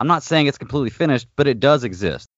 [0.00, 2.28] I'm not saying it's completely finished, but it does exist.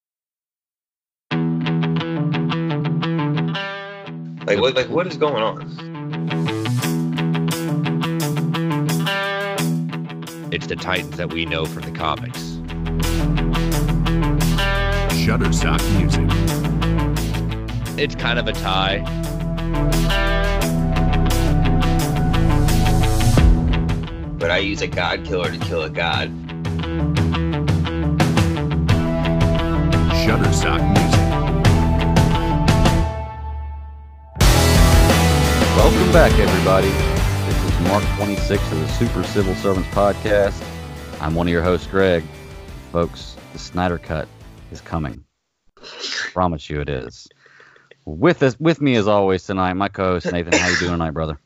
[4.46, 4.74] Like what?
[4.74, 5.60] Like what is going on?
[10.50, 12.40] It's the Titans that we know from the comics.
[15.20, 16.26] Shutterstock Music.
[17.98, 19.00] It's kind of a tie.
[24.38, 26.49] But I use a god killer to kill a god.
[30.30, 31.20] Shutterstock Music.
[35.76, 36.86] Welcome back, everybody.
[37.46, 40.64] This is Mark 26 of the Super Civil Servants Podcast.
[41.20, 42.22] I'm one of your hosts, Greg.
[42.92, 44.28] Folks, the Snyder Cut
[44.70, 45.24] is coming.
[46.32, 47.26] Promise you it is.
[48.04, 50.52] With us, with me as always tonight, my co-host Nathan.
[50.52, 51.40] How you doing tonight, brother?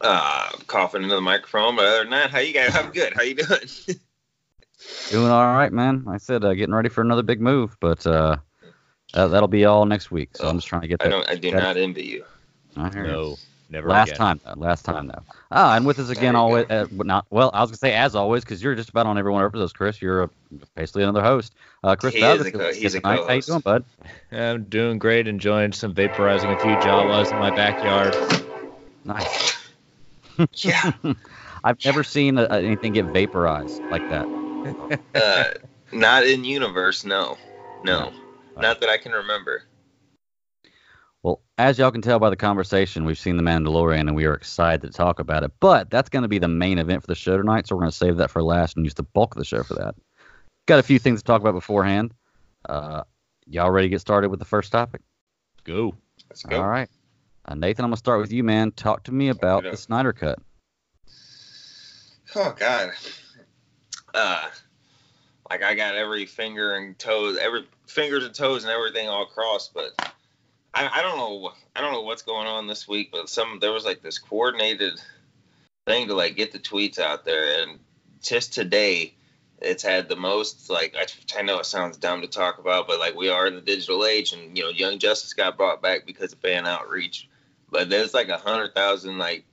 [0.00, 1.74] Uh, coughing into the microphone.
[1.74, 2.76] But other than that, how you guys?
[2.76, 3.12] I'm good.
[3.12, 3.58] How you doing?
[5.10, 6.02] Doing all right, man.
[6.04, 8.36] Like I said uh, getting ready for another big move, but uh,
[9.12, 10.36] that, that'll be all next week.
[10.36, 11.28] So I'm just trying to get I don't.
[11.28, 12.24] I do that- not envy you.
[12.76, 13.12] I hear you.
[13.12, 13.36] No,
[13.70, 14.18] never Last again.
[14.18, 14.54] time, though.
[14.56, 15.22] Last time, though.
[15.52, 16.66] Ah, and with us again, you always.
[16.66, 16.74] go.
[16.74, 17.50] Uh, but not well.
[17.54, 19.48] I was gonna say as always, because you're just about on every one of our
[19.48, 20.02] episodes, Chris.
[20.02, 20.28] You're uh
[20.74, 21.54] basically another host.
[21.84, 23.20] Uh, Chris He Bowser is a co- he's a tonight.
[23.26, 23.84] How you doing, bud?
[24.32, 28.16] I'm doing great, enjoying some vaporizing a few Jawas in my backyard.
[29.04, 29.56] Nice.
[30.56, 30.90] Yeah.
[31.64, 34.28] I've never seen uh anything get vaporized like that.
[35.14, 35.44] Uh,
[35.92, 37.04] not in universe.
[37.04, 37.36] No.
[37.84, 38.10] No.
[38.56, 38.62] No.
[38.62, 39.64] Not that I can remember.
[41.22, 44.34] Well, as y'all can tell by the conversation, we've seen The Mandalorian and we are
[44.34, 45.52] excited to talk about it.
[45.60, 47.92] But that's going to be the main event for the show tonight, so we're going
[47.92, 49.94] to save that for last and use the bulk of the show for that.
[50.66, 52.12] Got a few things to talk about beforehand.
[52.68, 53.04] Uh,
[53.46, 55.00] y'all ready to get started with the first topic?
[55.64, 55.94] Go.
[56.28, 56.60] Let's go.
[56.60, 56.88] All right.
[57.46, 58.72] Uh, Nathan, I'm going to start with you, man.
[58.72, 59.76] Talk to me about the.
[59.76, 60.38] Snyder Cut.
[62.34, 62.90] Oh God.
[64.14, 64.48] Uh,
[65.50, 69.74] like I got every finger and toes, every fingers and toes and everything all crossed,
[69.74, 69.90] but
[70.72, 71.52] I, I don't know.
[71.76, 75.00] I don't know what's going on this week, but some there was like this coordinated
[75.86, 77.80] thing to like get the tweets out there, and
[78.22, 79.14] just today,
[79.60, 81.06] it's had the most like I,
[81.38, 84.06] I know it sounds dumb to talk about, but like we are in the digital
[84.06, 87.28] age, and you know, Young Justice got brought back because of fan outreach,
[87.70, 89.44] but there's like a hundred thousand like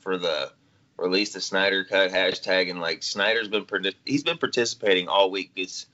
[0.00, 0.50] for the
[0.98, 3.66] release the Snyder Cut hashtag, and like Snyder's been
[4.04, 5.52] he's been participating all week.
[5.56, 5.86] It's,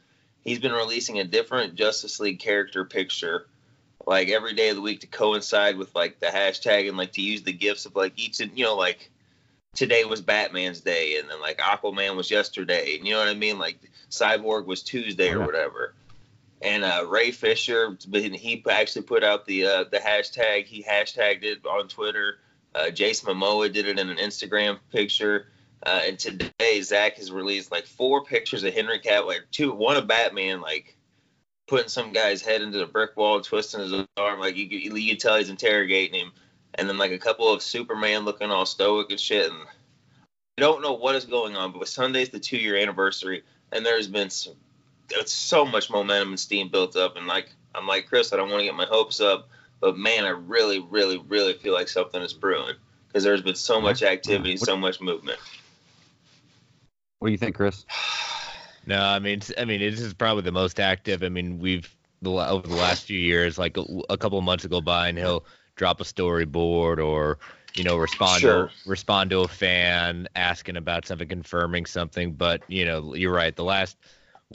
[0.42, 3.46] he's been releasing a different Justice League character picture,
[4.06, 7.22] like every day of the week to coincide with like the hashtag and like to
[7.22, 9.10] use the gifts of like each and you know like
[9.74, 13.34] today was Batman's day, and then like Aquaman was yesterday, and you know what I
[13.34, 13.58] mean?
[13.58, 13.78] Like
[14.10, 15.94] Cyborg was Tuesday or whatever.
[16.62, 20.64] And uh, Ray Fisher, he actually put out the uh, the hashtag.
[20.64, 22.38] He hashtagged it on Twitter.
[22.74, 25.48] Uh, Jason Momoa did it in an Instagram picture.
[25.84, 29.96] Uh, and today, Zach has released like four pictures of Henry Cavill, like two, one
[29.96, 30.96] of Batman, like
[31.66, 35.18] putting some guy's head into the brick wall, twisting his arm, like you, you can
[35.18, 36.32] tell he's interrogating him,
[36.74, 39.50] and then like a couple of Superman looking all stoic and shit.
[39.50, 39.62] And
[40.58, 43.42] I don't know what is going on, but Sunday's the two year anniversary,
[43.72, 44.54] and there's been some,
[45.26, 48.60] so much momentum and steam built up, and like I'm like Chris, I don't want
[48.60, 49.48] to get my hopes up,
[49.80, 52.74] but man, I really, really, really feel like something is brewing
[53.08, 54.12] because there's been so much mm-hmm.
[54.12, 54.64] activity, mm-hmm.
[54.64, 55.38] so much movement.
[57.18, 57.84] What do you think, Chris?
[58.86, 61.22] No, I mean, I mean, this is probably the most active.
[61.22, 61.88] I mean, we've
[62.22, 65.44] over the last few years, like a, a couple of months ago by, and he'll
[65.76, 67.38] drop a storyboard or
[67.74, 68.68] you know respond Sure.
[68.68, 72.32] to respond to a fan asking about something, confirming something.
[72.32, 73.54] But you know, you're right.
[73.54, 73.96] The last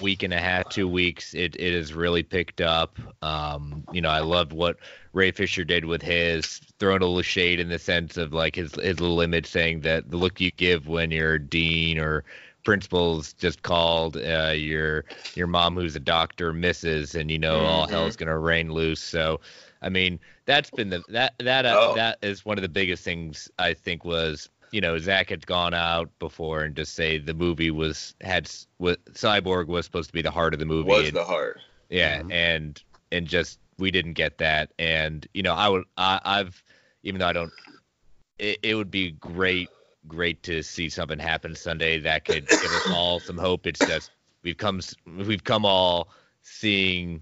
[0.02, 2.98] week and a half, two weeks, it it has really picked up.
[3.22, 4.78] Um, you know, I loved what
[5.14, 8.76] Ray Fisher did with his throwing a little shade in the sense of like his
[8.76, 12.24] his little image saying that the look you give when you're dean or
[12.64, 15.06] principal's just called uh, your
[15.36, 17.90] your mom who's a doctor misses and you know all Mhm.
[17.90, 19.40] hell's gonna rain loose so
[19.82, 21.94] i mean that's been the that that uh, Oh.
[21.94, 25.74] that is one of the biggest things i think was you know zach had gone
[25.74, 30.14] out before and just say the movie was had s- what cyborg was supposed to
[30.14, 31.60] be the heart of the movie Was and- the heart?
[31.90, 32.32] yeah, Mhm.
[32.32, 36.62] and and just we didn't get that, and you know I would I, I've
[37.04, 37.52] even though I don't,
[38.38, 39.70] it, it would be great
[40.08, 43.66] great to see something happen Sunday that could give us all some hope.
[43.68, 44.12] It's just
[44.44, 46.10] we've come we've come all
[46.42, 47.22] seeing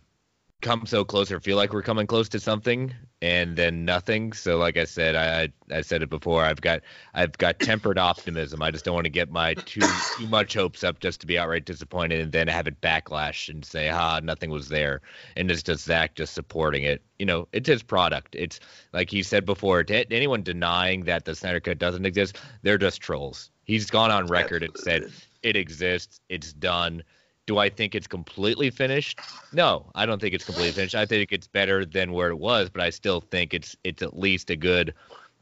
[0.62, 4.34] come so close or feel like we're coming close to something and then nothing.
[4.34, 6.82] So like i said i i I said it before i've got
[7.14, 8.62] i've got tempered optimism.
[8.62, 9.82] I just don't want to get my too
[10.18, 13.64] too much hopes up just to be outright disappointed and then have it backlash and
[13.64, 15.02] say ha nothing was there.
[15.36, 17.04] And it's just zach just supporting it.
[17.20, 18.36] You know it's his product.
[18.36, 18.60] It's
[18.94, 23.00] like he said before to anyone denying that the snyder cut doesn't exist they're just
[23.00, 23.52] trolls.
[23.64, 25.12] He's gone on record and said
[25.44, 27.04] it exists it's done
[27.48, 29.20] Do I think it's completely finished?
[29.52, 30.96] No, I don't think it's completely finished.
[30.96, 34.18] I think it's better than where it was, but I still think it's it's at
[34.18, 34.94] least a good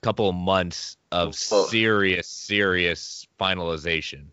[0.02, 4.26] couple of months of serious, serious finalization.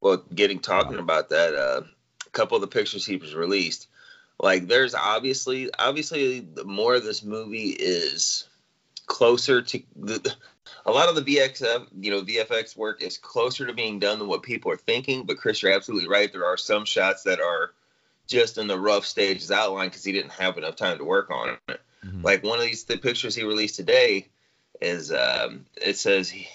[0.00, 1.82] Well, getting talking about that, uh,
[2.26, 3.88] a couple of the pictures he was released,
[4.40, 8.48] like there's obviously, obviously, the more of this movie is
[9.06, 10.34] closer to the,
[10.88, 14.26] a lot of the VXF, you know, VFX work is closer to being done than
[14.26, 15.24] what people are thinking.
[15.24, 16.32] But Chris, you're absolutely right.
[16.32, 17.72] There are some shots that are
[18.26, 21.58] just in the rough stages outline because he didn't have enough time to work on
[21.68, 21.80] it.
[22.04, 22.24] Mhm.
[22.24, 24.28] Like one of these the pictures he released today
[24.80, 26.48] is um, it says he,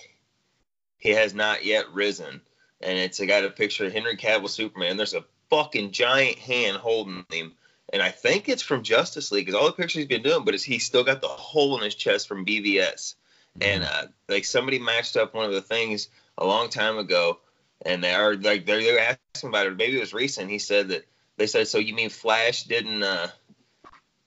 [1.00, 2.42] he has not yet risen,
[2.82, 4.98] and it's a got a picture of Henry Cavill Superman.
[4.98, 7.54] There's a fucking giant hand holding him,
[7.92, 10.54] and I think it's from Justice League because all the pictures he's been doing, but
[10.54, 13.16] it's, he's still got the hole in his chest from BVS.
[13.62, 17.40] And uh, like somebody matched up one of the things a long time ago,
[17.86, 19.78] and they are like they're, they're asking about it.
[19.78, 20.50] Maybe it was recent.
[20.50, 21.06] He said that
[21.38, 23.28] they said, "So you mean Flash didn't?" Uh,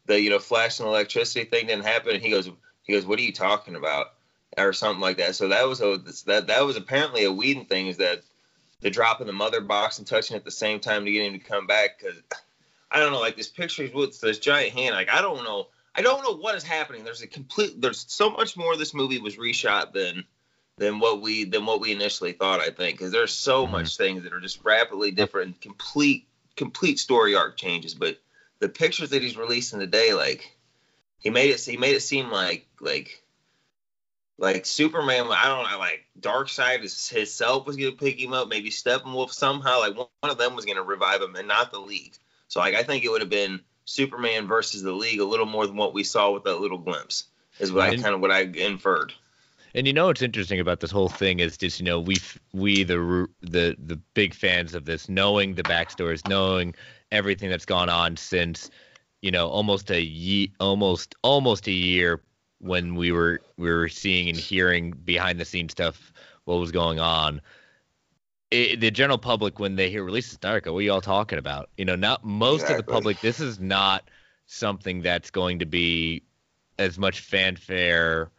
[0.06, 2.14] the you know Flash and electricity thing didn't happen.
[2.14, 2.50] And he goes,
[2.84, 4.12] he goes, "What are you talking about?"
[4.56, 5.34] Or something like that.
[5.34, 7.88] So that was a that that was apparently a Whedon thing.
[7.88, 8.23] Is that
[8.81, 11.38] the drop in the mother box and touching at the same time to get him
[11.38, 11.99] to come back?
[11.99, 12.23] Because
[12.90, 14.94] I don't know, like this picture with this giant hand.
[14.94, 15.67] Like I don't know.
[15.96, 17.04] I don't know what is happening.
[17.04, 17.81] There's a complete.
[17.81, 18.76] There's so much more.
[18.76, 20.25] This movie was reshot than
[20.76, 22.60] than what we than what we initially thought.
[22.60, 23.70] I think because there's so Mhm.
[23.70, 27.94] much things that are just rapidly different, complete complete story arc changes.
[27.94, 28.19] But
[28.58, 30.56] the pictures that he's releasing today, like
[31.19, 31.64] he made it.
[31.64, 33.22] He made it seem like like
[34.38, 35.28] like Superman.
[35.31, 35.78] I don't know.
[35.78, 38.49] Like Darkseid is himself was gonna pick him up.
[38.49, 39.78] Maybe Steppenwolf somehow.
[39.78, 42.19] Like one one of them was gonna revive him, and not the League.
[42.49, 45.66] So like I think it would have been Superman versus the League a little more
[45.66, 47.24] than what we saw with that little glimpse.
[47.58, 49.14] Is what I kind of what I inferred.
[49.74, 52.16] And you know what's interesting about this whole thing is just you know we
[52.52, 56.74] we the the the big fans of this, knowing the backstories, knowing
[57.12, 58.70] everything that's gone on since
[59.22, 62.20] you know almost a ye- almost almost a year
[62.58, 66.12] when we were we were seeing and hearing behind the scenes stuff
[66.44, 67.40] what was going on.
[68.50, 71.69] It, the general public when they hear releases Narco, what are you all talking about?
[71.76, 73.20] You know, not most of the public.
[73.20, 74.08] This is not
[74.46, 76.22] something that's going to be
[76.78, 78.31] as much fanfare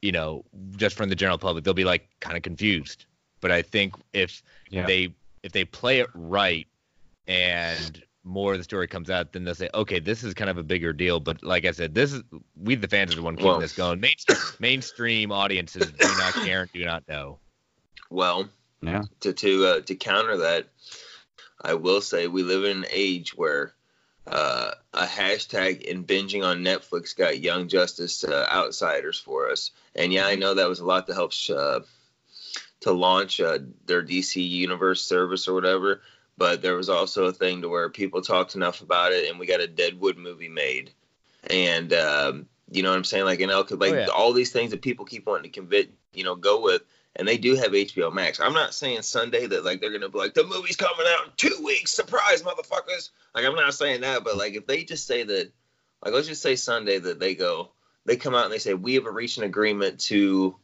[0.00, 0.44] you know,
[0.76, 3.06] just from the general public, they'll be like kind of confused.
[3.40, 4.86] But I think if Yeah.
[4.86, 6.66] they if they play it right
[7.26, 10.58] and more of the story comes out, then they'll say, okay, this is kind of
[10.58, 11.20] a bigger deal.
[11.20, 12.22] But like I said, this is
[12.56, 14.00] we the fans are the one keeping Well- this going.
[14.00, 17.38] Mainstream, mainstream audiences do not care and do not know.
[18.10, 18.48] Well,
[18.80, 19.02] Yeah.
[19.20, 20.68] to to uh, to counter that,
[21.60, 23.74] I will say we live in an age where
[24.26, 30.12] uh, a hashtag and binging on Netflix got Young Justice uh, outsiders for us, and
[30.12, 31.80] yeah, I know that was a lot to help sh- uh,
[32.80, 36.00] to launch uh, their DC Universe service or whatever.
[36.36, 39.46] But there was also a thing to where people talked enough about it, and we
[39.46, 40.92] got a Deadwood movie made,
[41.50, 44.06] and um, you know what I'm saying, like and like Oh, yeah.
[44.06, 46.82] all these things that people keep wanting to convince, you know, go with
[47.18, 48.38] and they do have HBO Max.
[48.40, 51.32] I'm not saying Sunday that like they're gonna be like the movie's coming out in
[51.36, 53.10] two weeks, surprise, motherfuckers.
[53.34, 55.50] Like I'm not saying that, but like if they just say that,
[56.04, 57.70] like let's just say Sunday that they go,
[58.06, 60.56] they come out and they say we have reached an agreement to.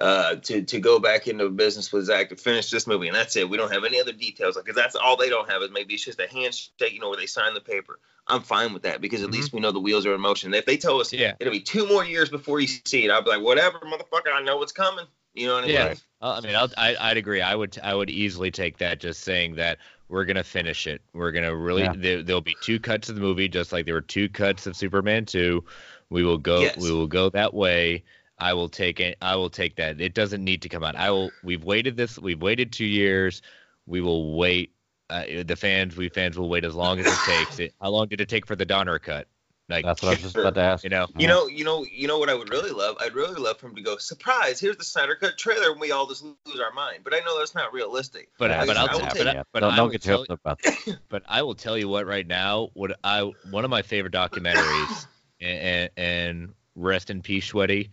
[0.00, 3.34] Uh, to to go back into business with Zach to finish this movie, and that's
[3.34, 3.50] it.
[3.50, 6.04] We don't have any other details, because that's all they don't have is maybe it's
[6.04, 7.98] just a handshake, you know, where they sign the paper.
[8.28, 9.32] I'm fine with that because at Mhm.
[9.32, 10.54] least we know the wheels are in motion.
[10.54, 11.34] If they tell us Yeah.
[11.40, 14.40] it'll be two more years before you see it, I'll be like, whatever, motherfucker, I
[14.42, 15.06] know what's coming.
[15.38, 15.76] You know what I mean?
[15.76, 15.94] Yeah.
[16.20, 17.40] Uh, I mean, I'll, I, I'd agree.
[17.40, 18.98] I would, I would easily take that.
[18.98, 19.78] Just saying that
[20.08, 21.00] we're gonna finish it.
[21.12, 21.82] We're gonna really.
[21.82, 21.94] Yeah.
[21.96, 24.76] There, there'll be two cuts of the movie, just like there were two cuts of
[24.76, 25.64] Superman two.
[26.10, 26.60] We will go.
[26.60, 26.76] Yes.
[26.76, 28.04] We will go that way.
[28.38, 29.16] I will take it.
[29.20, 30.00] I will take that.
[30.00, 30.96] It doesn't need to come out.
[30.96, 31.30] I will.
[31.42, 32.18] We've waited this.
[32.18, 33.42] We've waited two years.
[33.86, 34.72] We will wait.
[35.10, 37.58] Uh, the fans, we fans will wait as long as it takes.
[37.58, 37.74] It.
[37.80, 39.26] How long did it take for the Donner cut?
[39.68, 40.82] Like, That's what I was just about to ask.
[40.82, 41.06] you know.
[41.18, 42.96] You know, you know, you know what I would really love?
[43.00, 45.92] I'd really love for him to go, surprise, here's the Snyder Cut trailer, and we
[45.92, 47.00] all just lose our mind.
[47.04, 48.30] But I know that's not realistic.
[48.38, 50.02] But, Yeah, but I I'll, will t- take- but, I- but don't I don't get
[50.02, 50.98] tell your hopes up about that.
[51.10, 55.06] but I will tell you what right now, what I one of my favorite documentaries,
[55.40, 57.90] and, and rest in peace, Sweaty,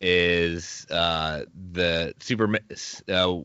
[0.00, 2.62] is uh, the Superman.
[3.06, 3.40] Uh,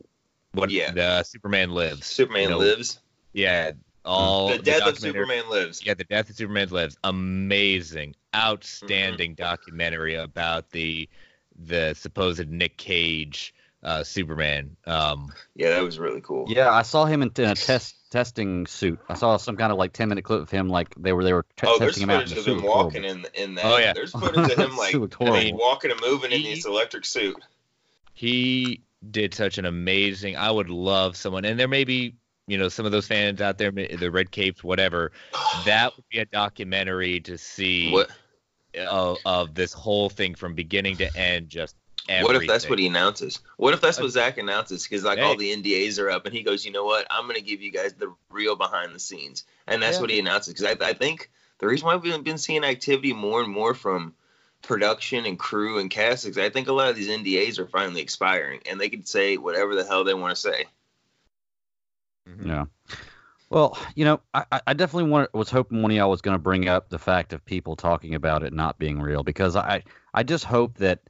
[0.52, 0.92] what Yeah.
[0.92, 2.06] the Superman lives.
[2.06, 2.98] Superman You know, lives.
[3.34, 3.72] Yeah,
[4.04, 5.84] all the death of Superman lives.
[5.84, 6.96] Yeah, the death of Superman lives.
[7.04, 9.42] Amazing, outstanding Mm-hmm.
[9.42, 11.08] documentary about the
[11.56, 14.76] the supposed Nick Cage uh, Superman.
[14.86, 16.46] Um, Yeah, that was really cool.
[16.48, 18.98] Yeah, I saw him in, in a test testing suit.
[19.08, 21.32] I saw some kind of like ten minute clip of him, like they were they
[21.32, 22.28] were t- Oh, testing him out.
[22.28, 22.52] footage in the of suit.
[22.52, 22.84] him It was horrible.
[22.84, 23.64] walking in in that.
[23.64, 23.92] Oh, yeah.
[23.92, 24.98] There's footage of him like I
[25.44, 27.36] mean, walking and moving in He- this electric suit.
[28.14, 28.80] he
[29.10, 32.14] did such an amazing i would love someone and there may be
[32.46, 35.12] you know some of those fans out there, the red capes, whatever,
[35.64, 38.10] that would be a documentary to see What
[38.88, 41.48] of, of this whole thing from beginning to end.
[41.48, 41.76] Just
[42.08, 42.24] everything.
[42.24, 43.40] what if that's what he announces?
[43.56, 44.82] What if that's what Zach announces?
[44.84, 45.24] Because like Hey.
[45.24, 47.06] all the NDAs are up, and he goes, you know what?
[47.10, 50.02] I'm gonna give you guys the real behind the scenes, and that's Yeah.
[50.02, 50.54] what he announces.
[50.54, 54.14] Because I, I think the reason why we've been seeing activity more and more from
[54.62, 58.00] production and crew and cast is I think a lot of these NDAs are finally
[58.00, 60.66] expiring, and they can say whatever the hell they want to say.
[62.28, 62.46] Mhm.
[62.46, 62.64] Yeah.
[63.50, 66.42] Well, you know, I, I- definitely want, was hoping one of y'all was going to
[66.42, 70.22] bring up the fact of people talking about it not being real because I, I
[70.22, 71.00] just hope that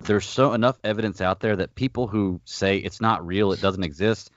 [0.00, 3.84] there's so enough evidence out there that people who say it's not real, it doesn't
[3.84, 4.30] exist,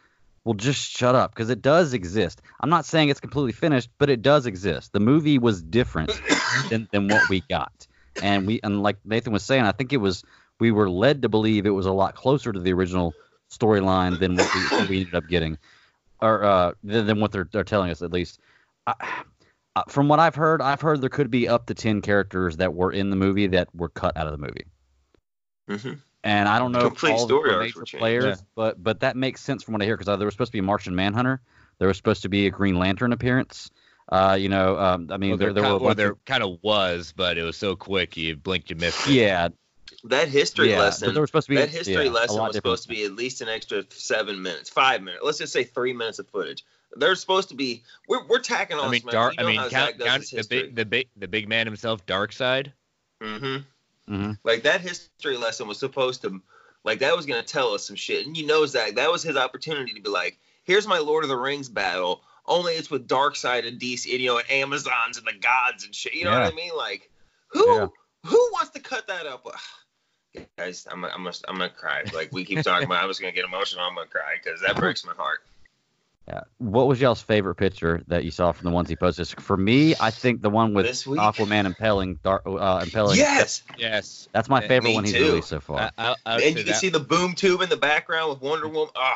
[0.44, 2.42] will just shut up because it does exist.
[2.60, 4.94] I'm not saying it's completely finished, but it does exist.
[4.94, 6.12] The movie was different
[6.70, 7.88] than, than what we got,
[8.22, 10.24] and we and like Nathan was saying, I think it was
[10.60, 13.14] we were led to believe it was a lot closer to the original
[13.52, 15.58] storyline than what we, what we ended up getting
[16.22, 18.40] or uh, than, than what they're, they're telling us at least.
[18.88, 18.94] I,
[19.76, 22.74] uh, from what I've heard, I've heard there could be up to ten characters that
[22.74, 24.66] were in the movie that were cut out of the movie,
[25.68, 28.36] hmm and I don't know Complete if all of story were arcs major players, Yeah.
[28.56, 30.60] but but that makes sense from what I hear because there was supposed to be
[30.60, 31.42] a Martian Manhunter,
[31.78, 33.70] there was supposed to be a Green Lantern appearance.
[34.12, 36.12] Uh, you know, um, I mean, Well, there, there, there were a ki- well, there
[36.12, 39.14] of- kind of was, but it was so quick you blinked, you missed it.
[39.14, 39.50] yeah,
[40.06, 42.80] That history yeah, lesson there was supposed to be that history yeah, lesson was different.
[42.80, 45.24] supposed to be at least an extra seven minutes, five minutes.
[45.24, 46.64] Let's just say three minutes of footage.
[46.96, 47.84] There's supposed to be.
[48.08, 48.86] We're, we're tacking on.
[48.86, 49.34] I mean, dark.
[49.38, 52.72] You know I mean, count, count the big, the big, the big man himself, Darkseid.
[53.22, 53.58] hmm
[54.08, 54.32] mm-hmm.
[54.44, 56.42] Like that history lesson was supposed to,
[56.84, 58.26] like that was gonna tell us some shit.
[58.26, 61.30] And you know, Zach, that was his opportunity to be like, here's my Lord of
[61.30, 62.24] the Rings battle.
[62.46, 65.94] Only it's with Darkseid and DC, and, you know, and Amazons and the gods and
[65.94, 66.16] shit.
[66.16, 66.46] You know Yeah.
[66.46, 66.72] what I mean?
[66.76, 67.12] Like,
[67.50, 67.88] who Yeah.
[68.26, 69.46] who wants to cut that up?
[70.58, 72.04] Guys, I'm I'm gonna, I'm gonna cry.
[72.14, 73.84] Like we keep talking about, I was gonna get emotional.
[73.84, 75.40] I'm gonna cry because that breaks my heart.
[76.28, 76.42] Yeah.
[76.60, 79.28] What was y'all's favorite picture that you saw from the ones he posted?
[79.28, 81.06] For me, I think the one with This?
[81.06, 83.18] Aquaman impelling, Dar- uh, impelling.
[83.18, 84.30] Yes, Yes.
[84.32, 85.24] That's my favorite me one he's too.
[85.24, 85.80] released so far.
[85.98, 88.42] I, I, I and you can that- see the boom tube in the background with
[88.42, 88.90] Wonder Woman.
[88.96, 89.16] Oh,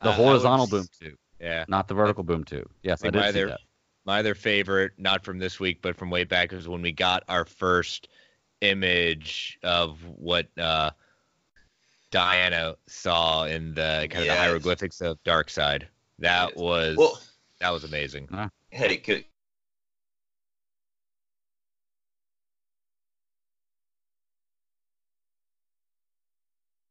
[0.00, 1.66] the I- I would horizontal boom tube, Yeah.
[1.68, 2.70] not the vertical boom tube.
[2.82, 3.60] Yes, I think did my see other- that.
[4.06, 7.24] My other favorite, not from this week, but from way back, was when we got
[7.28, 8.08] our first
[8.64, 10.90] image of what uh,
[12.10, 15.84] Diana saw in the kind of the hieroglyphics of Darkseid.
[16.18, 16.56] That Yes.
[16.56, 17.20] was well,
[17.60, 18.28] that was amazing.
[18.70, 19.24] hey, could,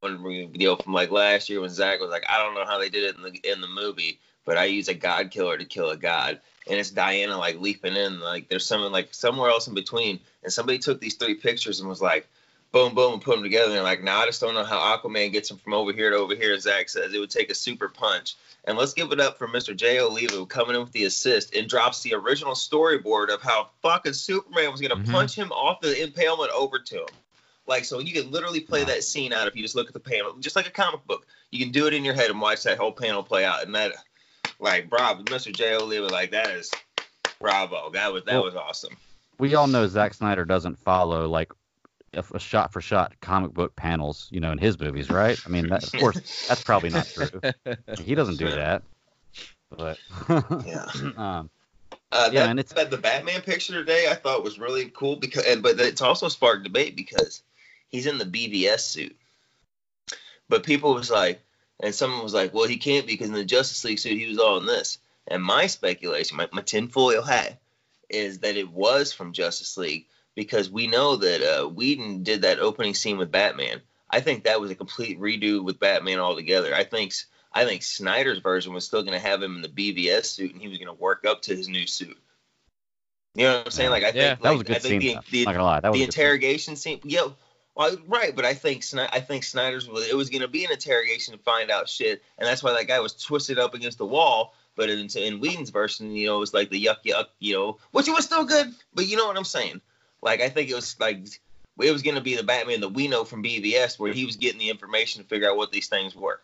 [0.01, 2.89] one video from like last year when Zach was like, I don't know how they
[2.89, 5.89] did it in the in the movie, but I use a god killer to kill
[5.89, 9.73] a god, and it's Diana like leaping in, like there's someone like somewhere else in
[9.73, 12.27] between, and somebody took these three pictures and was like,
[12.71, 14.97] boom, boom, and put them together, and they're like, now I just don't know how
[14.97, 16.57] Aquaman gets him from over here to over here.
[16.59, 18.35] Zach says it would take a super punch.
[18.65, 19.75] And let's give it up for Mr.
[19.75, 24.13] Jay Oliva coming in with the assist and drops the original storyboard of how fucking
[24.13, 25.11] Superman was gonna Mhm.
[25.11, 27.07] punch him off the impalement over to him.
[27.67, 28.87] Like so, you can literally play Wow.
[28.87, 31.27] that scene out if you just look at the panel, just like a comic book.
[31.51, 33.75] You can do it in your head and watch that whole panel play out, and
[33.75, 33.93] that,
[34.59, 35.53] like, bravo, Mr.
[35.53, 36.71] Jay Oliva, like that is,
[37.39, 37.89] bravo.
[37.91, 38.95] That was that Well- was awesome.
[39.39, 41.51] We all know Zack Snyder doesn't follow like
[42.13, 45.37] a, a shot for shot comic book panels, you know, in his movies, right?
[45.45, 47.41] I mean, that, of course, that's probably not true.
[47.99, 48.83] He doesn't do that.
[49.75, 49.97] But
[50.65, 50.85] Yeah.
[51.17, 51.49] um,
[52.11, 55.15] Uh, Yeah, that, and it's- that the Batman picture today I thought was really cool
[55.15, 57.41] because, and, but it's also sparked debate because
[57.89, 59.15] he's in the BVS suit.
[60.47, 61.41] But people was like,
[61.79, 64.27] and someone was like, well, he can't be because in the Justice League suit he
[64.27, 64.99] was all in this.
[65.27, 67.59] And my speculation, my, my tinfoil hat,
[68.09, 72.59] is that it was from Justice League because we know that uh, Whedon did that
[72.59, 73.81] opening scene with Batman.
[74.09, 76.75] I think that was a complete redo with Batman altogether.
[76.75, 77.13] I think
[77.51, 80.61] I think Snyder's version was still going to have him in the BVS suit, and
[80.61, 82.17] he was going to work up to his new suit.
[83.35, 83.89] You know what I'm saying?
[83.89, 85.19] Like I think that like, was a good I think scene.
[85.31, 86.21] the, the, not gonna lie, that was the good scene.
[86.21, 86.99] interrogation scene.
[87.03, 87.29] Yeah,
[87.75, 88.35] well, right.
[88.35, 91.39] But I think I think Snyder's was it was going to be an interrogation to
[91.43, 94.53] find out shit, and that's why that guy was twisted up against the wall.
[94.75, 97.77] But in, in Whedon's version, you know, it was like the yuck yuck, you know,
[97.91, 98.73] which was still good.
[98.93, 99.81] But you know what I'm saying?
[100.21, 101.19] Like I think it was like
[101.79, 104.35] it was going to be the Batman that we know from BVS, where he was
[104.35, 106.39] getting the information to figure out what these things were,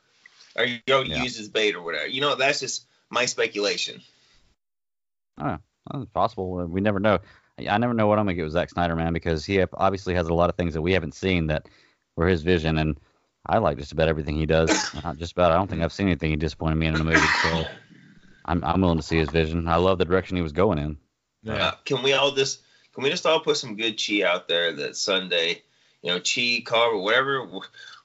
[0.56, 1.22] or you know, Yeah.
[1.24, 2.08] use his bait or whatever.
[2.08, 4.02] You know, that's just my speculation.
[5.38, 5.62] Well,
[5.94, 6.66] it's possible.
[6.66, 7.20] We never know.
[7.68, 10.16] I I never know what I'm gonna get with Zack Snyder, man, because he obviously
[10.16, 11.68] has a lot of things that we haven't seen that
[12.16, 13.00] were his vision, and
[13.46, 14.70] I like just about everything he does.
[15.04, 15.52] Not just about.
[15.52, 17.20] I don't think I've seen anything he disappointed me in a movie.
[17.44, 17.66] So
[18.46, 19.68] I'm I'm willing to see his vision.
[19.68, 20.98] I love the direction he was going in.
[21.48, 22.62] Uh, can we all just
[22.94, 25.62] can we just all put some good chi out there that Sunday,
[26.02, 27.48] you know, chi, carver, whatever,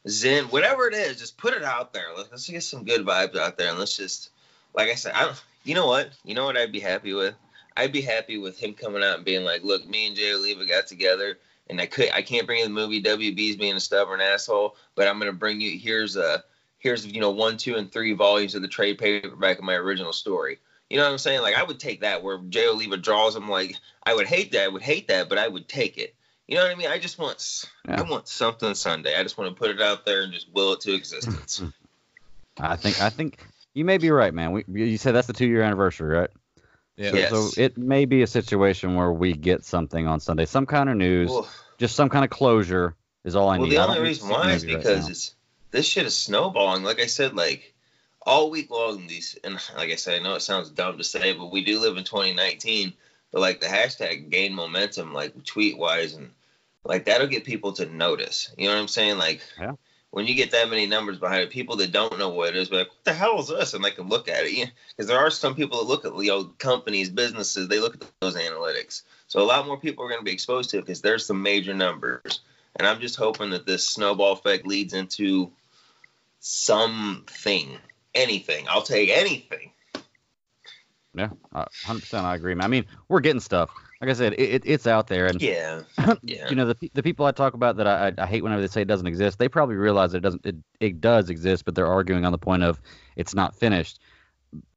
[0.09, 2.07] Zen, whatever it is, just put it out there.
[2.17, 4.31] Let's, let's get some good vibes out there, and let's just
[4.75, 5.43] like I said, I don't.
[5.65, 6.11] You know what?
[6.25, 7.35] You know what I'd be happy with?
[7.77, 10.65] I'd be happy with him coming out and being like, "Look, me and Jay Oliva
[10.67, 11.39] got together,
[11.69, 13.03] and I could I can't bring you the movie.
[13.03, 15.79] WB's being a stubborn asshole, but I'm gonna bring you.
[15.79, 16.45] Here's a
[16.79, 20.13] here's you know one, two, and three volumes of the trade paperback of my original
[20.13, 20.59] story.
[20.91, 21.43] You know what I'm saying?
[21.43, 23.49] Like I would take that where Jay Oliva draws him.
[23.49, 24.65] Like I would hate that.
[24.65, 26.15] I would hate that, but I would take it.
[26.47, 26.89] You know what I mean?
[26.89, 28.03] I just want s- I Yeah.
[28.03, 29.19] want something Sunday.
[29.19, 31.63] I just want to put it out there and just will it to existence.
[32.59, 33.39] I think I think
[33.73, 34.53] you may be right, man.
[34.53, 36.31] We, you said that's the two year anniversary, right?
[36.97, 37.11] Yeah.
[37.11, 37.31] So, Yes.
[37.31, 40.97] so it may be a situation where we get something on Sunday, some kind of
[40.97, 41.49] news, Well,
[41.79, 43.77] just some kind of closure is all I well need.
[43.77, 45.35] the only reason why is movie right because it's
[45.71, 46.85] this shit is snowballing.
[46.85, 47.75] Like I said, like
[48.23, 51.33] all week long these and like I said, I know it sounds dumb to say,
[51.33, 52.93] but we do live in 2019.
[53.33, 56.31] But like the hashtag gain momentum, like tweet wise, and
[56.85, 58.53] like that'll get people to notice.
[58.57, 59.19] You know what I'm saying?
[59.19, 59.73] Like Yeah.
[60.15, 62.71] When you get that many numbers behind it, people that don't know what it is,
[62.71, 63.75] like, what the hell is this?
[63.75, 64.71] And they can look at it.
[64.91, 68.09] Because there are some people that look at you know companies, businesses, they look at
[68.21, 69.03] those analytics.
[69.27, 71.43] So a lot more people are going to be exposed to it because there's some
[71.43, 72.43] major numbers.
[72.77, 75.51] And I'm just hoping that this snowball effect leads into
[76.39, 77.77] something,
[78.15, 78.67] anything.
[78.71, 79.73] I'll take anything.
[81.13, 82.23] Yeah, uh, 100%.
[82.23, 82.55] I agree.
[82.55, 82.65] man.
[82.65, 83.71] I mean, we're getting stuff.
[84.05, 85.81] Like I said, it, it, it's out there, and Yeah.
[86.23, 86.51] Yeah.
[86.51, 88.83] you know the the people I talk about that I, I hate whenever they say
[88.83, 89.39] it doesn't exist.
[89.39, 90.45] They probably realize it doesn't.
[90.45, 92.83] It, it does exist, but they're arguing on the point of
[93.17, 94.01] it's not finished.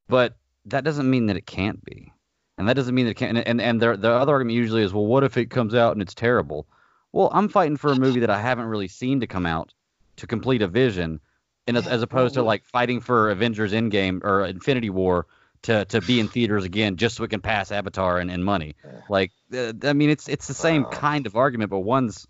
[0.07, 2.13] But that doesn't mean that it can't be,
[2.57, 3.37] and that doesn't mean that it can't.
[3.37, 6.01] And and their the other argument usually is, well, what if it comes out and
[6.01, 6.65] it's terrible?
[7.11, 9.73] Well, I'm fighting for a movie that I haven't really seen to come out
[10.15, 11.19] to complete a vision,
[11.67, 15.27] and as, as opposed to like fighting for Avengers Endgame or Infinity War
[15.67, 18.75] to to be in theaters again just so it can pass Avatar and, and money.
[19.09, 20.89] Like, uh, I mean, it's it's the same Wow.
[20.89, 22.27] kind of argument, but one's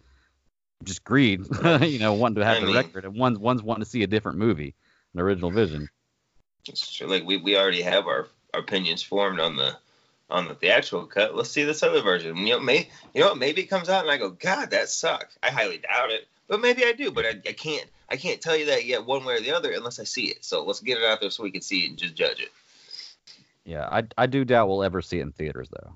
[0.83, 1.41] just greed,
[1.81, 4.03] you know, wanting to have I the mean- record, and one's one's wanting to see
[4.03, 4.75] a different movie,
[5.13, 5.89] an original vision.
[6.67, 7.07] It's true.
[7.07, 9.75] Like we, we already have our, our opinions formed on the
[10.29, 11.35] on the theatrical cut.
[11.35, 12.35] Let's see this other version.
[12.37, 13.37] You know, may you know what?
[13.37, 15.37] Maybe it comes out and I go, God, that sucked.
[15.41, 17.09] I highly doubt it, but maybe I do.
[17.11, 19.71] But I, I can't I can't tell you that yet one way or the other
[19.71, 20.43] unless I see it.
[20.43, 22.49] So let's get it out there so we can see it and just judge it.
[23.67, 25.93] Yeah, I I do doubt we'll ever see it in theaters though.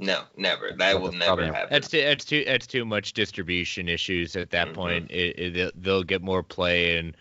[0.00, 0.68] No, never.
[0.70, 1.68] That That's will never never- happen.
[1.70, 4.74] That's too, that's too that's too much distribution issues at that Mhm.
[4.74, 5.10] point.
[5.10, 7.16] It, it, they'll- they'll get more play and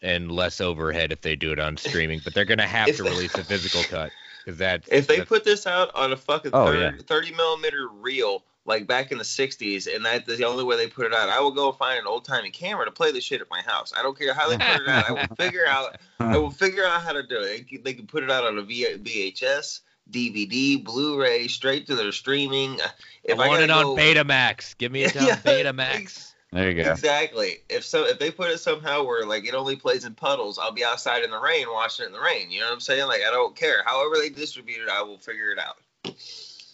[0.00, 3.34] and less overhead if they do it on streaming, but they're gonna have to release
[3.34, 4.10] a physical cut
[4.44, 7.02] because that If they that's- put this out on a fucking Oh, 30, yeah.
[7.06, 11.06] 30 millimeter reel, like back in the 60s, and that's the only way they put
[11.06, 13.48] it out, I will go find an old timey camera to play the shit at
[13.50, 13.94] my house.
[13.96, 15.08] I don't care how they put it out.
[15.08, 15.96] I will figure out.
[16.20, 17.66] I will figure out how to do it.
[17.82, 22.78] They can put it out on a VHS, DVD, Blu-ray, straight to their streaming.
[22.80, 22.88] Uh,
[23.24, 24.76] if I want gotta it on go- Betamax.
[24.76, 26.32] Give me it on Yeah, Betamax.
[26.52, 26.90] There you go.
[26.90, 27.58] Exactly.
[27.70, 30.72] If so, if they put it somehow where like it only plays in puddles, I'll
[30.72, 32.50] be outside in the rain watching it in the rain.
[32.50, 33.06] You know what I'm saying?
[33.06, 33.82] Like I don't care.
[33.86, 35.78] However they distribute it, I will figure it out.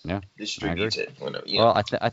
[0.04, 1.12] Yeah, Distribute it.
[1.18, 1.44] Whatever.
[1.46, 2.10] You Well, I, th- I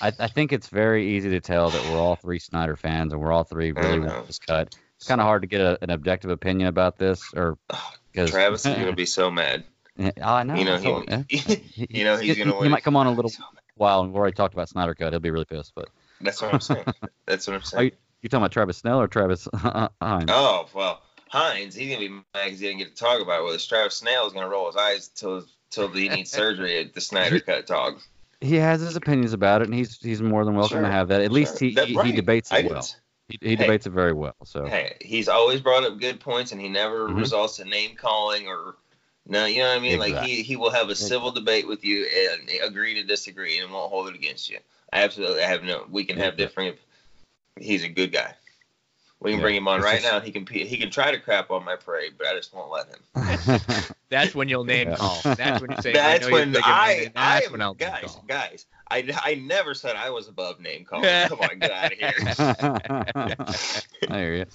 [0.00, 3.22] I I think it's very easy to tell that we're all three Snyder fans and
[3.22, 4.74] we're all three really want this cut.
[4.96, 7.56] It's kind of hard to get a, an objective opinion about this, or
[8.12, 9.64] because Travis is gonna be so mad.
[10.22, 10.54] I know.
[10.54, 11.36] You know he.
[11.38, 12.62] He- you know he's he- gonna.
[12.62, 13.32] He might come on a little
[13.76, 15.12] while, and we already talked about Snyder cut.
[15.12, 15.72] He'll be really pissed.
[15.74, 15.88] But
[16.20, 16.84] That's what I'm saying.
[17.26, 17.92] That's what I'm Are saying.
[18.22, 19.90] you talking about Travis Snell or Travis Hines?
[20.28, 23.44] Oh well, Hines, he's gonna be mad because he didn't get to talk about it.
[23.44, 27.00] Whether Travis Snell is gonna roll his eyes till till he needs surgery at the
[27.00, 28.00] Snyder Cut dog.
[28.40, 31.08] He has his opinions about it, and he's he's more than welcome Sure, to have
[31.08, 31.20] that.
[31.22, 32.14] At least he That- he, he right.
[32.14, 32.86] debates I it did- well.
[33.28, 33.56] He, he Hey.
[33.56, 34.34] debates it very well.
[34.44, 37.16] So Hey, he's always brought up good points, and he never Mhm.
[37.16, 38.76] results in name calling or
[39.26, 39.46] no.
[39.46, 39.98] You know what I mean?
[39.98, 43.72] Like he he will have a civil debate with you and agree to disagree, and
[43.72, 44.58] won't hold it against you.
[44.92, 45.86] I absolutely have no.
[45.88, 46.76] We can have different.
[47.58, 48.34] He's a good guy.
[49.22, 49.44] We can Yeah.
[49.44, 50.20] bring him on right just- now.
[50.20, 52.86] He can he can try to crap on my parade, but I just won't let
[52.88, 53.00] him.
[54.10, 54.96] That's when you'll name Yeah.
[54.96, 55.20] call.
[55.22, 55.92] That's when you say.
[55.92, 58.24] That's I know when you're thinking I, maybe I That's when I'll guys, call.
[58.26, 58.66] guys.
[58.90, 61.04] I, I never said I was above name calling.
[61.28, 62.12] Come on, get out of here.
[63.16, 64.46] I hear you.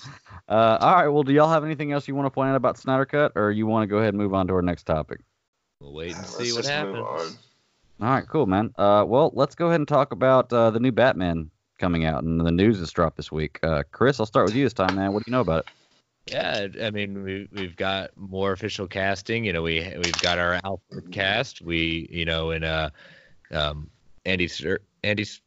[0.47, 1.07] Uh, all right.
[1.07, 3.51] Well, do y'all have anything else you want to point out about Snyder Cut, or
[3.51, 5.21] you want to go ahead and move on to our next topic?
[5.79, 7.37] We'll wait and Let's see what just move happens.
[7.99, 8.07] on.
[8.07, 8.73] All right, cool, man.
[8.77, 12.39] Uh, well, let's go ahead and talk about uh, the new Batman coming out and
[12.39, 13.59] the news that's dropped this week.
[13.63, 15.13] Uh, Chris, I'll start with you this time, man.
[15.13, 16.31] What do you know about it?
[16.33, 19.45] Yeah, I mean we we've got more official casting.
[19.45, 21.61] You know, we we've got our Alfred cast.
[21.61, 22.89] We you know in uh
[23.51, 23.89] um
[24.25, 25.39] Andy Sir Andy's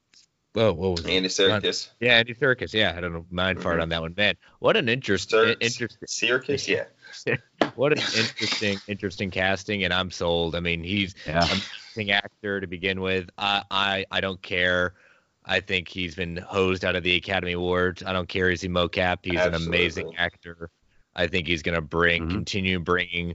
[0.55, 1.11] oh what was it?
[1.11, 1.91] Andy Serkis.
[2.01, 2.73] Yeah, Andy Serkis.
[2.73, 3.27] Yeah, I don't know.
[3.31, 3.83] Mind fart Mhm.
[3.83, 4.37] on that one, man.
[4.61, 6.85] What an interest, Sir- interesting, Serkis, yeah.
[7.75, 10.55] what an interesting, interesting casting, and I'm sold.
[10.55, 11.45] I mean, he's Yeah.
[11.45, 13.29] amazing actor to begin with.
[13.37, 14.95] I, I, I don't care.
[15.45, 18.03] I think he's been hosed out of the Academy Awards.
[18.03, 18.51] I don't care.
[18.51, 19.19] Is he mocap?
[19.23, 20.71] He's an amazing actor.
[21.17, 22.31] I think he's going to bring Mhm.
[22.31, 23.35] continue bringing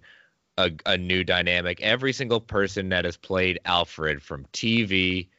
[0.57, 1.81] a, a new dynamic.
[1.81, 5.29] Every single person that has played Alfred from TV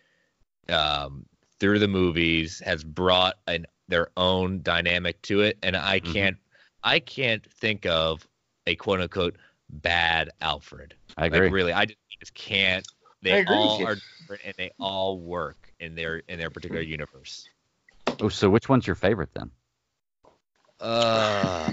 [0.68, 1.24] um,
[1.60, 6.12] through the movies has brought an their own dynamic to it, and I Mhm.
[6.12, 6.36] can't
[6.82, 8.26] I can't think of
[8.66, 9.36] a quote unquote
[9.70, 10.94] bad Alfred.
[11.16, 11.40] I agree.
[11.40, 12.84] Like really, I just, just can't.
[13.22, 17.48] They agree all are different, and they all work in their in their particular universe.
[18.20, 19.50] oh, so which one's your favorite then?
[20.80, 21.72] Uh,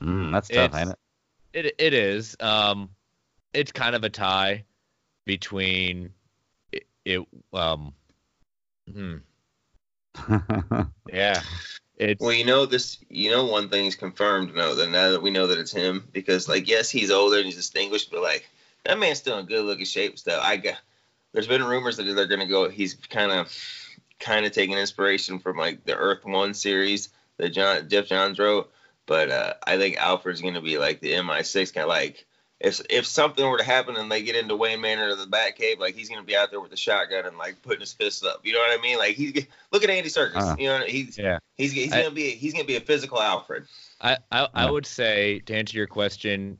[0.00, 2.36] Mm, that's tough, It's- ain't it It it is.
[2.40, 2.90] Um,
[3.52, 4.64] it's kind of a tie
[5.26, 6.12] between
[6.72, 6.86] it.
[7.04, 7.20] it
[7.52, 7.92] um,
[8.92, 9.16] hmm,
[11.12, 11.42] yeah,
[11.96, 12.98] it's Well, you know this.
[13.08, 14.54] You know one thing's confirmed.
[14.54, 17.46] No, that now that we know that it's him, because like yes, he's older and
[17.46, 18.48] he's distinguished, but like
[18.84, 20.18] that man's still in good looking shape.
[20.18, 20.78] Still, I got.
[21.32, 22.68] There's been rumors that they're gonna go.
[22.68, 23.52] He's kind of,
[24.20, 28.70] kind of taking inspiration from like the Earth One series that John Geoff Johns wrote.
[29.06, 32.26] But uh, I think Alfred's gonna be like the MI6 kind of like.
[32.64, 35.80] If, if something were to happen and they get into Wayne Manor or the Batcave,
[35.80, 38.42] like he's gonna be out there with a shotgun and like putting his fists up.
[38.44, 38.98] You know what I mean?
[38.98, 40.36] Like he's look at Andy Serkis.
[40.36, 40.54] Uh.
[40.56, 41.40] You know he's yeah.
[41.56, 43.66] He's, he's I- gonna be he's gonna be a physical Alfred.
[44.00, 46.58] I, I, I would say to answer your question,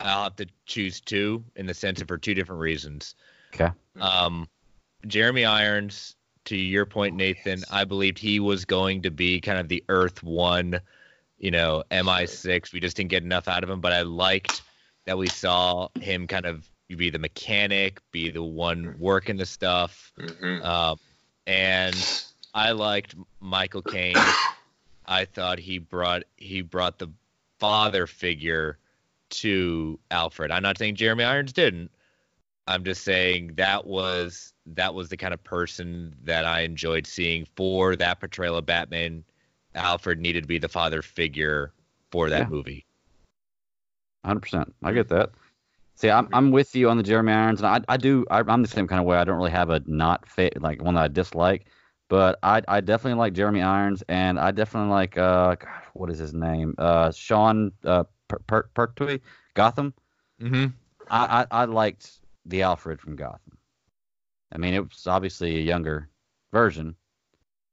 [0.00, 3.14] I'll have to choose two in the sense of for two different reasons.
[3.54, 3.70] Okay.
[4.00, 4.48] Um,
[5.06, 9.68] Jeremy Irons, to your point, Nathan, I believed he was going to be kind of
[9.68, 10.80] the Earth One,
[11.38, 12.72] you know, MI6.
[12.72, 14.62] We just didn't get enough out of him, but I liked
[15.06, 20.12] that we saw him kind of be the mechanic, be the one working the stuff.
[20.18, 20.64] Mm-hmm.
[20.64, 20.98] Um,
[21.46, 22.22] and
[22.54, 24.16] I liked Michael Caine.
[25.06, 27.10] I thought he brought he brought the
[27.58, 28.78] father figure
[29.30, 30.50] to Alfred.
[30.50, 31.90] I'm not saying Jeremy Irons didn't.
[32.68, 37.46] I'm just saying that was that was the kind of person that I enjoyed seeing
[37.56, 39.24] for that portrayal of Batman.
[39.74, 41.72] Alfred needed to be the father figure
[42.10, 42.48] for that Yeah.
[42.48, 42.84] movie.
[44.24, 44.74] Hundred percent.
[44.82, 45.30] I get that.
[45.94, 48.62] See, I'm I'm with you on the Jeremy Irons, and I I do I, I'm
[48.62, 49.16] the same kind of way.
[49.16, 51.66] I don't really have a not fit like one that I dislike,
[52.08, 56.18] but I I definitely like Jeremy Irons, and I definitely like uh God, what is
[56.18, 59.20] his name uh Sean uh per- per- Pertwee
[59.54, 59.94] Gotham.
[60.40, 60.66] Mm-hmm.
[61.10, 63.58] I, I I liked the Alfred from Gotham.
[64.52, 66.08] I mean, it was obviously a younger
[66.52, 66.96] version,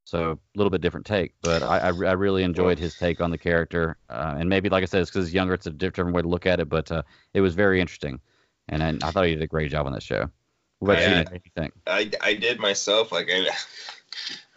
[0.03, 1.33] so a little bit different take.
[1.41, 4.83] But I I, I really enjoyed his take on the character, uh, and maybe like
[4.83, 5.53] I said, it's because he's younger.
[5.53, 8.19] It's a different way to look at it, but uh, it was very interesting,
[8.67, 10.29] and I, I thought he did a great job on that show.
[10.79, 11.17] What about Yeah.
[11.19, 11.23] you?
[11.23, 11.73] What do you think?
[11.88, 13.47] I, I did myself like I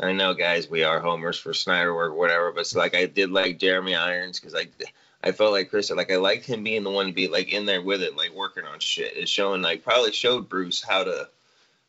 [0.00, 3.30] I know guys we are homers for Snyder work whatever, but it's like I did
[3.30, 4.66] like Jeremy Irons because I
[5.22, 7.66] I felt like Chris like I liked him being the one to be like in
[7.66, 9.16] there with it like working on shit.
[9.16, 11.28] It's showing like probably showed Bruce how to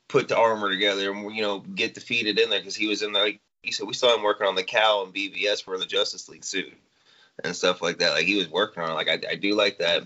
[0.08, 3.14] put the armor together and you know get defeated in there because he was in
[3.14, 5.86] there like he said we saw him working on the cow and BVS for the
[5.86, 6.74] Justice League suit
[7.44, 8.14] and stuff like that.
[8.14, 8.94] Like he was working on it.
[8.94, 10.04] Like I, I do like that.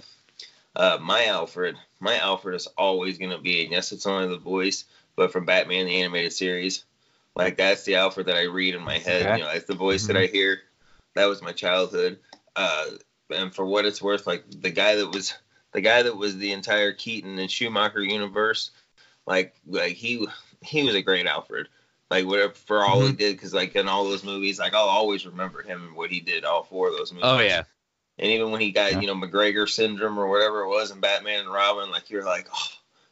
[0.75, 4.85] Uh, my Alfred, my Alfred is always gonna be, and yes, it's only the voice,
[5.15, 6.83] but from Batman the animated series,
[7.35, 9.21] like that's the Alfred that I read in my head.
[9.25, 9.37] Okay.
[9.37, 10.61] You know, that's the voice that I hear.
[11.13, 12.19] That was my childhood.
[12.55, 12.85] Uh,
[13.33, 15.33] and for what it's worth, like the guy that was
[15.71, 18.71] the guy that was the entire Keaton and Schumacher universe,
[19.25, 20.27] like like he
[20.61, 21.67] he was a great Alfred.
[22.09, 23.17] Like whatever for all he mhm.
[23.17, 26.19] did, because like in all those movies, like I'll always remember him and what he
[26.19, 27.25] did all four of those movies.
[27.25, 27.63] Oh yeah.
[28.19, 28.99] And even when he got, Yeah.
[28.99, 32.47] you know, McGregor syndrome or whatever it was in Batman and Robin, like you're like,
[32.53, 32.69] oh,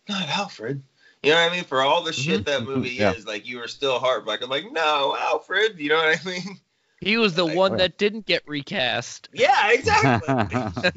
[0.07, 0.83] not Alfred.
[1.23, 1.63] You know what I mean?
[1.63, 2.43] For all the shit mm-hmm.
[2.43, 2.73] that mm-hmm.
[2.73, 3.13] movie Yeah.
[3.13, 4.49] is, like you were still heartbroken.
[4.49, 5.79] Like, no, Alfred.
[5.79, 6.59] You know what I mean?
[7.01, 9.29] He was the Like- one that didn't get recast.
[9.33, 10.91] Yeah, exactly.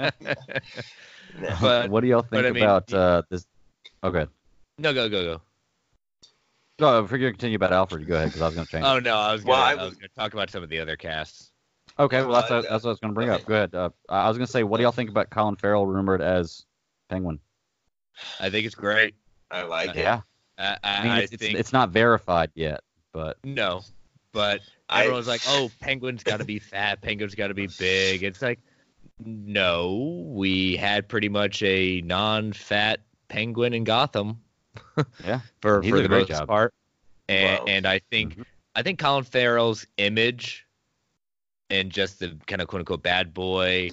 [1.60, 3.46] But- what do y'all think but I mean, about uh, this?
[4.02, 4.26] Okay.
[4.78, 5.40] No, go go go.
[6.78, 8.84] No, if you're gonna continue about Alfred, go ahead because I was gonna change.
[8.84, 10.68] Oh no, I was gonna, Well, I I was- was gonna talk about some of
[10.68, 11.52] the other casts.
[11.98, 13.44] Okay, well that's Uh, what, that's what I was going to bring go up.
[13.46, 13.74] Go ahead.
[13.74, 16.66] Uh, I was going to say, what do y'all think about Colin Farrell rumored as
[17.08, 17.38] Penguin?
[18.38, 19.14] I think it's great.
[19.50, 19.96] I like it.
[19.96, 20.20] Yeah,
[20.58, 22.80] I, I I, mean, I it's, it's, it's not verified yet,
[23.14, 23.82] but no,
[24.36, 27.00] but I- everyone's like, "Oh, Penguin's got to be fat.
[27.02, 28.60] Penguin's got to be big." It's like,
[29.18, 34.40] no, we had pretty much a non-fat Penguin in Gotham.
[35.24, 36.48] Yeah, for he for did the a great most job.
[36.48, 36.74] part,
[37.28, 37.64] and Wow.
[37.66, 38.44] and I think Mhm.
[38.74, 40.66] I think Colin Farrell's image
[41.70, 43.90] and just the kind of quote unquote bad boy,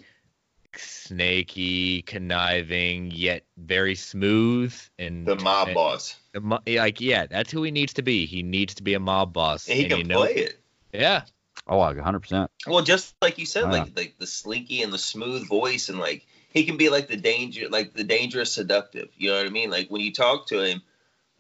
[0.80, 6.16] snaky, conniving, yet very smooth and The mob and boss.
[6.34, 8.26] the mo- like yeah, that's who he needs to be.
[8.26, 9.68] He needs to be a mob boss.
[9.68, 10.60] And he and can you know, play it.
[10.94, 11.24] Yeah,
[11.68, 12.20] oh, 100.
[12.20, 13.72] percent Well, just like you said, Oh, yeah.
[13.84, 17.18] like like the slinky and the smooth voice, and like he can be like the
[17.18, 19.10] danger, like the dangerous seductive.
[19.18, 19.72] You know what I mean?
[19.72, 20.82] Like when you talk to him,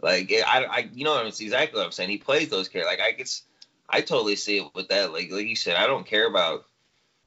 [0.02, 2.10] like I, I you know, it's exactly what I'm saying.
[2.10, 2.98] He plays those characters.
[2.98, 3.44] Like I guess
[3.90, 5.12] I totally see it with that.
[5.14, 6.66] Like like you said, I don't care about.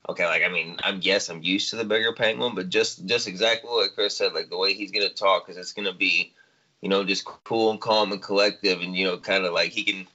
[0.09, 3.29] Okay, like I mean, I'm yes, I'm used to the bigger penguin, but just just
[3.29, 6.33] exactly what Chris said, like the way he's gonna talk, because it's gonna be,
[6.81, 9.85] you know, just cool and calm and collective, and you know, kind of like he
[9.85, 10.07] can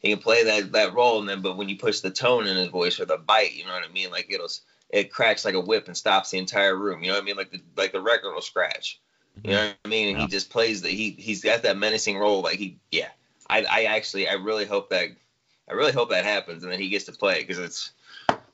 [0.00, 2.56] he can play that that role, and then but when you push the tone in
[2.56, 4.48] his voice or the bite, you know what I mean, like it'll
[4.90, 7.02] it cracks like a whip and stops the entire room.
[7.02, 7.36] You know what I mean?
[7.36, 9.00] Like the like the record will scratch.
[9.42, 10.08] You know what I mean?
[10.08, 10.22] And Yeah.
[10.22, 12.42] he just plays the he he's got that menacing role.
[12.42, 13.08] Like he yeah.
[13.50, 15.08] I I actually I really hope that
[15.68, 17.90] I really hope that happens and then he gets to play because it's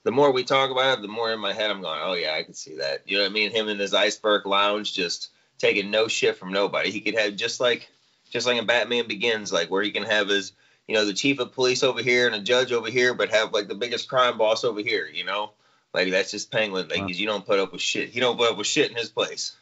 [0.02, 2.34] the more we talk about it, the more in my head I'm going, oh yeah,
[2.34, 3.02] I can see that.
[3.06, 3.50] You know what I mean?
[3.50, 6.90] Him in his iceberg lounge just taking no shit from nobody.
[6.90, 7.88] He could have just like
[8.30, 10.52] just like in Batman Begins, like where he can have his
[10.88, 13.52] you know the chief of police over here and a judge over here, but have
[13.52, 15.06] like the biggest crime boss over here.
[15.06, 15.52] You know,
[15.92, 16.88] like that's just Penguin.
[16.88, 17.06] Like Wow.
[17.08, 18.08] you don't put up with shit.
[18.08, 19.54] He don't put up with shit in his place.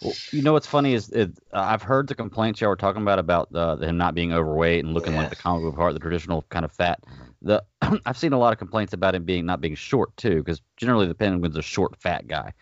[0.00, 3.02] Well, you know what's funny is it, uh, I've heard the complaints y'all were talking
[3.02, 5.20] about about uh, him not being overweight and looking Yeah.
[5.20, 7.00] like the comic book part, the traditional kind of fat.
[7.44, 7.62] The
[8.06, 11.06] I've seen a lot of complaints about him being not being short too, because generally
[11.06, 12.52] the Penguin's a short, fat guy,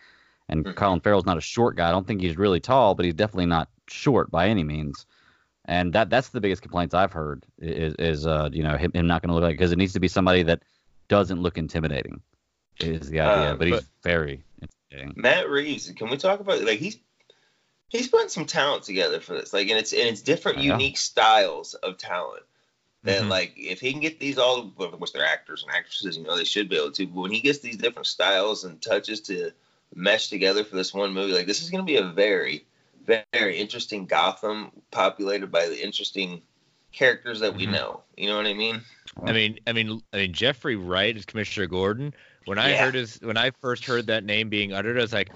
[0.49, 0.75] and Mhm.
[0.75, 1.89] Colin Farrell's not a short guy.
[1.89, 5.05] I don't think he's really tall, but he's definitely not short by any means.
[5.65, 9.07] And that that's the biggest complaints I've heard is is uh, you know him, him
[9.07, 10.61] not going to look like because it needs to be somebody that
[11.07, 12.21] doesn't look intimidating.
[12.79, 15.21] Is the idea, Uh, but he's very intimidating.
[15.21, 16.97] Matt Reeves, can we talk about like he's
[17.87, 21.75] he's putting some talent together for this, like and it's and it's different, unique styles
[21.75, 22.43] of talent.
[23.03, 23.29] That Mhm.
[23.29, 26.45] like if he can get these all, course they're actors and actresses, you know they
[26.45, 27.05] should be able to.
[27.05, 29.51] But when he gets these different styles and touches to
[29.93, 32.65] mesh together for this one movie, like this is going to be a very,
[33.33, 36.41] very interesting Gotham populated by the interesting
[36.93, 37.71] characters that we Mhm.
[37.71, 38.03] know.
[38.15, 38.81] You know what I mean?
[39.21, 42.13] I mean, I mean, I mean, Jeffrey Wright is Commissioner Gordon.
[42.45, 42.85] When I Yeah.
[42.85, 45.31] heard his, when I first heard that name being uttered, I was like,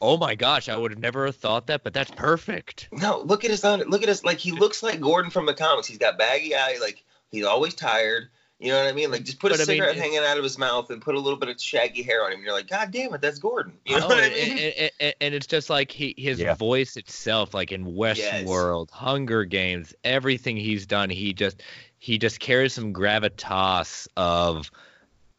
[0.00, 2.88] "Oh my gosh, I would have never thought that." But that's perfect.
[2.92, 5.86] No, look at his look at his like he looks like Gordon from the comics.
[5.88, 8.28] He's got baggy eye, like he's always tired.
[8.58, 9.10] You know what I mean?
[9.10, 11.14] Like just put But a I cigarette it's- hanging out of his mouth and put
[11.14, 12.42] a little bit of shaggy hair on him.
[12.42, 13.74] You're like, God damn it, that's Gordon.
[13.84, 14.72] You oh, know Oh, what I and, mean?
[14.78, 16.54] and, and- and it's just like he, his Yeah.
[16.54, 21.62] voice itself, like in Westworld, Hunger Games, everything he's done, he just
[21.98, 24.70] he just carries some gravitas of.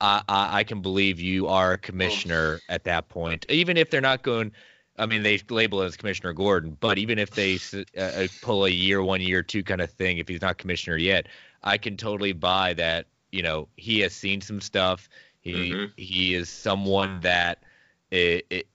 [0.01, 4.01] I, I, I can believe you are a commissioner at that point, even if they're
[4.01, 4.51] not going.
[4.99, 7.59] I mean, they label it as Commissioner Gordon, but even if they
[7.95, 10.97] uh, uh, pull a year one, year two kind of thing, if he's not commissioner
[10.97, 11.27] yet,
[11.63, 13.05] I can totally buy that.
[13.31, 15.07] You know, he has seen some stuff.
[15.41, 15.91] He Mhm.
[15.97, 17.63] he is someone that
[18.09, 18.67] it, it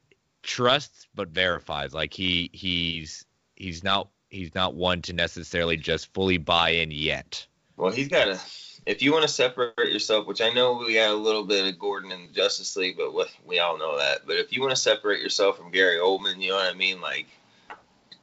[0.42, 1.92] trusts but verifies.
[1.92, 3.24] Like he he's
[3.56, 7.46] he's not he's not one to necessarily just fully buy in yet.
[7.76, 8.40] Well, he's got to.
[8.84, 11.78] If you want to separate yourself, which I know we got a little bit of
[11.78, 14.26] Gordon in Justice League, but we, we all know that.
[14.26, 17.00] But if you want to separate yourself from Gary Oldman, you know what I mean,
[17.00, 17.26] like.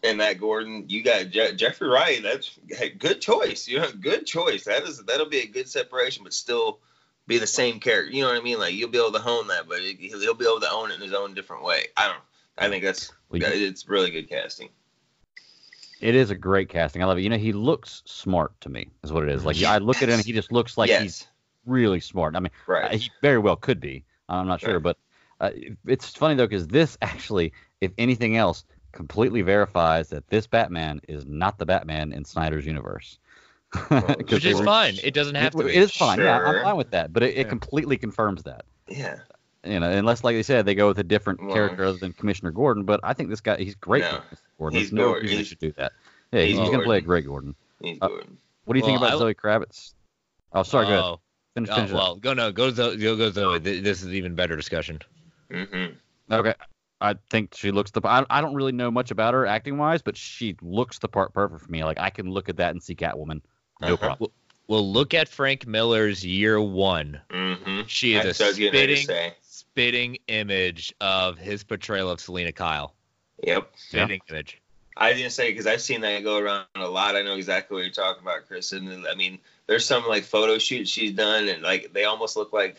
[0.02, 2.24] And that Gordon, you got Je- Jeffrey Wright.
[2.24, 3.67] That's hey, good choice.
[3.67, 4.63] You know, good choice.
[4.63, 6.80] That is that'll be a good separation, but still
[7.28, 8.10] be the same character.
[8.12, 8.60] You know what I mean?
[8.60, 10.95] Like you'll be able to hone that, but it, he'll be able to own it
[10.95, 11.88] in his own different way.
[11.98, 12.22] I don't.
[12.58, 14.69] I think that's Well, you- it's really good casting.
[16.01, 17.01] It is a great casting.
[17.03, 17.21] I love it.
[17.21, 19.45] You know, he looks smart to me, is what it is.
[19.45, 21.27] Like, I look at him, he just looks like yes, he's
[21.65, 22.35] really smart.
[22.35, 22.93] I mean, right.
[22.93, 24.05] uh, he very well could be.
[24.29, 24.83] I'm not sure, Right.
[24.83, 24.97] but
[25.41, 25.51] uh,
[25.85, 31.25] it's funny though because this actually, if anything else, completely verifies that this Batman is
[31.25, 33.19] not the Batman in Snyder's universe.
[34.29, 34.95] Which is fine.
[35.03, 35.75] It doesn't have to It be.
[35.75, 36.19] is fine.
[36.19, 37.13] Yeah, I'm fine with that.
[37.13, 37.43] But it, it Yeah.
[37.49, 38.65] completely confirms that.
[38.88, 39.19] yeah.
[39.65, 42.13] You know, unless, like they said, they go with a different Well- character other than
[42.13, 42.84] Commissioner Gordon.
[42.86, 44.04] But I think this guy, he's great.
[44.04, 44.22] No.
[44.58, 44.80] Gordon.
[44.80, 45.24] He's There's no Gordon.
[45.24, 45.91] reason they should do that.
[46.32, 47.56] Yeah, he's he's, going to play a great Gordon.
[47.82, 48.10] He's Uh.
[48.65, 49.93] What do you think about I- Zoe Kravitz?
[50.54, 51.04] Oh, sorry, go ahead.
[51.04, 51.19] Oh,
[51.56, 53.58] Finish, oh, finish it well, go no, go Zoe, go go Zoe.
[53.60, 55.00] This is an even better discussion.
[55.52, 55.93] Mm-hmm.
[56.34, 56.54] Okay.
[57.02, 58.02] I think she looks the.
[58.06, 61.34] I, I don't really know much about her acting wise, but she looks the part
[61.34, 61.84] perfect for me.
[61.84, 63.41] Like I can look at that and see Catwoman.
[63.82, 63.98] No Uh-huh.
[63.98, 64.32] problem.
[64.67, 67.19] Well, look at Frank Miller's year one.
[67.32, 67.82] Mm-hmm.
[67.88, 69.32] She is That's a what I was getting ready to spitting
[69.79, 69.87] say.
[69.87, 72.93] spitting image of his portrayal of Selina Kyle.
[73.43, 73.71] Yep.
[73.91, 74.07] Yeah.
[74.29, 74.61] Image.
[74.97, 77.15] I didn't say because I've seen that go around a lot.
[77.15, 78.73] I know exactly what you're talking about, Chris.
[78.73, 82.51] And I mean, there's some like photo shoots she's done, and like they almost look
[82.51, 82.77] like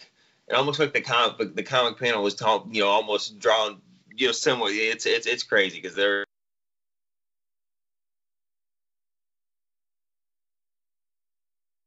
[0.48, 1.56] it almost like the comic book.
[1.56, 3.80] The comic panel was, ta- you know, almost drawn,
[4.14, 4.70] you know, similar.
[4.70, 6.26] It's it's it's crazy because they're.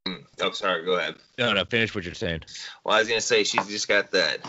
[0.08, 0.24] Hmm.
[0.42, 0.84] Oh, sorry.
[0.84, 1.16] Go ahead.
[1.38, 2.42] No, no, finish what you're saying.
[2.84, 4.40] Well, I was gonna say she's just got that.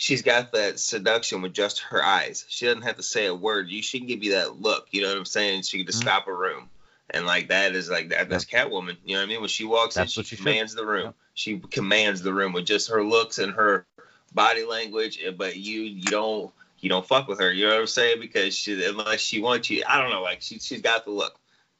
[0.00, 2.46] She's got that seduction with just her eyes.
[2.48, 3.68] She doesn't have to say a word.
[3.68, 4.86] You she can give you that look.
[4.92, 5.62] You know what I'm saying?
[5.62, 6.02] She can just Mhm.
[6.02, 6.70] stop a room,
[7.10, 8.28] and like that is like that.
[8.28, 8.96] That's Catwoman.
[9.04, 9.40] You know what I mean?
[9.40, 10.44] When she walks That's in, she she should.
[10.44, 11.14] commands the room.
[11.34, 13.86] She commands the room with just her looks and her
[14.32, 15.18] body language.
[15.20, 17.50] eh, But you you don't you don't fuck with her.
[17.52, 18.20] You know what I'm saying?
[18.20, 20.22] Because she unless she wants you, I don't know.
[20.22, 21.36] Like she she's got the look.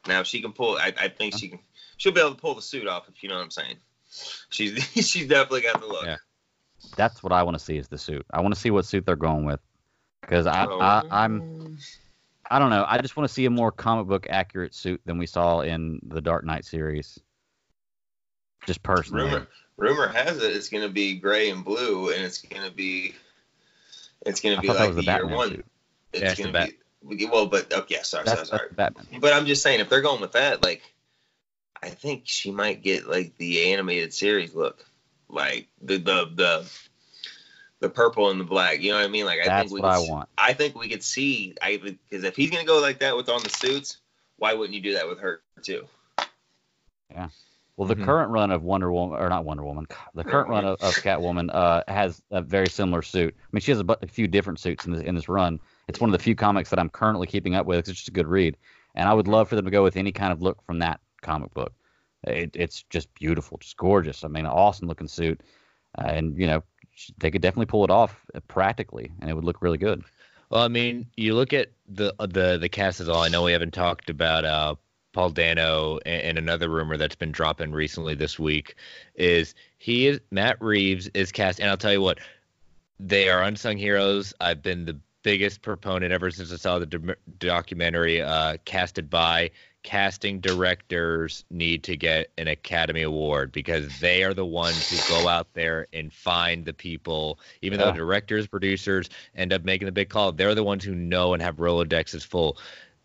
[0.08, 0.76] Now if she can pull.
[0.76, 1.60] I, I think she can.
[1.98, 3.76] She'll be able to pull the suit off if you know what I'm saying.
[4.50, 6.04] She's she's definitely got the look.
[6.06, 6.16] Yeah.
[6.96, 8.26] That's what I want to see is the suit.
[8.32, 9.60] I want to see what suit they're going with
[10.20, 11.78] because I, oh, I I'm
[12.50, 12.84] I don't know.
[12.86, 16.00] I just want to see a more comic book accurate suit than we saw in
[16.02, 17.18] the Dark Knight series.
[18.66, 19.24] Just personally.
[19.24, 23.14] rumor rumor has it it's gonna be gray and blue, and it's gonna be
[24.26, 25.48] it's gonna be like the year one.
[25.50, 25.66] suit.
[26.12, 28.68] It's Yeah, gonna Bat- be well, but okay, yeah, sorry, That's, sorry, sorry.
[28.74, 29.20] that's Batman.
[29.20, 30.82] But I'm just saying, if they're going with that, like,
[31.80, 34.84] I think she might get like the animated series look,
[35.28, 36.70] like the the the
[37.80, 38.80] the purple and the black.
[38.80, 39.24] You know what I mean?
[39.24, 40.28] Like, I That's think we what could, I want.
[40.36, 41.54] I think we could see.
[41.62, 43.98] I because if he's gonna go like that with on the suits,
[44.36, 45.86] why wouldn't you do that with her too?
[47.10, 47.28] Yeah.
[47.76, 48.04] Well, the Mhm.
[48.04, 51.48] current run of Wonder Woman, or not Wonder Woman, the current run of, of Catwoman
[51.54, 53.36] uh, has a very similar suit.
[53.38, 55.60] I mean, she has a, a few different suits in this, in this run.
[55.86, 57.88] It's one of the few comics that I'm currently keeping up with.
[57.88, 58.56] It's just a good read,
[58.96, 60.98] and I would love for them to go with any kind of look from that
[61.22, 61.72] comic book.
[62.24, 64.24] It, it's just beautiful, just gorgeous.
[64.24, 65.40] I mean, an awesome looking suit,
[65.96, 66.62] uh, and you know,
[67.18, 70.02] they could definitely pull it off uh, practically, and it would look really good.
[70.50, 73.22] Well, I mean, you look at the the the cast as all.
[73.22, 74.74] I know we haven't talked about uh,
[75.12, 78.76] Paul Dano and, and another rumor that's been dropping recently this week
[79.14, 82.18] is he is Matt Reeves is cast, and I'll tell you what,
[82.98, 84.34] they are unsung heroes.
[84.40, 89.50] I've been the biggest proponent ever since I saw the do- documentary uh, casted by.
[89.84, 95.28] Casting directors need to get an Academy Award because they are the ones who go
[95.28, 100.08] out there and find the people, even though directors, producers end up making the big
[100.10, 100.32] call.
[100.32, 102.58] They're the ones who know and have Rolodexes full.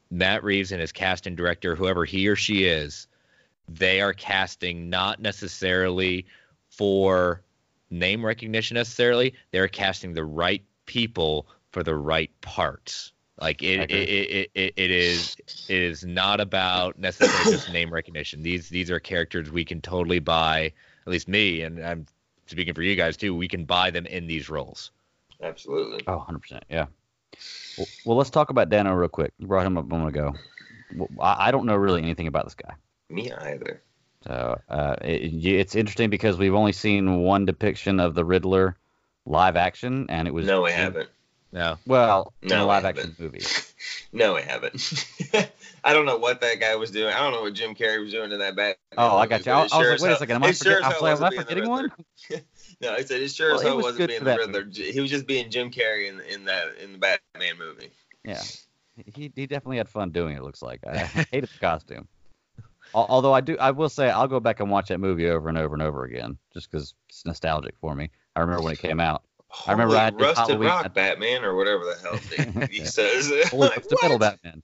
[0.10, 3.08] Matt Reeves and his casting director, whoever he or she is,
[3.70, 6.26] they are casting not necessarily
[6.70, 7.42] for
[7.90, 9.36] name recognition necessarily.
[9.52, 13.13] They're casting the right people for the right parts.
[13.40, 15.36] Like it, it, it, it, it is
[15.68, 18.44] it is not about necessarily just name recognition.
[18.44, 20.72] These these are characters we can totally buy.
[21.06, 22.06] At least me, and I'm
[22.46, 23.36] speaking for you guys too.
[23.36, 24.92] We can buy them in these roles.
[25.42, 26.04] Absolutely.
[26.08, 26.62] Oh, 100%.
[26.70, 26.86] Yeah.
[27.78, 29.34] Well, well, let's talk about Dano real quick.
[29.40, 30.34] You brought him up a moment ago.
[30.96, 32.76] Well, I, I don't know really anything about this guy.
[33.10, 33.82] Me either.
[34.26, 38.78] So uh, it, it's interesting because we've only seen one depiction of the Riddler
[39.26, 41.10] live action, and it was No, we haven't.
[41.54, 43.00] No, Well, in No, a we live haven't.
[43.00, 43.46] action movie.
[44.16, 45.06] No, I haven't.
[45.84, 47.12] I don't know what that guy was doing.
[47.14, 48.78] I don't know what Jim Carrey was doing in that back.
[48.96, 49.52] Oh, I got you.
[49.52, 51.44] I, I was like, wait a second, am I, forget, I was like, am I
[51.44, 51.92] forgetting one?
[52.82, 54.66] No, he said it sure Well, as he hell was wasn't being the that Riddler.
[54.72, 57.92] He was just being Jim Carrey in in that in the Batman movie.
[58.24, 58.42] Yeah,
[59.14, 60.40] he he definitely had fun doing it.
[60.40, 60.98] it looks like I
[61.32, 62.08] hated the costume.
[62.94, 65.58] Although I do, I will say I'll go back and watch that movie over and
[65.58, 68.10] over and over again, just because it's nostalgic for me.
[68.36, 69.24] I remember when it came out.
[69.68, 73.32] I remember I did Rusted Halloween- Rock Batman or whatever the hell he, he says.
[73.50, 74.20] Holy Like, the metal?
[74.20, 74.64] Batman.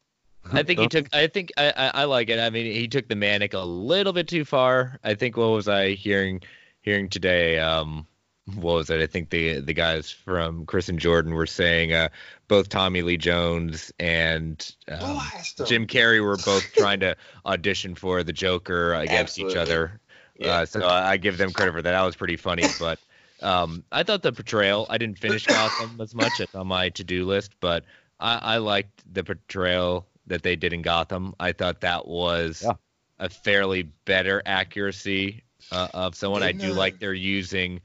[0.52, 1.14] I think he took.
[1.14, 2.40] I think I, I, I like it.
[2.40, 5.00] I mean, he took the manic a little bit too far.
[5.04, 6.42] I think what was I hearing
[6.82, 7.60] hearing today?
[7.60, 8.08] Um,
[8.56, 9.00] what was it?
[9.00, 12.10] I think the the guys from Chris and Jordan were saying uh,
[12.48, 15.22] both Tommy Lee Jones and um,
[15.68, 20.00] Jim Carrey were both trying to audition for the Joker against each other.
[20.40, 20.60] Yeah.
[20.60, 21.92] Uh, so I, I give them credit for that.
[21.92, 22.64] That was pretty funny.
[22.80, 22.98] But
[23.42, 24.86] um, I thought the portrayal.
[24.90, 26.40] I didn't finish Gotham as much.
[26.40, 27.86] It's on my to-do list, but
[28.20, 31.36] I, I liked the portrayal that they did in Gotham.
[31.40, 32.74] I thought that was Yeah.
[33.20, 36.44] a fairly better accuracy uh, of someone.
[36.44, 37.82] I Didn't, do uh, like they're using,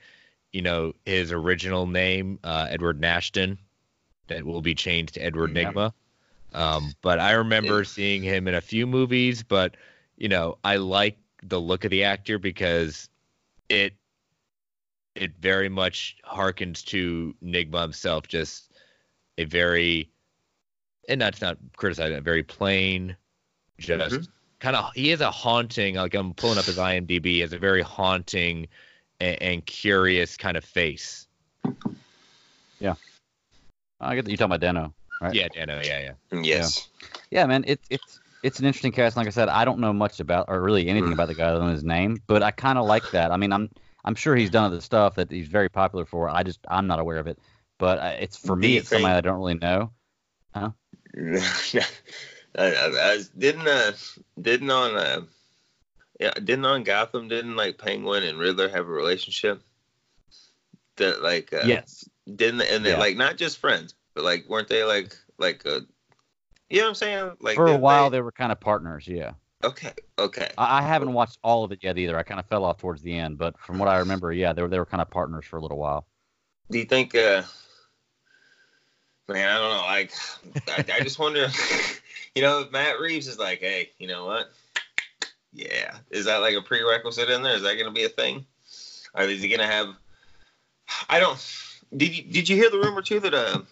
[0.52, 3.58] you know, his original name, uh, Edward Nashton,
[4.28, 5.72] that will be changed to Edward Yeah.
[5.72, 5.92] Nygma.
[6.52, 7.84] Um, but I remember Yeah.
[7.84, 9.76] seeing him in a few movies, but
[10.16, 13.08] you know, I like the look of the actor because
[13.68, 13.94] it
[15.14, 18.72] it very much harkens to Nygma himself, just
[19.38, 20.11] a very
[21.09, 23.16] and that's not criticizing, a very plain,
[23.79, 24.29] just Mhm.
[24.61, 25.96] kind of he is a haunting.
[25.96, 28.68] Like I'm pulling up his IMDb, he has a very haunting
[29.20, 31.27] and, and curious kind of face.
[32.81, 32.94] Yeah,
[34.00, 34.94] I get that you're talking about Dano.
[35.20, 35.35] Right.
[35.35, 36.42] Yeah, Dano, yeah, yeah.
[36.42, 36.90] Yes.
[37.31, 39.16] Yeah, man, it's it's it's an interesting cast.
[39.16, 41.14] Like I said, I don't know much about or really anything Mm.
[41.14, 43.31] about the guy other than his name, but I kind of like that.
[43.33, 43.70] I mean, I'm
[44.04, 46.29] I'm sure he's done other stuff that he's very popular for.
[46.29, 47.38] I just I'm not aware of it,
[47.79, 49.92] but uh, it's for Do me, it's somebody I don't really know.
[50.56, 51.85] I,
[52.58, 53.92] I, I didn't uh
[54.40, 55.20] didn't on uh
[56.20, 59.62] yeah didn't on Gotham didn't like Penguin and Riddler have a relationship
[60.96, 62.98] that like uh, yes, didn't and they Yeah.
[62.98, 65.81] like not just friends but like weren't they like like uh
[66.70, 69.06] you know what I'm saying like for a while they, they were kind of partners.
[69.06, 69.33] Yeah,
[69.65, 72.17] okay okay I, I haven't watched all of it yet either.
[72.17, 74.62] I kind of fell off towards the end, but from what I remember, yeah, they
[74.62, 76.06] were they were kind of partners for a little while.
[76.71, 77.42] do you think uh
[79.29, 80.12] man I don't know like
[80.69, 81.48] I, I just wonder
[82.35, 84.50] you know if Matt Reeves is like hey you know what
[85.52, 88.44] yeah is that like a prerequisite in there is that gonna be a thing
[89.15, 89.94] or is he gonna have
[91.08, 91.38] I don't.
[91.96, 93.62] Did you did you hear the rumor too that uh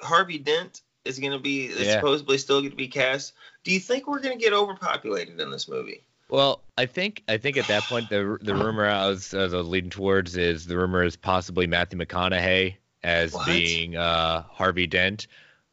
[0.00, 1.94] Harvey Dent is going to be Yeah.
[1.94, 3.34] supposedly still going to be cast?
[3.64, 6.04] Do you think we're going to get overpopulated in this movie?
[6.28, 9.52] Well, I think I think at that point the the rumor I was, I was
[9.52, 13.46] leading towards is the rumor is possibly Matthew McConaughey as What?
[13.46, 15.26] being uh, Harvey Dent.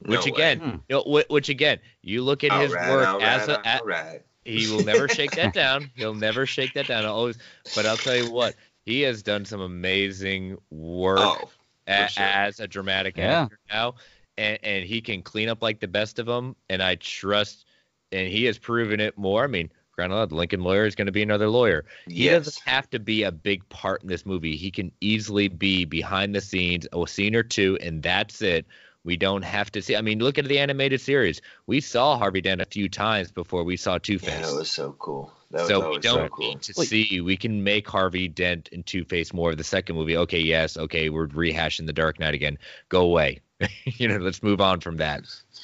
[0.06, 0.70] Which No again, Hmm.
[0.88, 3.80] you know, wh- which again, you look at his Alright, work alright, as a, a-
[3.80, 4.22] alright.
[4.46, 5.92] he will never shake that down.
[5.96, 7.04] He'll never shake that down.
[7.06, 7.38] I'll always,
[7.76, 11.50] but I'll tell you what, he has done some amazing work Oh,
[11.88, 12.24] a- sure.
[12.24, 13.42] as a dramatic Yeah.
[13.44, 13.96] actor now,
[14.38, 16.56] and, and he can clean up like the best of them.
[16.70, 17.66] And I trust,
[18.12, 19.44] and he has proven it more.
[19.44, 21.86] I mean, granted, the Lincoln lawyer is going to be another lawyer.
[22.08, 22.46] He yes.
[22.46, 24.56] doesn't have to be a big part in this movie.
[24.56, 28.66] He can easily be behind the scenes, a scene or two, and that's it.
[29.06, 29.96] We don't have to see.
[29.96, 31.42] I mean, look at the animated series.
[31.68, 34.50] We saw Harvey Dent a few times before we saw Two Yeah, Face.
[34.50, 35.32] that was so cool.
[35.52, 36.50] That was so we don't so cool.
[36.50, 37.22] need to Well, see.
[37.22, 40.18] We can make Harvey Dent and Two Face more of the second movie.
[40.18, 42.58] Okay, yes, okay, we're rehashing the Dark Knight again.
[42.90, 43.40] Go away.
[43.86, 45.22] you know, let's move on from that.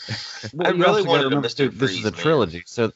[0.54, 1.58] Well, I really also gotta wanted remember, Mr.
[1.58, 2.20] too, This is Freeze, a man.
[2.22, 2.92] trilogy, so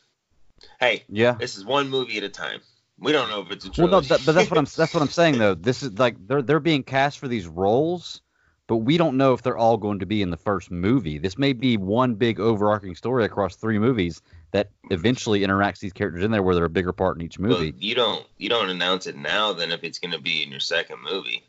[0.80, 1.36] Hey, yeah.
[1.39, 2.60] this is one movie at a time.
[3.00, 4.10] We don't know if it's a Well, no, trilogy.
[4.10, 5.56] that, but that's what I'm that's what I'm saying though.
[5.60, 8.22] This is like they're they're being cast for these roles,
[8.68, 11.18] but we don't know if they're all going to be in the first movie.
[11.18, 14.22] This may be one big overarching story across three movies
[14.52, 17.47] that eventually interacts these characters in there where they're a bigger part in each But
[17.50, 17.74] movie.
[17.80, 19.54] you don't you don't announce it now.
[19.54, 21.43] Then if it's going to be in your second movie,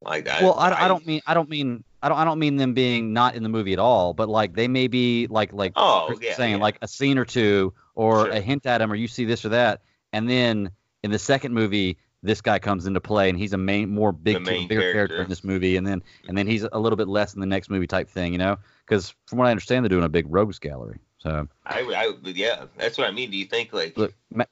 [0.00, 2.54] like I, well, I, I don't mean I don't mean I don't I don't mean
[2.56, 5.72] them being not in the movie at all, but like they may be like like
[5.74, 6.62] Oh, yeah, saying yeah.
[6.62, 8.30] like a scene or two or Sure.
[8.30, 9.82] a hint at him or you see this or that,
[10.12, 10.70] and then
[11.02, 14.40] in the second movie this guy comes into play and he's a main more big
[14.40, 14.92] main bigger character.
[15.16, 15.22] character.
[15.22, 17.70] in this movie, and then and then he's a little bit less in the next
[17.70, 18.56] movie type thing, you know?
[18.84, 20.98] Because from what I understand, they're doing a big rogues gallery.
[21.18, 23.30] So I, I yeah, that's what I mean.
[23.32, 24.44] Do you think like look, Ma-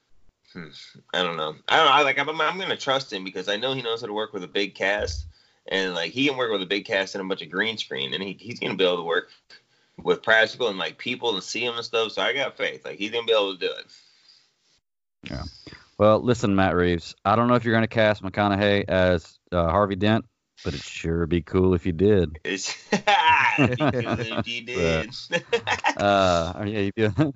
[0.53, 0.69] hmm,
[1.15, 1.55] I don't know.
[1.69, 1.93] I don't know.
[1.93, 4.13] I like I'm, I'm going to trust him because I know he knows how to
[4.13, 5.27] work with a big cast,
[5.69, 8.15] and like he can work with a big cast and a bunch of green screen,
[8.15, 9.31] and he, he's going to be able to work
[10.03, 12.13] with practical and like people and see him and stuff.
[12.13, 12.85] So I got faith.
[12.85, 13.87] Like he's going to be able to do it.
[15.31, 15.43] Yeah.
[15.97, 19.71] well, listen, Matt Reeves, I don't know if you're going to cast McConaughey as uh,
[19.71, 20.27] Harvey Dent,
[20.63, 22.39] but it sure be cool if you did.
[22.45, 25.11] It's be cool if you did.
[25.97, 27.33] Uh, yeah, you do.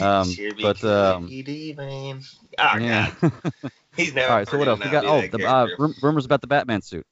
[0.00, 2.20] Um, Sure be but, cool um, if you did, man.
[2.58, 3.12] Oh yeah.
[3.20, 3.32] god,
[3.96, 4.30] he's never.
[4.30, 4.48] All right.
[4.48, 4.80] So what else?
[4.82, 5.68] We got oh the uh,
[6.02, 7.06] rumors about the Batman suit,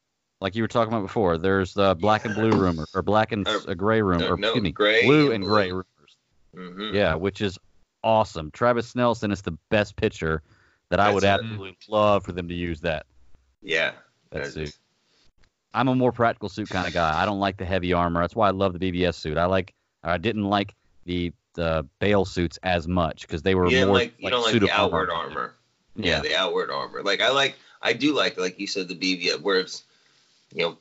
[0.44, 1.38] like you were talking about before.
[1.38, 4.48] There's the black and blue rumor, or black and Uh, uh, gray rumor, or no,
[4.48, 5.86] excuse me, gray blue and and gray rumors.
[6.54, 6.92] Mhm.
[6.94, 7.58] Yeah, which is
[8.02, 8.50] awesome.
[8.50, 10.42] Travis Snelson is the best pitcher
[10.90, 11.28] that I That's would it.
[11.28, 13.06] absolutely love for them to use that
[13.62, 13.92] Yeah.
[14.30, 14.76] that suit.
[15.72, 17.20] I'm a more practical suit kind of guy.
[17.20, 18.20] I don't like the heavy armor.
[18.20, 19.36] That's why I love the BvS suit.
[19.38, 19.74] I like.
[20.04, 20.74] I didn't like
[21.06, 24.70] the the Bale suits as much because they were more like you don't like the
[24.70, 25.54] outward armor.
[25.96, 26.16] Yeah.
[26.16, 26.20] Yeah.
[26.20, 27.02] the outward armor.
[27.02, 29.84] Like I like I do like like you said the BB where it's
[30.54, 30.78] you know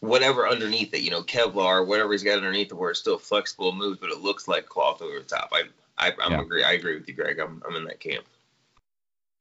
[0.00, 3.70] whatever underneath it, you know, Kevlar, whatever he's got underneath it where it's still flexible
[3.70, 5.50] and moves, but it looks like cloth over the top.
[5.52, 5.64] I
[5.98, 6.40] I I'm Yeah.
[6.40, 7.38] agree I agree with you, Greg.
[7.38, 8.24] I'm I'm in that camp.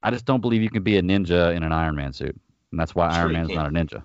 [0.04, 2.36] I just don't believe you can be a ninja in an Iron Man suit,
[2.72, 3.56] and that's why Sure Iron Man's can.
[3.56, 4.04] not a ninja.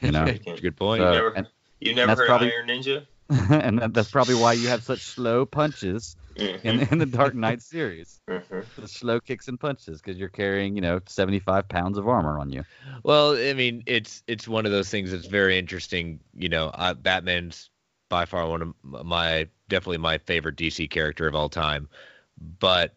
[0.00, 1.00] You know, That's a good point.
[1.00, 1.48] So- you never and-
[1.80, 3.06] you never heard probably- of Iron Ninja?
[3.50, 6.64] and that, that's probably why you have such slow punches Mhm.
[6.64, 8.20] in, in the Dark Knight series.
[8.28, 8.64] Mhm.
[8.76, 12.50] The slow kicks and punches because you're carrying, you know, 75 pounds of armor on
[12.50, 12.64] you.
[13.02, 16.20] Well, I mean, it's it's one of those things that's very interesting.
[16.34, 17.70] You know, uh, Batman's
[18.08, 21.88] by far one of my definitely my favorite DC character of all time,
[22.58, 22.94] but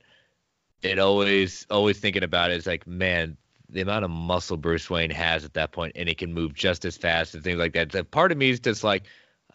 [0.81, 3.37] it always always thinking about it is like, man,
[3.69, 6.85] the amount of muscle Bruce Wayne has at that point, and he can move just
[6.85, 7.91] as fast and things like that.
[7.91, 9.03] So part of me is just like.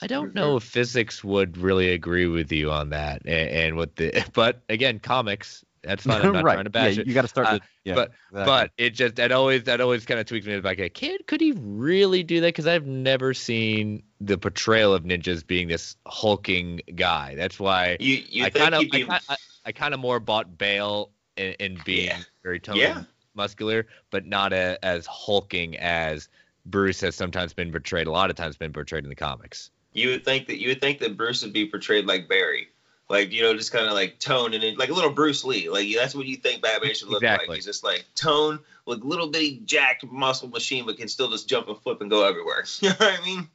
[0.03, 3.97] I don't know if physics would really agree with you on that, and, and what
[3.97, 4.25] the.
[4.35, 5.65] But again, comics.
[5.85, 6.23] That's fine.
[6.23, 6.53] I'm not right.
[6.55, 7.07] trying to bash yeah, it.
[7.09, 7.47] you got to start.
[7.49, 8.45] Uh, to, yeah, but- exactly.
[8.45, 10.79] But it just that always that always kind of tweaks me in the back.
[10.79, 12.49] Like, kid, could he really do that?
[12.49, 17.35] Because I've never seen the portrayal of ninjas being this hulking guy.
[17.37, 19.37] That's why You you I think kind of he'd I, I,
[19.67, 22.19] I kind of more bought Bale in, in being Yeah.
[22.43, 23.03] very toned Yeah.
[23.35, 26.29] muscular, but not a, as hulking as
[26.67, 28.07] Bruce has sometimes been portrayed.
[28.07, 29.71] A lot of times been portrayed in the comics.
[29.93, 32.69] You would think that you would think that Bruce would be portrayed like Barry,
[33.09, 35.69] like you know, just kind of like tone and like a little Bruce Lee.
[35.69, 37.49] Like that's what you think Batman should look Exactly.
[37.49, 37.57] like.
[37.57, 41.69] He's just like tone, like little bitty jacked muscle machine, but can still just jump
[41.69, 42.65] and flip and go everywhere.
[42.81, 43.49] you know what I mean?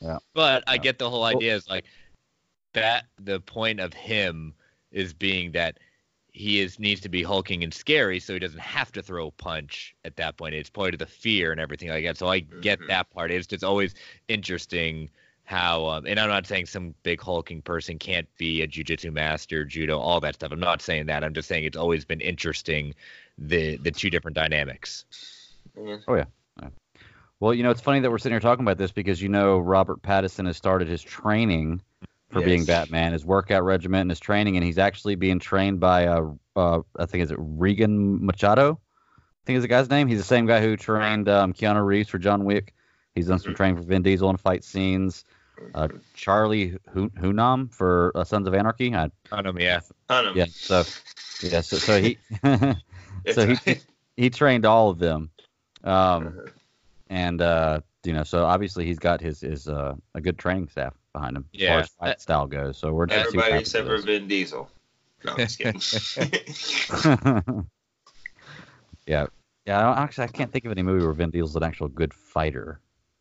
[0.00, 0.18] Yeah.
[0.34, 1.84] But I get the whole idea is like
[2.74, 4.54] that the point of him
[4.92, 5.78] is being that
[6.32, 9.30] he is needs to be hulking and scary so he doesn't have to throw a
[9.32, 10.54] punch at that point.
[10.54, 12.16] It's part of the fear and everything like that.
[12.18, 12.86] So I get Mhm.
[12.86, 13.30] that part.
[13.32, 13.94] It's just always
[14.28, 15.10] interesting
[15.50, 19.64] how um, and I'm not saying some big hulking person can't be a jujitsu master,
[19.64, 20.52] judo, all that stuff.
[20.52, 21.24] I'm not saying that.
[21.24, 22.94] I'm just saying it's always been interesting
[23.36, 25.04] the the two different dynamics.
[26.06, 26.24] Oh yeah.
[27.40, 29.58] Well, you know, it's funny that we're sitting here talking about this because you know
[29.58, 31.80] Robert Pattinson has started his training
[32.28, 36.06] for being Batman, his workout regimen and his training, and he's actually being trained by
[36.06, 38.78] uh, uh I think is it Rigan Machado,
[39.18, 40.06] I think is the guy's name.
[40.06, 42.72] He's the same guy who trained um, Keanu Reeves for John Wick.
[43.14, 43.56] He's done some Mhm.
[43.56, 45.24] training for Vin Diesel in fight scenes.
[45.74, 48.94] Uh, Charlie Hu- Hunnam for uh, Sons of Anarchy.
[48.94, 49.80] I, Um, yeah.
[50.08, 50.36] Hunt him.
[50.36, 50.84] yeah, so
[51.42, 52.18] yeah, so, so he
[53.32, 53.84] so he, right.
[54.16, 55.30] he trained all of them.
[55.84, 55.92] Um,
[56.28, 56.46] Uh-huh.
[57.08, 60.94] and uh, you know, so obviously he's got his his uh, a good training staff
[61.12, 61.68] behind him as Yeah.
[61.72, 62.78] far as fight style goes.
[62.78, 64.70] So we're just Everybody except for Vin Diesel.
[65.24, 65.80] No, I'm just kidding.
[69.06, 69.26] yeah,
[69.66, 69.90] yeah.
[69.90, 72.80] I actually, I can't think of any movie where Vin Diesel's an actual good fighter.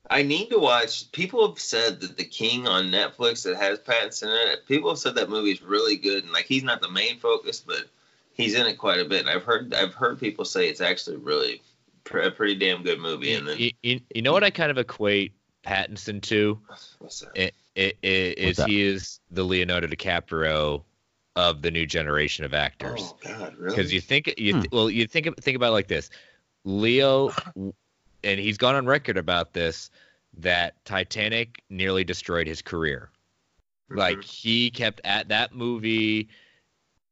[0.09, 1.11] I need to watch.
[1.11, 4.65] People have said that The King on Netflix that has Pattinson in it.
[4.67, 7.85] People have said that movie's really good, and like he's not the main focus, but
[8.33, 9.21] he's in it quite a bit.
[9.21, 11.61] And I've heard I've heard people say it's actually really
[12.05, 13.33] pr- a pretty damn good movie.
[13.33, 15.33] And then You, you, you know what I kind of equate
[15.63, 16.59] Pattinson to?
[16.99, 17.31] what's that?
[17.35, 18.67] It, it, it, What's is that?
[18.67, 20.83] he is the Leonardo DiCaprio
[21.35, 23.01] of the new generation of actors.
[23.01, 23.75] Oh God, really?
[23.75, 24.61] because you think you Hmm.
[24.71, 26.09] well you think think about it like this
[26.65, 27.31] leo
[28.23, 29.89] and he's gone on record about this
[30.37, 33.09] that titanic nearly destroyed his career.
[33.89, 34.23] Like Mhm.
[34.23, 36.29] he kept at that movie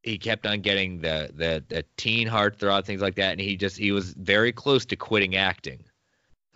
[0.04, 3.78] he kept on getting the the the teen heartthrob things like that and he just
[3.78, 5.84] he was very close to quitting acting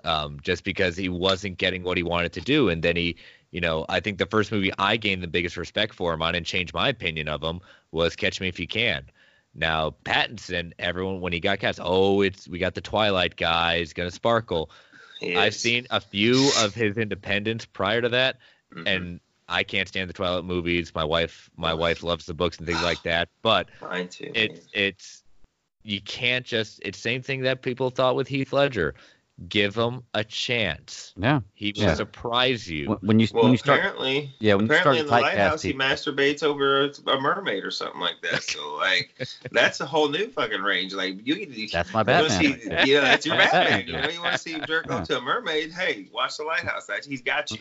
[0.03, 2.69] um just because he wasn't getting what he wanted to do.
[2.69, 3.17] And then he
[3.51, 6.35] you know i think the first movie i gained the biggest respect for him on
[6.35, 7.59] and changed my opinion of him
[7.91, 9.05] was catch me if you can
[9.53, 13.93] now Pattinson, everyone when he got cast, oh, it's we got the Twilight guy, he's
[13.93, 14.71] gonna sparkle.
[15.19, 18.37] He I've seen a few of his independents prior to that,
[18.73, 18.83] Mhm.
[18.87, 20.95] and I can't stand the Twilight movies.
[20.95, 24.31] My wife, my wife loves the books and things like that, but mine too.
[24.33, 25.23] it's it's
[25.83, 28.95] you can't just it's same thing that people thought with Heath Ledger.
[29.47, 31.13] Give him a chance.
[31.17, 31.93] Yeah, He will Yeah.
[31.95, 32.89] surprise you.
[32.89, 35.11] when, when you well, when you start apparently, yeah when you start apparently in the
[35.11, 38.43] lighthouse, he masturbates over a, a mermaid or something like that.
[38.43, 39.15] So like,
[39.51, 40.93] that's a whole new fucking range.
[40.93, 42.59] Like you, you That's my You wanna Batman.
[42.83, 43.79] See, yeah, that's your That's Batman.
[43.79, 43.87] Batman.
[43.87, 45.71] You know, you want to see him jerk off to a mermaid?
[45.71, 46.85] Hey, watch the lighthouse.
[46.85, 47.57] That he's got you.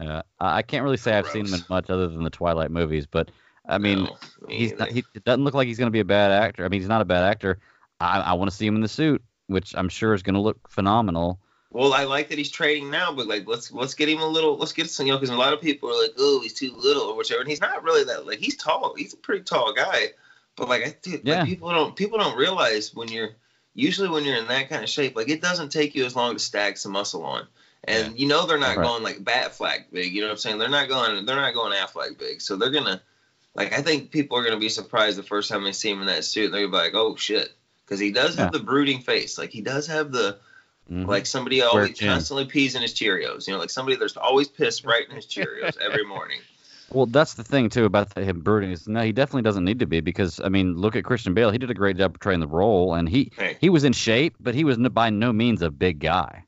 [0.00, 2.70] Uh, I I can't really say I've seen him in much other than the Twilight
[2.70, 3.30] movies, but
[3.68, 4.16] I mean, No,
[4.48, 6.64] he's not, he doesn't look like he's going to be a bad actor.
[6.64, 7.58] I mean, he's not a bad actor.
[8.00, 10.40] I, I want to see him in the suit, which I'm sure is going to
[10.40, 11.40] look phenomenal.
[11.70, 14.56] Well, I like that he's trading now, but like, let's let's get him a little.
[14.56, 16.72] Let's get some, you know, because a lot of people are like, oh, he's too
[16.74, 18.26] little or whatever, and he's not really that.
[18.26, 18.94] Like, he's tall.
[18.96, 20.12] He's a pretty tall guy,
[20.56, 21.40] but like, I dude, Yeah.
[21.40, 23.30] like, people don't people don't realize when you're
[23.74, 26.32] usually when you're in that kind of shape, like it doesn't take you as long
[26.32, 27.46] to stack some muscle on.
[27.84, 28.84] And you know they're not Right.
[28.84, 30.12] going like Batfleck big.
[30.14, 30.58] You know what I'm saying?
[30.58, 31.26] They're not going.
[31.26, 32.40] They're not going Affleck big.
[32.40, 33.00] So they're gonna,
[33.54, 36.06] like, I think people are gonna be surprised the first time they see him in
[36.06, 36.50] that suit.
[36.50, 37.50] They're gonna be like, oh shit,
[37.88, 39.38] because he does have the brooding face.
[39.38, 40.38] Like he does have the
[40.90, 41.06] Mhm.
[41.06, 43.46] like somebody always constantly pees in his Cheerios.
[43.46, 46.40] You know, like somebody there's always piss right in his Cheerios every morning.
[46.90, 49.80] Well, that's the thing too about the, him brooding is no, he definitely doesn't need
[49.80, 51.50] to be because I mean, look at Christian Bale.
[51.50, 54.36] He did a great job portraying the role, and he Hey, he was in shape,
[54.40, 56.44] but he was n- by no means a big guy.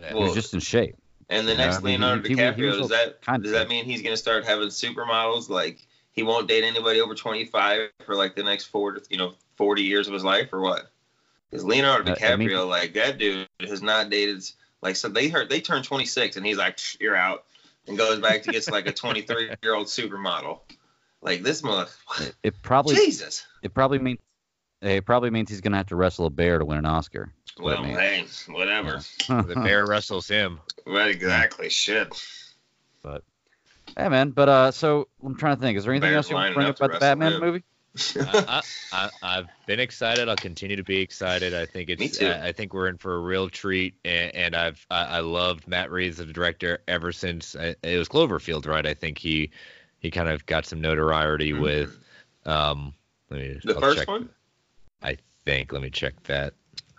[0.00, 0.14] Yeah.
[0.14, 0.96] he was just in shape.
[1.28, 3.68] and the Yeah, next I mean, Leonardo he- he- he DiCaprio does that does that
[3.68, 5.50] mean he's gonna start having supermodels?
[5.50, 9.82] Like he won't date anybody over 25 for like the next four you know 40
[9.82, 10.90] years of his life or what?
[11.50, 14.42] Because Leonardo Uh, DiCaprio, I mean- like that dude, has not dated.
[14.80, 17.44] Like so, they heard they turned 26 and he's like, you're out,
[17.86, 20.60] and goes back to gets like a 23 year old supermodel.
[21.20, 23.46] Like this month, It, it probably Jesus.
[23.62, 24.18] it probably means
[24.80, 27.32] it probably means he's gonna have to wrestle a bear to win an Oscar.
[27.46, 29.00] That's what it Well, hey, whatever.
[29.28, 30.58] the bear wrestles him.
[30.84, 31.68] Right, exactly.
[31.68, 32.12] Shit.
[33.96, 35.76] Hey man, but uh, so I'm trying to think.
[35.78, 37.40] Is there anything Bears else you want to bring up up about the Batman him.
[37.40, 37.62] movie?
[38.20, 38.62] I, I,
[38.92, 40.28] I, I've been excited.
[40.28, 41.54] I'll continue to be excited.
[41.54, 42.00] I think it's.
[42.00, 42.26] Me too.
[42.26, 45.68] I, I think we're in for a real treat, and, and I've I, I loved
[45.68, 48.86] Matt Reeves as a director ever since uh, it was Cloverfield, right?
[48.86, 49.50] I think he
[49.98, 51.98] he kind of got some notoriety with.
[52.46, 52.94] Um,
[53.30, 53.68] let me, Mm-hmm.
[53.68, 54.28] the I'll first check- one.
[55.02, 55.72] I think.
[55.72, 56.54] Let me check that.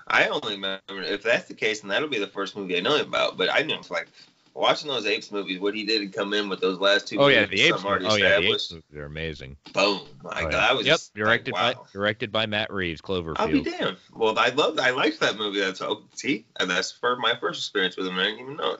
[0.07, 2.95] I only remember if that's the case, then that'll be the first movie I know
[2.97, 3.37] him about.
[3.37, 4.09] But I knew like
[4.53, 7.19] watching those apes movies, what he did and come in with those last two.
[7.19, 7.69] Oh yeah, movies, the apes.
[7.81, 8.71] something already Oh yeah, the apes.
[8.71, 8.71] established.
[8.71, 9.57] movies are amazing.
[9.73, 10.01] Boom!
[10.23, 10.69] My Oh, God, yeah.
[10.69, 11.87] I was Yep, directed like, by wow.
[11.93, 13.01] directed by Matt Reeves.
[13.01, 13.35] Cloverfield.
[13.39, 13.97] I'll be damned.
[14.13, 15.59] Well, I loved, I liked that movie.
[15.59, 18.17] That's oh, see, and that's for my first experience with him.
[18.17, 18.79] I didn't even know it.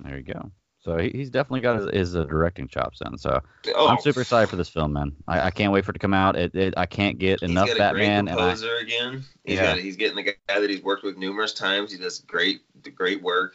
[0.00, 0.50] There you go.
[0.82, 3.18] So he, he's definitely got his, his uh, directing chops in.
[3.18, 3.40] So
[3.74, 5.12] Oh, I'm super excited for this film, man.
[5.28, 6.36] I, I can't wait for it to come out.
[6.36, 9.24] It, it I can't get He's enough got a Batman, great and I, composer again.
[9.44, 9.62] He's Yeah.
[9.74, 11.92] got he's getting the guy that he's worked with numerous times.
[11.92, 12.62] He does great
[12.94, 13.54] great work.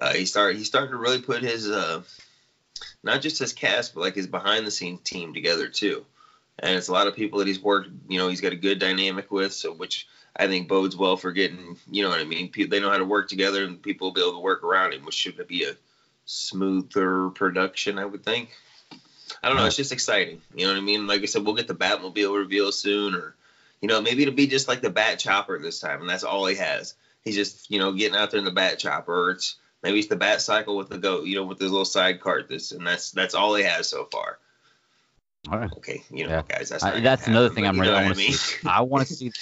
[0.00, 2.02] Uh, he started he started to really put his uh,
[3.02, 6.04] not just his cast but like his behind the scenes team together too.
[6.58, 7.90] and it's a lot of people that he's worked.
[8.08, 11.30] You know, he's got a good dynamic with, so which I think bodes well for
[11.32, 11.76] getting.
[11.90, 12.48] You know what I mean?
[12.50, 14.94] Pe- They know how to work together, and people will be able to work around
[14.94, 15.76] him, which should be a
[16.24, 18.50] smoother production, I would think.
[19.42, 19.64] I don't know.
[19.66, 20.40] It's just exciting.
[20.54, 21.06] You know what I mean?
[21.06, 23.34] Like I said, we'll get the Batmobile reveal soon, or
[23.80, 26.46] you know, maybe it'll be just like the Bat Chopper this time, and that's all
[26.46, 26.94] he has.
[27.24, 29.30] He's just you know getting out there in the Bat Chopper.
[29.32, 32.20] It's maybe it's the Bat Cycle with the goat, you know, with the little side
[32.20, 32.48] cart.
[32.48, 34.38] This and that's that's all he has so far.
[35.50, 35.72] All right.
[35.78, 36.42] Okay, you know, Yeah.
[36.46, 37.94] guys, that's I- that's another happen, thing I'm really.
[37.94, 38.32] I want to mean?
[38.32, 38.68] see.
[38.68, 39.32] I want to see.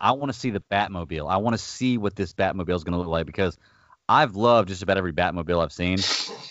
[0.00, 1.30] I want to see the Batmobile.
[1.30, 3.58] I want to see what this Batmobile is going to look like because
[4.08, 5.98] I've loved just about every Batmobile I've seen.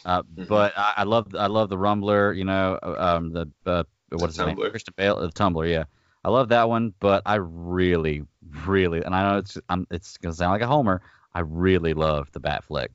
[0.06, 0.48] Uh, Mhm.
[0.48, 2.38] But I, I love I love the Rumbler.
[2.38, 4.50] You know, um, the uh, what is his name?
[4.50, 4.70] Tumbler.
[4.70, 5.66] Christian Bale, the Tumbler.
[5.66, 5.86] Yeah,
[6.24, 6.94] I love that one.
[7.00, 8.24] But I really,
[8.68, 11.02] really, and I know it's I'm, it's going to sound like a homer.
[11.34, 12.90] I really love the Batfleck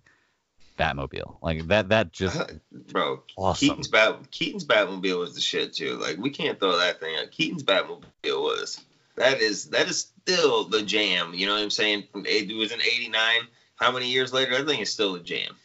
[0.78, 1.38] Batmobile.
[1.42, 1.88] Like that.
[1.88, 3.22] That just bro.
[3.36, 3.68] awesome.
[3.68, 5.98] Keaton's Bat Keaton's Batmobile was the shit too.
[5.98, 7.30] Like we can't throw that thing out.
[7.30, 8.80] Keaton's Batmobile was
[9.16, 11.34] that is that is still the jam.
[11.34, 12.04] You know what I'm saying?
[12.10, 13.40] From it was in '89.
[13.76, 14.56] How many years later?
[14.56, 15.56] That thing is still a jam.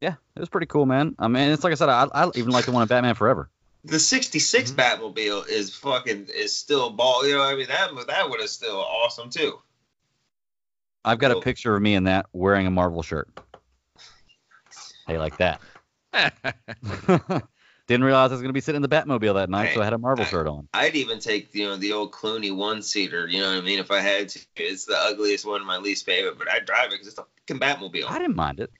[0.00, 1.14] Yeah, it was pretty cool, man.
[1.18, 3.48] I mean, it's like I said, I, I even like the one in Batman Forever.
[3.84, 4.76] The '66 Mhm.
[4.76, 7.26] Batmobile is fucking is still ball.
[7.26, 9.58] You know, what I mean that that one is still awesome too.
[11.04, 13.28] I've got a picture of me in that wearing a Marvel shirt.
[15.06, 15.60] Hey, like that.
[17.86, 19.84] Didn't realize I was going to be sitting in the Batmobile that night, so I
[19.84, 20.68] had a Marvel Hey, shirt on.
[20.72, 23.26] I'd even take you know the old Clooney one seater.
[23.28, 23.78] You know what I mean?
[23.78, 26.92] If I had to, it's the ugliest one, my least favorite, but I'd drive it
[26.92, 28.08] because it's a fucking Batmobile.
[28.08, 28.70] I didn't mind it.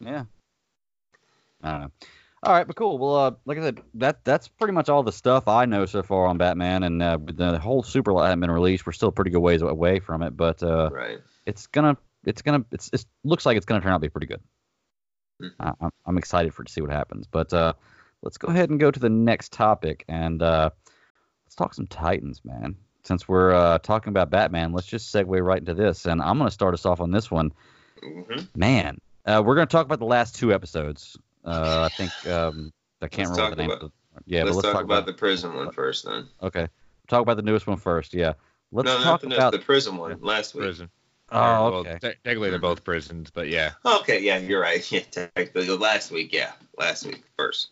[0.00, 0.24] Yeah.
[1.62, 1.90] I don't know.
[2.42, 2.96] All right, but cool.
[2.98, 6.02] Well, uh, like I said, that that's pretty much all the stuff I know so
[6.02, 8.86] far on Batman, and uh, the whole super lot hasn't been released.
[8.86, 11.18] We're still pretty good ways away from it, but uh, Right.
[11.44, 14.26] it's gonna, it's gonna, it's, it looks like it's gonna turn out to be pretty
[14.26, 14.40] good.
[15.40, 15.52] Mhm.
[15.60, 17.26] I, I'm, I'm excited for it to see what happens.
[17.26, 17.72] But uh,
[18.22, 20.70] let's go ahead and go to the next topic, and uh,
[21.46, 22.76] let's talk some Titans, man.
[23.04, 26.50] Since we're uh, talking about Batman, let's just segue right into this, and I'm gonna
[26.50, 27.52] start us off on this one.
[28.02, 31.16] hmm Man, uh, we're gonna talk about the last two episodes.
[31.44, 33.70] Uh, I think um, I can't Let's remember the name.
[33.70, 36.28] about- of the, yeah, let's, but let's talk, about, the prison one first, then.
[36.42, 36.68] Okay,
[37.08, 38.12] talk about the newest one first.
[38.12, 38.34] Yeah,
[38.72, 39.52] let's no, talk not the, about.
[39.52, 40.64] the prison one last week.
[40.64, 40.90] Prison.
[41.32, 41.98] Oh, Well, okay.
[42.00, 43.72] te- technically, they're both prisons, but yeah.
[43.84, 44.80] Okay, yeah, you're right.
[44.92, 47.70] Yeah, technically, last week, yeah, last week first.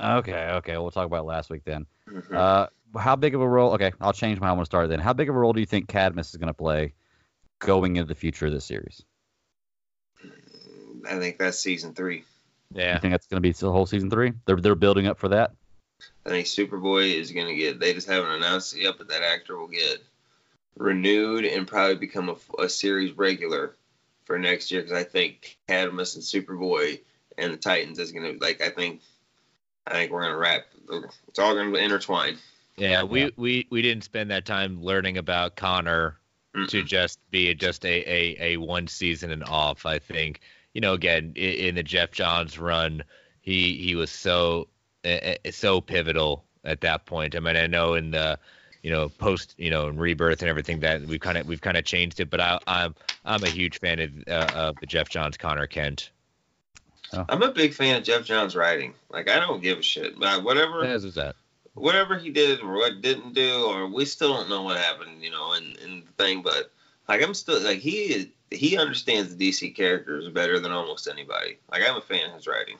[0.00, 0.76] Okay, okay.
[0.78, 1.86] We'll talk about last week then.
[2.08, 2.34] Mhm.
[2.34, 2.66] Uh,
[2.98, 3.72] how big of a role?
[3.74, 4.48] Okay, I'll change my.
[4.48, 4.98] I want to start then.
[5.00, 6.92] How big of a role do you think Cadmus is going to play
[7.60, 9.02] going into the future of this series?
[11.08, 12.24] I think that's season three.
[12.74, 12.94] Yeah.
[12.94, 14.32] You think that's going to be the whole season three?
[14.46, 15.52] They're they're building up for that.
[16.26, 17.78] I think Superboy is gonna get.
[17.78, 20.02] They just haven't announced it yet, but that actor will get
[20.76, 23.74] renewed and probably become a, a series regular
[24.24, 27.00] for next year because I think Cadmus and Superboy
[27.38, 28.60] and the Titans is gonna like.
[28.60, 29.00] I think.
[29.86, 30.62] I think we're gonna wrap.
[31.28, 32.38] It's all gonna intertwine.
[32.76, 36.16] Yeah, we, we we didn't spend that time learning about Connor
[36.54, 36.86] to Mm-mm.
[36.86, 39.86] just be just a, a, a one season and off.
[39.86, 40.40] I think
[40.72, 43.02] you know again in, in the Geoff Johns run,
[43.40, 44.68] he he was so
[45.04, 47.34] uh, so pivotal at that point.
[47.36, 48.38] I mean, I know in the
[48.82, 51.76] you know post you know and rebirth and everything that we've kind of we've kind
[51.76, 55.08] of changed it, but I, I'm I'm a huge fan of, uh, of the Geoff
[55.08, 56.10] Johns Connor Kent.
[57.28, 58.94] I'm a big fan of Geoff Johns' writing.
[59.10, 60.18] Like I don't give a shit.
[60.18, 61.36] But whatever As is that.
[61.74, 65.30] whatever he did or what didn't do, or we still don't know what happened, you
[65.30, 66.42] know, and, and the thing.
[66.42, 66.72] But
[67.08, 71.58] like I'm still like he is, he understands the DC characters better than almost anybody.
[71.70, 72.76] Like I'm a fan of his writing.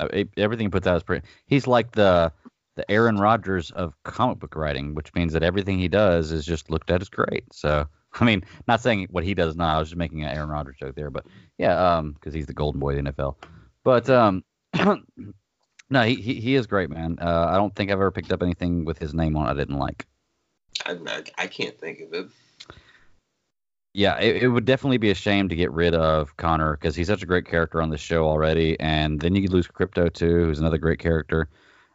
[0.00, 1.26] Uh, e- everything he puts out is pretty.
[1.46, 2.32] He's like the
[2.78, 6.70] the Aaron Rodgers of comic book writing, which means that everything he does is just
[6.70, 7.52] looked at as great.
[7.52, 9.76] So, I mean, not saying what he does now.
[9.76, 11.26] I was just making an Aaron Rodgers joke there, but
[11.58, 13.34] yeah, um, because he's the golden boy of the NFL.
[13.82, 14.44] But um,
[15.90, 17.18] no, he, he he is great, man.
[17.20, 19.54] Uh, I don't think I've ever picked up anything with his name on it I
[19.54, 20.06] didn't like.
[20.86, 20.96] I,
[21.36, 22.28] I, can't think of it.
[23.92, 27.08] Yeah, it, it would definitely be a shame to get rid of Connor because he's
[27.08, 30.44] such a great character on this show already, and then you could lose Krypto too,
[30.44, 31.48] who's another great character.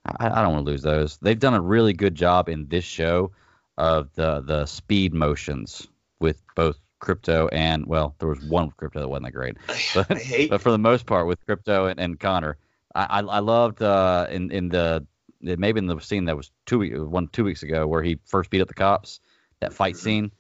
[0.06, 1.18] I, I don't want to lose those.
[1.22, 3.32] They've done a really good job in this show
[3.78, 5.88] of the the speed motions
[6.20, 10.06] with both Krypto and well, there was one with Krypto that wasn't that great, I,
[10.10, 10.50] I hate.
[10.50, 12.58] but for the most part with Krypto and, and Connor,
[12.96, 15.06] I, I I loved uh in in the
[15.42, 18.50] maybe in the scene that was two week one two weeks ago where he first
[18.50, 19.20] beat up the cops
[19.60, 20.00] that fight Mhm.
[20.00, 20.32] scene.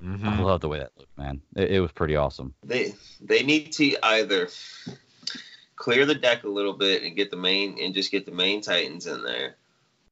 [0.00, 0.44] I Mhm.
[0.44, 1.40] love the way that looked, man.
[1.56, 2.54] It, it was pretty awesome.
[2.64, 4.48] they they need to either
[5.78, 8.60] clear the deck a little bit and get the main and just get the main
[8.60, 9.56] Titans in there,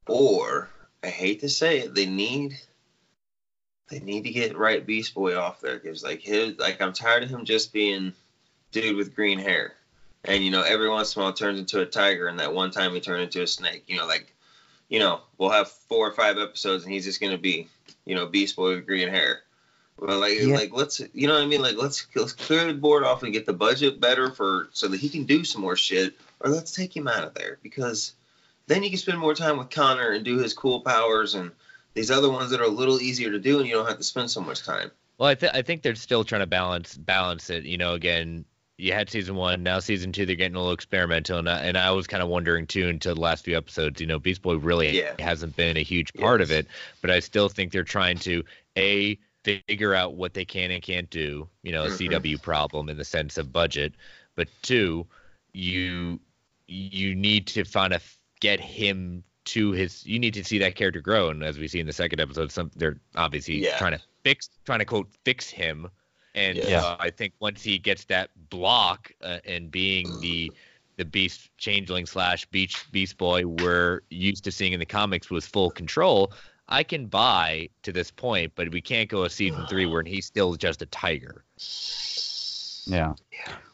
[0.07, 0.71] or
[1.03, 2.55] I hate to say it, they need
[3.89, 7.25] they need to get right Beast Boy off there because like his like I'm tired
[7.25, 8.13] of him just being
[8.73, 9.75] dude with green hair,
[10.25, 12.71] and you know every once in a while turns into a tiger, and that one
[12.71, 13.85] time he turned into a snake.
[13.87, 14.33] You know like
[14.89, 17.69] you know, we'll have four or five episodes, and he's just gonna be,
[18.05, 19.41] you know, Beast Boy with green hair.
[19.99, 20.55] Well, like, Yeah.
[20.55, 21.63] like let's, you know what I mean?
[21.63, 25.01] Like, let's let's clear the board off and get the budget better for so that
[25.01, 28.13] he can do some more shit, or let's take him out of there because
[28.67, 31.51] then you can spend more time with Connor and do his cool powers and
[31.95, 34.05] these other ones that are a little easier to do, and you don't have to
[34.05, 34.91] spend so much time.
[35.19, 37.65] Well, I, th- I think they're still trying to balance balance it.
[37.65, 38.45] You know, again,
[38.77, 41.79] you had season one, now season two, they're getting a little experimental, and I, and
[41.79, 43.99] I was kind of wondering too until the last few episodes.
[43.99, 45.15] You know, Beast Boy really Yeah.
[45.19, 46.67] hasn't been a huge part of it,
[47.01, 48.45] but I still think they're trying to
[48.77, 51.49] a figure out what they can and can't do.
[51.63, 52.11] You know, a Mhm.
[52.11, 53.95] CW problem in the sense of budget,
[54.35, 55.07] but two,
[55.53, 56.21] you
[56.69, 58.01] you need to find a
[58.41, 61.79] get him to his you need to see that character grow and as we see
[61.79, 63.79] in the second episode some they're obviously Yeah.
[63.79, 65.89] trying to fix trying to quote fix him
[66.35, 66.83] and Yeah.
[66.83, 70.53] uh, i think once he gets that block uh, and being the
[70.97, 75.47] the beast changeling slash beach beast boy we're used to seeing in the comics with
[75.47, 76.33] full control
[76.69, 80.27] i can buy to this point but we can't go a season three where he's
[80.27, 81.45] still just a tiger
[82.87, 83.15] Yeah.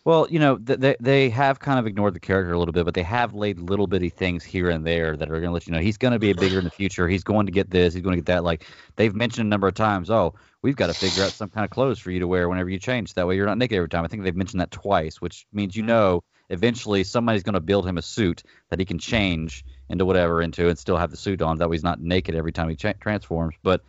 [0.04, 2.84] Well, you know, th- they they have kind of ignored the character a little bit,
[2.84, 5.66] but they have laid little bitty things here and there that are going to let
[5.66, 7.06] you know he's going to be a bigger in the future.
[7.06, 7.94] He's going to get this.
[7.94, 8.42] He's going to get that.
[8.42, 8.66] Like
[8.96, 10.10] they've mentioned a number of times.
[10.10, 12.68] Oh, we've got to figure out some kind of clothes for you to wear whenever
[12.68, 13.14] you change.
[13.14, 14.04] That way you're not naked every time.
[14.04, 15.88] I think they've mentioned that twice, which means you mm-hmm.
[15.88, 20.42] know eventually somebody's going to build him a suit that he can change into whatever
[20.42, 21.58] into and still have the suit on.
[21.58, 23.54] That way he's not naked every time he cha- transforms.
[23.62, 23.84] But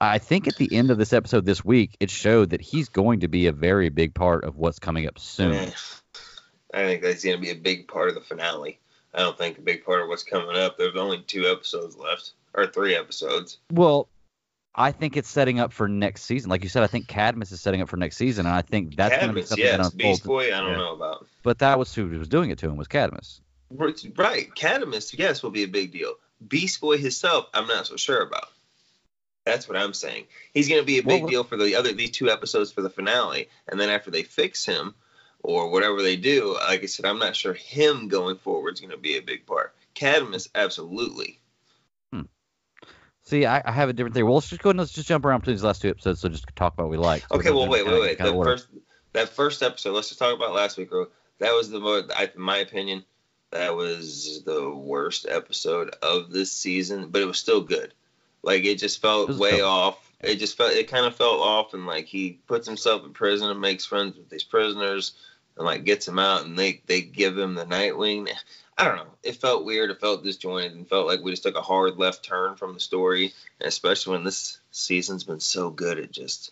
[0.00, 3.20] I think at the end of this episode this week, it showed that he's going
[3.20, 5.72] to be a very big part of what's coming up soon.
[6.72, 8.80] I think that's going to be a big part of the finale.
[9.14, 10.76] I don't think a big part of what's coming up.
[10.76, 13.58] There's only two episodes left, or three episodes.
[13.70, 14.08] Well,
[14.74, 16.50] I think it's setting up for next season.
[16.50, 18.96] Like you said, I think Cadmus is setting up for next season, and I think
[18.96, 19.76] that's going to be Cadmus, something yes.
[19.76, 20.18] that unfolds.
[20.20, 20.76] Beast Boy, I don't Yeah.
[20.78, 21.26] know about.
[21.44, 23.40] But that was who was doing it to him was Cadmus.
[23.70, 26.14] Right, Cadmus, yes, will be a big deal.
[26.46, 28.48] Beast Boy himself, I'm not so sure about.
[29.44, 30.24] That's what I'm saying.
[30.52, 32.82] He's going to be a big Well, deal for the other these two episodes for
[32.82, 34.94] the finale, and then after they fix him
[35.42, 38.90] or whatever they do, like I said, I'm not sure him going forward is going
[38.90, 39.74] to be a big part.
[39.94, 41.40] Cadmus, absolutely.
[42.12, 42.22] Hmm.
[43.22, 44.24] See, I, I have a different thing.
[44.24, 46.20] Well, let's just go and let's just jump around between these last two episodes.
[46.20, 47.22] So just talk about what we like.
[47.28, 48.18] So Okay, well, wait, wait, wait.
[48.18, 48.68] The first
[49.14, 49.92] that first episode.
[49.92, 50.90] Let's just talk about last week.
[51.38, 53.04] That was the most, I, in my opinion,
[53.54, 57.08] that was the worst episode of this season.
[57.08, 57.94] But it was still good.
[58.42, 59.98] Like it just felt It way off.
[60.20, 63.50] It just felt it kind of felt off, and like he puts himself in prison
[63.50, 65.12] and makes friends with these prisoners,
[65.56, 68.28] and like gets him out, and they they give him the Nightwing.
[68.76, 69.06] I don't know.
[69.22, 69.90] It felt weird.
[69.90, 72.80] It felt disjointed, and felt like we just took a hard left turn from the
[72.80, 73.32] story.
[73.60, 76.50] And especially when this season's been so good, it just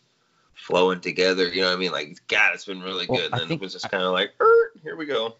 [0.54, 1.48] flowing together.
[1.48, 1.90] You know what I mean?
[1.92, 3.32] Like, God, it's been really Well, good.
[3.32, 5.34] I And then think- it was just kind of like, er, here we go.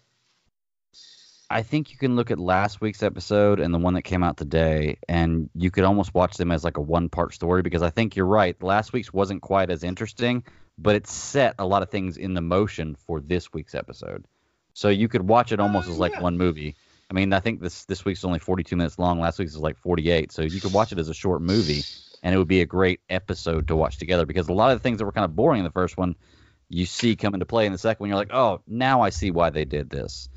[1.53, 4.37] I think you can look at last week's episode and the one that came out
[4.37, 7.91] today, and you could almost watch them as like a one part story because I
[7.91, 8.61] think you're right.
[8.61, 10.43] Last week's wasn't quite as interesting,
[10.79, 14.25] but it set a lot of things in the motion for this week's episode.
[14.73, 16.21] So you could watch it almost Uh, as like yeah.
[16.21, 16.75] one movie.
[17.11, 19.19] I mean, I think this this week's only 42 minutes long.
[19.19, 21.83] Last week's is like 48, so you could watch it as a short movie,
[22.23, 24.83] and it would be a great episode to watch together because a lot of the
[24.83, 26.15] things that were kind of boring in the first one,
[26.69, 28.09] you see come into play in the second one.
[28.09, 30.29] You're like, oh, now I see why they did this.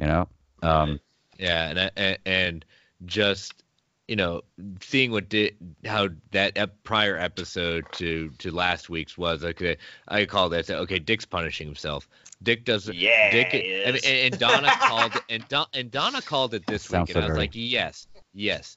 [0.00, 0.28] You know,
[0.62, 1.00] um,
[1.38, 2.64] Yeah, and and, and
[3.04, 3.62] just
[4.08, 4.42] you know
[4.80, 9.76] seeing what did how that ep- prior episode to to last week's was okay.
[10.08, 10.58] I called it.
[10.58, 12.08] I said, okay, Dick's punishing himself.
[12.42, 14.02] Dick doesn't Yeah, Dick he and, is.
[14.04, 17.16] and, and Donna called it, and Don, and Donna called it this Sounds week, and
[17.16, 17.40] so I was dirty.
[17.40, 18.76] like, yes, yes.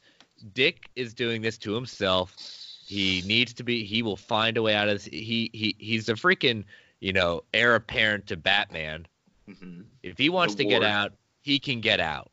[0.54, 2.36] Dick is doing this to himself.
[2.86, 3.84] He needs to be.
[3.84, 5.06] He will find a way out of this.
[5.06, 6.64] He he he's a freaking
[7.02, 9.06] you know heir apparent to Batman
[9.50, 9.86] Mhm.
[10.04, 12.32] if he wants The to get out, he can get out.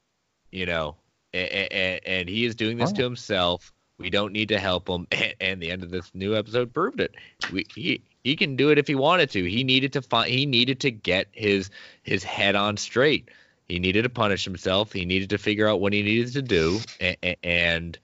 [0.52, 0.96] You know,
[1.32, 2.94] and, and he is doing this Oh.
[2.96, 3.72] to himself.
[3.98, 5.06] We don't need to help him.
[5.40, 7.14] And the end of this new episode proved it.
[7.52, 9.44] We, he he can do it if he wanted to.
[9.48, 10.30] He needed to find.
[10.30, 11.70] He needed to get his
[12.02, 13.30] his head on straight.
[13.68, 14.92] He needed to punish himself.
[14.92, 16.80] He needed to figure out what he needed to do.
[17.00, 17.98] And, and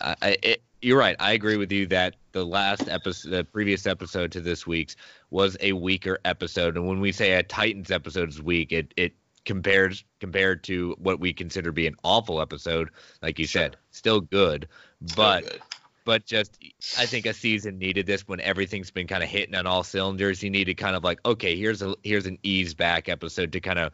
[0.00, 1.16] I, I, it, you're right.
[1.18, 4.96] I agree with you that the last episode, the previous episode to this week's,
[5.30, 6.76] was a weaker episode.
[6.76, 9.14] And when we say a Titans episode is weak, it it
[9.44, 12.90] compares compared to what we consider to be an awful episode,
[13.22, 14.68] like you said, still good,
[15.06, 15.60] So but good.
[16.04, 16.58] but just
[16.98, 20.42] I think a season needed this when everything's been kind of hitting on all cylinders.
[20.42, 23.78] You needed kind of like okay, here's a here's an ease back episode to kind
[23.78, 23.92] of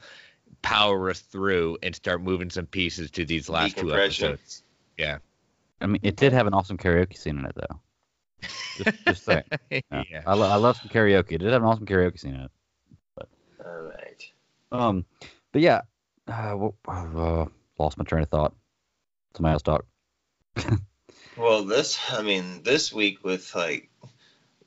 [0.62, 4.62] power us through and start moving some pieces to these last two episodes.
[4.96, 5.18] Yeah.
[5.80, 7.80] I mean, it did have an awesome karaoke scene in it, though.
[8.76, 9.44] Just, just saying.
[9.70, 10.02] Yeah.
[10.10, 10.22] yeah.
[10.26, 11.32] I, lo- I love some karaoke.
[11.32, 12.50] It did have an awesome karaoke scene in it.
[13.16, 13.28] But,
[13.64, 14.32] All right.
[14.72, 15.04] Um,
[15.52, 15.82] but yeah,
[16.26, 17.46] uh, wh- uh,
[17.78, 18.54] lost my train of thought.
[19.34, 19.84] Somebody else talk.
[21.38, 23.88] Well, this, I mean, this week with like,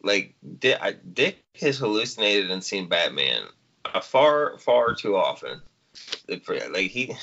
[0.02, 3.44] like Dick, I, Dick has hallucinated and seen Batman
[3.84, 5.62] uh, far, far too often.
[6.30, 7.14] Like he,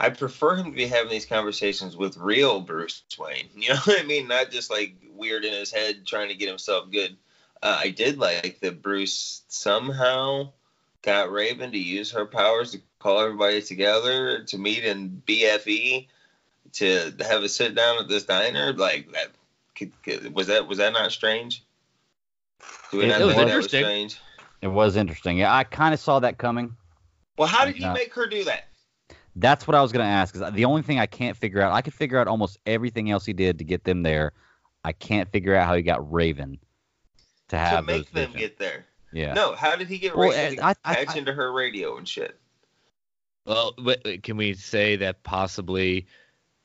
[0.00, 3.48] I prefer him to be having these conversations with real Bruce Wayne.
[3.54, 4.26] You know what I mean?
[4.28, 7.16] Not just like weird in his head trying to get himself good.
[7.62, 10.52] Uh, I did like that Bruce somehow
[11.02, 16.08] got Raven to use her powers to call everybody together to meet in BFE
[16.72, 18.72] to have a sit down at this diner.
[18.72, 19.28] Like that,
[19.76, 21.62] could, could, was that was that not strange?
[22.90, 23.82] Do we It- not it was interesting.
[23.84, 24.18] strange?
[24.62, 25.36] It was interesting.
[25.38, 26.76] Yeah, I kind of saw that coming.
[27.36, 28.64] Well, how did he make her do that?
[29.36, 30.34] That's what I was going to ask.
[30.34, 31.72] Is the only thing I can't figure out.
[31.72, 34.32] I could figure out almost everything else he did to get them there.
[34.84, 36.58] I can't figure out how he got Raven
[37.48, 38.36] to have To have make those them visions.
[38.50, 38.86] get there.
[39.12, 39.34] Yeah.
[39.34, 41.96] No, how did he get Well, Raven to I- I- patch I- into her radio
[41.96, 42.38] and shit?
[43.46, 46.06] Well, but uh, can we say that possibly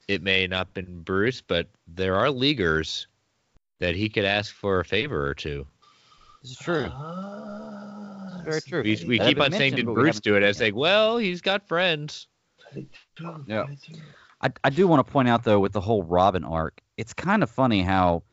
[0.08, 3.08] it may not been Bruce, but there are leaguers
[3.80, 5.66] that he could ask for a favor or two.
[6.42, 6.88] This is true.
[6.92, 8.84] Ah, Very true.
[8.84, 10.44] We, we keep on saying, did Bruce do it?
[10.44, 12.28] I As like, well, he's got friends.
[13.48, 13.66] Yeah.
[14.42, 17.44] I, I do want to point out though with the whole Robin arc, it's kind
[17.44, 18.24] of funny how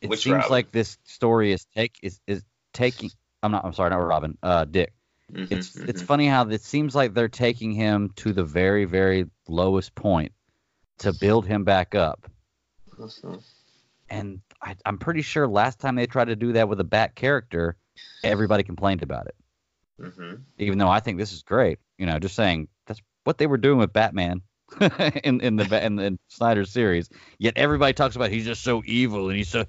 [0.00, 0.50] it Which seems Robin?
[0.50, 2.42] like this story is take is, is
[2.72, 3.10] taking.
[3.42, 3.64] I'm not.
[3.64, 4.38] I'm sorry, not Robin.
[4.42, 4.92] Uh, Dick.
[5.32, 6.06] Mhm, It's it's mhm.
[6.06, 10.32] funny how it seems like they're taking him to the very very lowest point
[10.98, 12.30] to build him back up.
[14.10, 17.14] And I, I'm pretty sure last time they tried to do that with a Bat
[17.14, 17.76] character,
[18.22, 19.34] everybody complained about it.
[20.00, 20.42] Mhm.
[20.58, 22.73] Even though I think this is great, you know, just saying that's
[23.24, 24.42] what they were doing with Batman
[25.24, 27.10] in in the in the Snyder series.
[27.38, 29.64] Yet everybody talks about he's just so evil and he's so.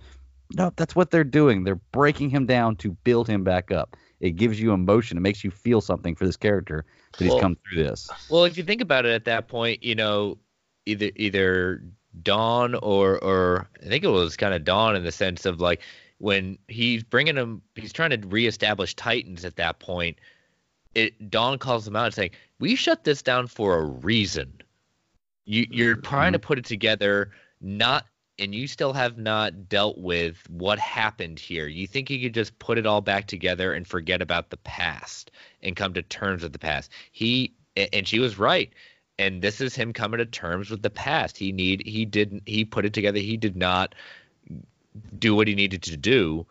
[0.53, 1.64] No, that's what they're doing.
[1.64, 3.97] They're breaking him down to build him back up.
[4.20, 5.18] It gives you emotion.
[5.18, 6.86] It makes you feel something for this character
[7.18, 8.10] that he's come through this.
[8.30, 10.38] Well, if you think about it at that point, you know,
[10.86, 11.84] either either
[12.22, 15.82] Dawn or or I think it was kind of Dawn in the sense of like
[16.20, 20.18] when he's bringing him, he's trying to reestablish Titans at that point.
[20.96, 24.62] It Dawn calls him out and saying, "We shut this down for a reason.
[25.46, 26.48] You you're trying to mm-hmm.
[26.48, 27.32] put it together,
[27.62, 28.06] not."
[28.38, 31.68] And you still have not dealt with what happened here.
[31.68, 35.32] You think you could just put it all back together and forget about the past
[35.64, 36.91] and come to terms with the past.
[37.14, 38.74] He and she was right
[39.18, 42.66] and this is him coming to terms with the past he need he didn't he
[42.66, 43.96] put it together he did not
[45.18, 46.46] do what he needed to do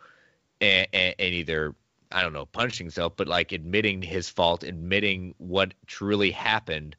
[0.61, 1.75] and, and, and either
[2.15, 6.95] i don't know punch himself but like admitting his fault admitting what truly happened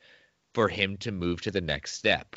[0.54, 2.36] for him to move to the next step.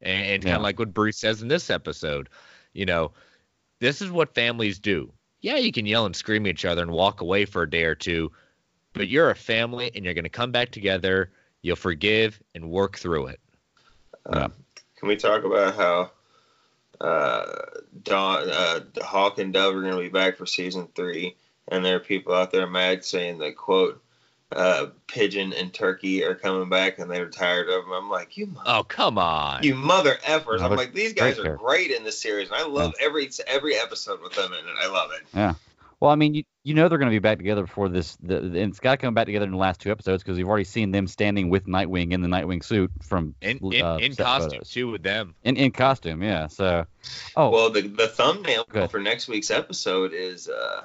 [0.00, 2.28] And, and kind of like what bruce says in this episode
[2.72, 3.12] you know
[3.78, 5.12] this is what families do.
[5.40, 7.84] Yeah you can yell and scream at each other and walk away for a day
[7.84, 8.32] or two
[8.94, 11.30] but you're a family and you're going to come back together
[11.62, 13.40] you'll forgive and work through it.
[14.26, 14.48] Uh,
[14.98, 16.10] can we talk about how
[17.00, 17.46] uh,
[18.02, 21.36] Dawn, uh, Hawk and Dove are going to be back for season three,
[21.68, 24.02] and there are people out there mad saying that quote
[24.54, 27.92] uh, Pigeon and Turkey are coming back, and they're tired of them.
[27.92, 30.60] I'm like, you, mother, oh come on you mother effers.
[30.60, 33.30] No, I'm like, these guys great are great in this series, and I love every
[33.46, 34.74] every episode with them in it.
[34.80, 35.26] I love it.
[35.34, 35.54] Yeah.
[36.00, 38.16] Well, I mean, you, you know they're going to be back together before this.
[38.24, 40.48] The, and it's got to come back together in the last two episodes because you've
[40.48, 44.16] already seen them standing with Nightwing in the Nightwing suit from in in, uh, in
[44.16, 44.70] costume photos.
[44.70, 46.48] too with them In in costume, yeah.
[46.48, 46.86] So,
[47.36, 50.82] oh, Well, the the thumbnail for next week's episode is uh,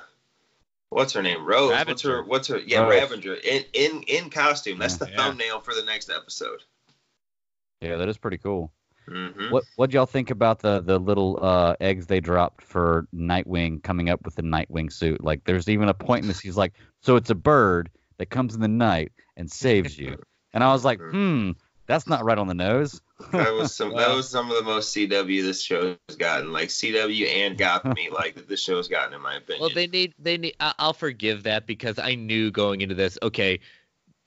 [0.90, 1.46] what's her name?
[1.46, 1.72] Rose.
[1.86, 2.24] What's her?
[2.24, 2.60] What's her?
[2.60, 2.92] Yeah, Rose.
[2.92, 4.80] Ravager in in in costume.
[4.80, 5.18] That's the Yeah.
[5.18, 6.64] thumbnail for the next episode.
[7.82, 8.72] yeah, that is pretty cool.
[9.08, 13.82] hmm What what y'all think about the the little uh, eggs they dropped for Nightwing
[13.84, 15.24] coming up with the Nightwing suit?
[15.24, 18.56] Like, there's even a point in this he's like, so it's a bird that comes
[18.56, 20.18] in the night and saves you.
[20.54, 21.52] And I was like, hmm,
[21.88, 23.02] that's not right on the nose.
[23.32, 23.96] That was some.
[23.96, 26.54] that was some of the most CW this show has gotten.
[26.54, 29.62] Like CW and Gotham, like that this show's gotten, in my opinion.
[29.62, 33.18] well they need they need I- i'll forgive that because i knew going into this
[33.24, 33.60] okay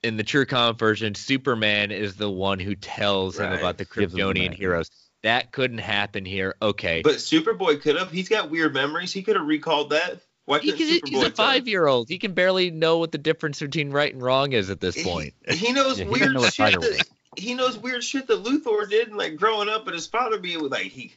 [0.03, 4.13] in the true comic version superman is the one who tells him about the Gives
[4.13, 4.91] him the kryptonian heroes
[5.23, 8.11] that couldn't happen here okay but Superboy could have.
[8.11, 9.13] He's got weird memories.
[9.13, 10.21] He could have recalled that.
[10.47, 11.09] Why he couldn't can, Superboy?
[11.11, 14.21] he's a five year old he can barely know what the difference between right and
[14.23, 16.55] wrong is at this point He, he knows Yeah, he didn't weird know shit.
[16.57, 17.11] Tiger That, was.
[17.37, 20.63] He knows weird shit that Luthor did, and like growing up, and his father being
[20.63, 21.15] with like he.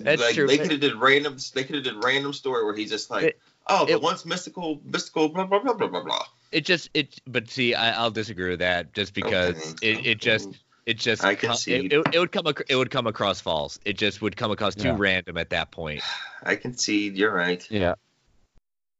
[0.00, 1.36] That's like true, they could have did random.
[1.54, 3.38] They could have did random story where he's just like, It-
[3.68, 6.24] oh, the it- once mystical, mystical, blah blah blah blah blah blah.
[6.50, 9.92] it just it but see I, i'll disagree with that just because Okay.
[9.92, 10.48] it, it just
[10.86, 11.92] it just I co- concede.
[11.92, 14.50] it, it, it would come ac- it would come across false it just would come
[14.52, 14.96] across too Yeah.
[14.98, 16.02] random at that point
[16.44, 17.08] I can see.
[17.08, 17.64] You're right.
[17.70, 17.94] Yeah.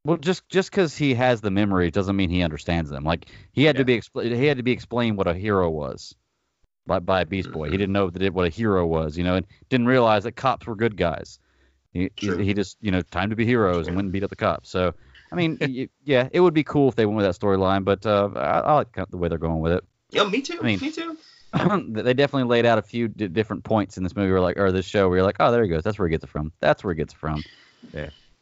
[0.04, 3.02] Well, just just because he has the memory doesn't mean he understands them.
[3.04, 3.80] Like he had Yeah.
[3.80, 6.14] to be expl- he had to be explained what a hero was.
[6.86, 7.70] By, by a Beast Boy.
[7.70, 10.32] He didn't know that it, what a hero was, you know, and didn't realize that
[10.32, 11.38] cops were good guys.
[11.92, 14.30] He, he, he just, you know, time to be heroes and went and beat up
[14.30, 14.68] the cops.
[14.70, 14.94] So,
[15.32, 18.04] I mean, y- yeah, it would be cool if they went with that storyline, but
[18.06, 19.84] uh, I, I like the way they're going with it.
[20.10, 20.58] Yeah, me too.
[20.60, 21.16] I mean- me too.
[21.88, 24.70] they definitely laid out a few d- different points in this movie, where like, or
[24.72, 25.82] this show, where you're like, oh, there he goes.
[25.84, 26.52] That's where he gets it from.
[26.60, 27.42] That's where he gets it from.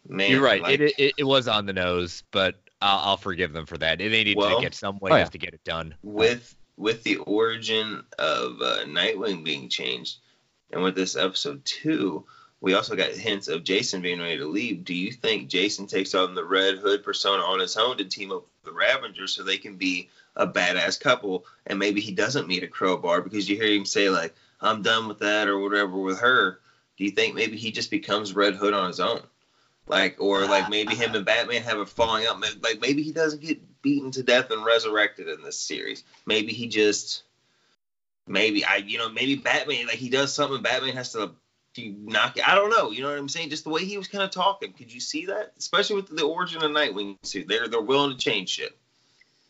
[0.08, 0.60] Man, You're right.
[0.60, 3.98] like- it, it it was on the nose, but I'll, I'll forgive them for that.
[3.98, 5.24] They needed Well- to get some way Oh, yeah.
[5.24, 5.94] to get it done.
[6.02, 10.18] with with the origin of uh, Nightwing being changed,
[10.70, 12.24] and with this episode two,
[12.60, 14.84] we also got hints of Jason being ready to leave.
[14.84, 18.32] Do you think Jason takes on the Red Hood persona on his own to team
[18.32, 22.48] up with the Ravengers so they can be a badass couple, and maybe he doesn't
[22.48, 25.98] meet a crowbar because you hear him say like, "I'm done with that" or whatever
[25.98, 26.60] with her.
[26.96, 29.20] Do you think maybe he just becomes Red Hood on his own?
[29.86, 32.40] Like, or like maybe him and Batman have a falling out.
[32.62, 36.04] Like maybe he doesn't get beaten to death and resurrected in this series.
[36.26, 37.24] Maybe he just,
[38.26, 40.62] maybe I, you know, maybe Batman like he does something.
[40.62, 41.32] Batman has to
[41.74, 42.36] to knock.
[42.36, 42.48] it.
[42.48, 42.92] I don't know.
[42.92, 43.50] You know what I'm saying?
[43.50, 44.72] Just the way he was kind of talking.
[44.72, 45.52] Could you see that?
[45.58, 48.76] Especially with the origin of Nightwing suit, they're they're willing to change shit.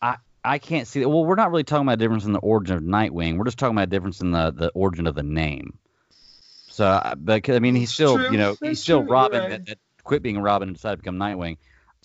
[0.02, 1.00] I I can't see.
[1.00, 1.08] That.
[1.08, 3.36] Well, we're not really talking about a difference in the origin of Nightwing.
[3.38, 5.78] We're just talking about a difference in the the origin of the name.
[6.68, 8.32] So, I- but I mean, he's still, true.
[8.32, 9.10] you know, That's he's still true.
[9.12, 9.50] Robin right.
[9.50, 11.56] that, that quit being Robin and decided to become Nightwing.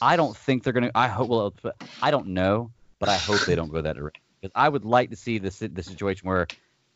[0.01, 0.91] I don't think they're gonna.
[0.95, 1.29] I hope.
[1.29, 1.53] Well,
[2.01, 4.23] I don't know, but I hope they don't go that direction.
[4.41, 6.47] Because I would like to see the si- the situation where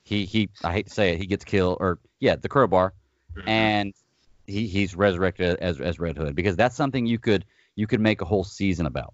[0.04, 2.94] he he I hate to say it, he gets killed or yeah, the crowbar,
[3.36, 3.50] Mm-hmm.
[3.50, 3.94] and
[4.46, 7.46] he he's resurrected as as Red Hood because that's something you could
[7.76, 9.14] you could make a whole season about.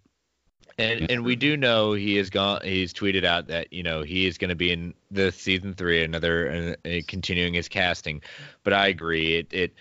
[0.78, 2.62] And and we do know he has gone.
[2.64, 6.04] He's tweeted out that you know he is going to be in the season three,
[6.04, 8.22] another uh, continuing his casting.
[8.64, 9.38] But I agree.
[9.38, 9.74] It it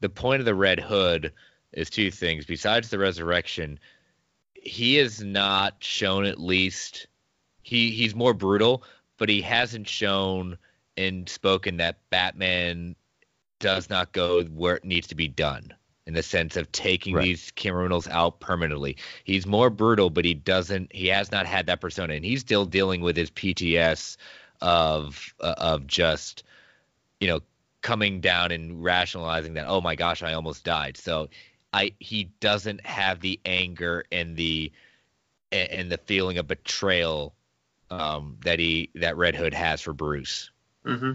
[0.00, 1.32] the point of the Red Hood
[1.72, 2.44] is two things.
[2.46, 3.78] Besides the resurrection,
[4.54, 7.06] he has not shown at least
[7.62, 8.84] he he's more brutal,
[9.18, 10.58] but he hasn't shown
[10.96, 12.94] and spoken that Batman
[13.60, 15.72] does not go where it needs to be done
[16.06, 17.22] in the sense of taking Right.
[17.22, 18.96] these criminals out permanently.
[19.24, 20.92] He's more brutal, but he doesn't.
[20.92, 24.16] He has not had that persona, and he's still dealing with his PTS
[24.60, 26.42] of uh, of just
[27.20, 27.40] you know
[27.80, 30.96] coming down and rationalizing that oh my gosh I almost died.
[30.96, 31.28] So
[31.72, 34.72] I he doesn't have the anger and the
[35.50, 37.34] and and the feeling of betrayal
[37.90, 40.50] um, that he that Red Hood has for Bruce.
[40.84, 41.12] Mm-hmm.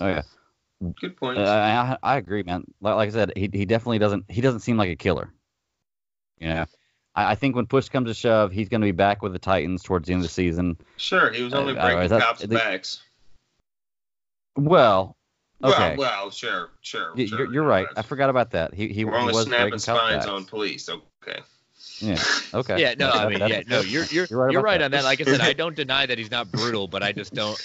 [0.00, 0.22] Oh yeah.
[1.00, 1.38] Good point.
[1.38, 2.64] Uh, I, I agree, man.
[2.82, 5.32] Like, like I said, he he definitely doesn't he doesn't seem like a killer.
[6.38, 6.64] You know,
[7.14, 9.38] I, I think when push comes to shove, he's going to be back with the
[9.38, 10.76] Titans towards the end of the season.
[10.98, 13.02] sure, he was only uh, uh, breaking is that- cops' the- backs.
[14.58, 15.16] Well,
[15.64, 17.12] okay, Well, well, sure, sure.
[17.16, 17.88] Y- sure, you're, you're right.
[17.96, 18.74] I forgot about that.
[18.74, 20.88] He he, We're he only was snapping spines cops' on police.
[20.88, 21.40] Okay.
[22.00, 22.22] Yeah.
[22.54, 22.80] Okay.
[22.80, 24.84] Yeah, no, I mean, yeah, no, you're you're You're right you're right that.
[24.86, 25.04] on that.
[25.04, 27.60] Like I said, I don't deny that he's not brutal, but I just don't.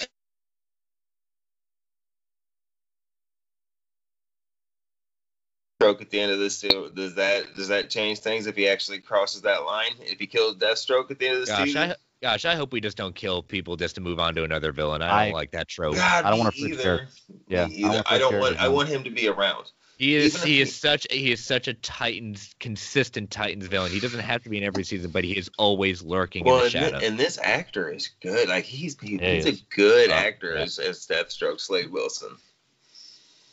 [5.80, 6.92] Stroke at the end of this too.
[6.94, 9.92] Does that does that change things if he actually crosses that line?
[10.02, 11.92] If he kills Deathstroke at the end of the Gosh, season?
[11.92, 14.72] I gosh, I hope we just don't kill people just to move on to another
[14.72, 15.02] villain.
[15.02, 15.96] I don't I- like that trope.
[15.96, 17.08] God, I don't me wanna freak either.
[17.48, 17.90] Yeah, Me I either.
[17.96, 18.58] want I, don't want.
[18.58, 19.72] I want him to be around.
[19.98, 23.68] He is Even if he he- is such he is such a Titans consistent Titans
[23.68, 23.92] villain.
[23.92, 26.60] He doesn't have to be in every season, but he is always lurking Well, in
[26.62, 27.00] the and, shadows.
[27.02, 28.50] thi- and this actor is good.
[28.50, 29.60] Like he's he, Yeah, he's is.
[29.62, 30.62] a good Oh, actor yeah.
[30.64, 32.36] as, as Deathstroke, Slade Wilson.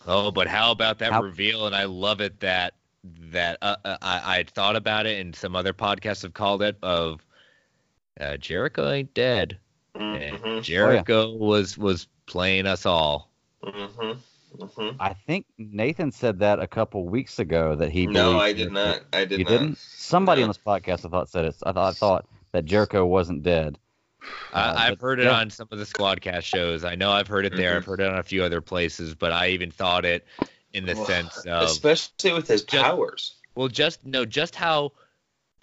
[0.07, 1.67] Oh, but how about that How- reveal?
[1.67, 2.75] And I love it that
[3.31, 6.77] that uh, uh, I I thought about it, and some other podcasts have called it
[6.83, 7.25] of
[8.21, 9.59] uh, Jericho ain't dead.
[9.95, 10.61] Mm-hmm.
[10.61, 13.31] Jericho was was playing us all.
[13.65, 14.19] Mm-hmm.
[14.63, 14.97] Mm-hmm.
[15.01, 18.07] I think Nathan said that a couple weeks ago that he.
[18.07, 19.01] No, I did not.
[19.13, 19.51] I did You not.
[19.51, 19.79] didn't?
[19.79, 20.45] Somebody No.
[20.45, 21.57] on this podcast I thought said it.
[21.65, 23.79] I thought I thought that Jericho wasn't dead.
[24.53, 25.39] Uh, I, I've but- heard it yeah.
[25.39, 26.85] on some of the Squadcast shows.
[26.85, 27.77] I know I've heard it there.
[27.77, 30.27] I've heard it on a few other places, but I even thought it
[30.73, 33.35] in the Well, sense of especially with his Just- powers.
[33.55, 34.93] well, just no, just how,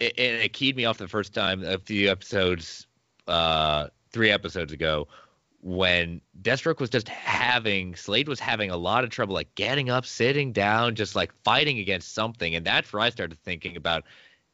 [0.00, 2.86] it, and it keyed me off the first time a few episodes,
[3.26, 5.08] uh, three episodes ago,
[5.60, 10.06] when Deathstroke was just having Slade was having a lot of trouble, like getting up,
[10.06, 14.04] sitting down, just like fighting against something, and that's where I started thinking about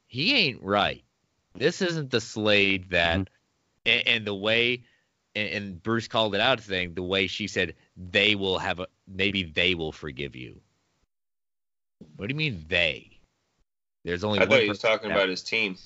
[0.07, 1.03] he ain't right.
[1.55, 3.27] This isn't the Slade that, Mhm.
[3.87, 4.85] and, and the way.
[5.35, 8.87] And, and Bruce called it out, saying the way she said they will have a
[9.07, 10.61] maybe they will forgive you.
[12.17, 13.12] What do you mean they?
[14.05, 14.51] There's only I one.
[14.51, 15.77] thought he was talking that- about his team.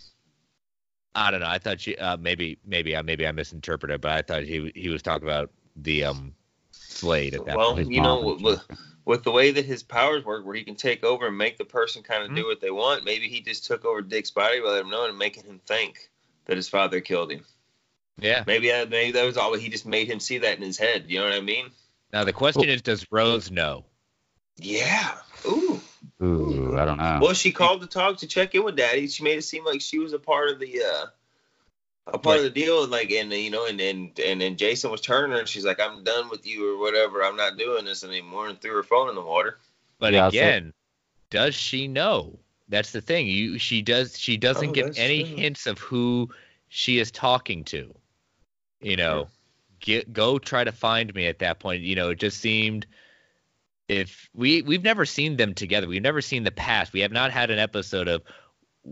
[1.14, 1.46] I don't know.
[1.48, 4.90] I thought she uh, maybe maybe I maybe I misinterpreted, but I thought he he
[4.90, 6.34] was talking about the um
[6.72, 7.90] Slade at that Well, point.
[7.90, 8.60] You know, with-
[9.06, 11.64] With the way that his powers work, where he can take over and make the
[11.64, 12.36] person kind of Mhm.
[12.36, 15.18] do what they want, maybe he just took over Dick's body without him knowing and
[15.18, 16.10] making him think
[16.46, 17.44] that his father killed him.
[18.18, 18.42] Yeah.
[18.48, 19.54] Maybe that, maybe that was all.
[19.54, 21.04] He just made him see that in his head.
[21.06, 21.70] You know what I mean?
[22.12, 23.84] Now the question is, does Rose know?
[24.56, 25.18] Yeah.
[26.22, 26.26] Ooh.
[26.26, 27.18] Ooh, I don't know.
[27.20, 29.06] Well, she called to talk to check in with Daddy.
[29.08, 31.06] She made it seem like she was a part of the uh
[32.08, 32.86] a part of the deal.
[32.86, 35.80] Like, and you know, and and and then Jason was turning her, and she's like,
[35.80, 37.22] "I'm done with you or whatever.
[37.22, 39.58] I'm not doing this anymore," and threw her phone in the water.
[39.98, 40.72] But Yeah, so- again,
[41.30, 42.38] does she know?
[42.68, 43.26] That's the thing.
[43.26, 45.36] You she does she doesn't Oh, give any true.
[45.36, 46.30] hints of who
[46.68, 47.94] she is talking to.
[48.80, 49.28] You know,
[49.80, 51.82] get go try to find me at that point.
[51.82, 52.86] You know, it just seemed
[53.88, 55.86] if we we've never seen them together.
[55.86, 56.92] We've never seen the past.
[56.92, 58.22] We have not had an episode of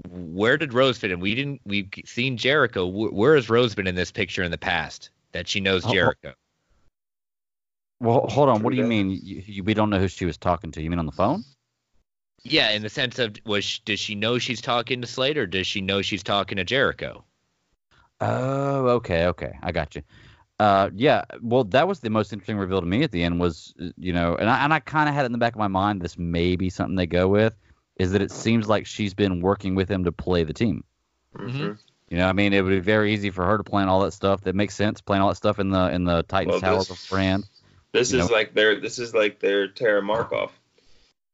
[0.08, 1.20] where did Rose fit in?
[1.20, 1.60] We didn't.
[1.64, 2.90] We've seen Jericho.
[2.90, 5.84] Wh- Where has Rose been in this picture in the past that she knows.
[5.84, 6.34] Jericho?
[8.00, 8.62] Well, hold on.
[8.62, 9.10] What do you mean?
[9.10, 10.82] You, you, we don't know who she was talking to.
[10.82, 11.44] You mean on the phone?
[12.42, 15.38] Yeah, in the sense of was she, does she know she's talking to Slade?
[15.38, 17.24] or does she know she's talking to Jericho?
[18.20, 19.58] Oh, okay, okay.
[19.62, 20.02] I got you.
[20.60, 21.24] Uh, yeah.
[21.42, 23.40] Well, that was the most interesting reveal to me at the end.
[23.40, 25.58] Was you know, and I and I kind of had it in the back of
[25.58, 26.00] my mind.
[26.00, 27.56] This may be something they go with.
[27.96, 30.84] Is that it seems like she's been working with him to play the team.
[31.36, 31.78] Mhm.
[32.10, 34.12] You know, I mean, it would be very easy for her to plan all that
[34.12, 34.42] stuff.
[34.42, 35.00] That makes sense.
[35.00, 37.44] Plan all that stuff in the in the Titans Well, Tower this- brand.
[37.92, 38.34] This You is know?
[38.34, 40.52] like their this is like their Tara Markov.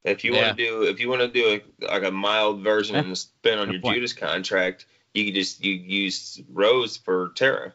[0.04, 0.46] If you Yeah.
[0.46, 3.02] want to do if you want to do a, like a mild version Yeah.
[3.02, 3.94] and spin on Good your point.
[3.96, 7.74] Judas contract, you could just you use Rose for Tara.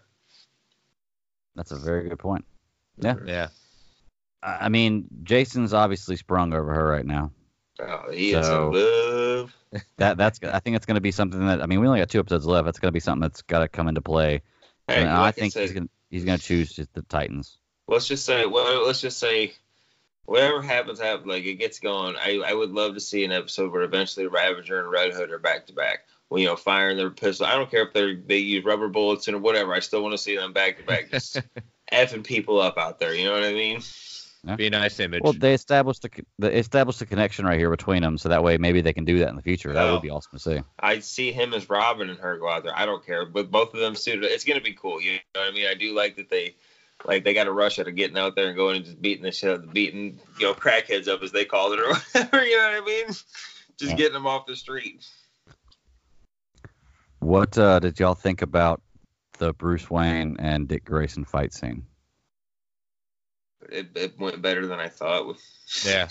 [1.56, 2.46] That's a very good point.
[2.98, 3.16] Yeah.
[3.26, 3.48] Yeah.
[4.44, 7.32] I I mean, Jason's obviously sprung over her right now.
[7.80, 8.74] Oh, he is So- in
[9.42, 9.56] love.
[9.98, 12.10] That that's I think it's going to be something that I mean we only got
[12.10, 12.64] two episodes left.
[12.66, 14.42] That's going to be something that's got to come into play.
[14.88, 17.02] Hey, and I like think said, he's going to he's going to choose just the
[17.02, 17.58] Titans.
[17.90, 19.54] let's just say well let's just say
[20.24, 23.72] whatever happens happens like it gets going i i would love to see an episode
[23.72, 27.10] where eventually ravager and red hood are back to back well, you know firing their
[27.10, 30.12] pistol i don't care if they they use rubber bullets or whatever i still want
[30.12, 31.40] to see them back to back just
[31.94, 33.82] effing people up out there you know what i mean
[34.58, 35.22] Be a nice image.
[35.24, 38.60] Well, they established the they established a connection right here between them, so that way
[38.60, 39.74] maybe they can do that in the future.
[39.74, 39.94] That Oh.
[39.94, 40.18] would be oh.
[40.18, 40.62] awesome to see.
[40.80, 43.74] i see him as robin and her go out there i don't care but both
[43.74, 46.16] of them suited it's gonna be cool you know what i mean i do like
[46.18, 46.56] that they
[47.06, 49.24] like they got a rush out of getting out there and going and just beating
[49.24, 52.46] the shit out of beating you know crackheads up as they called it or whatever
[52.46, 53.34] you know what i mean just
[53.82, 53.96] Yeah.
[53.96, 55.04] getting them off the street
[57.26, 58.84] What uh, did y'all think about
[59.40, 61.88] the Bruce Wayne and Dick Grayson fight scene?
[63.68, 65.36] it, it went better than I thought.
[65.86, 66.08] yeah.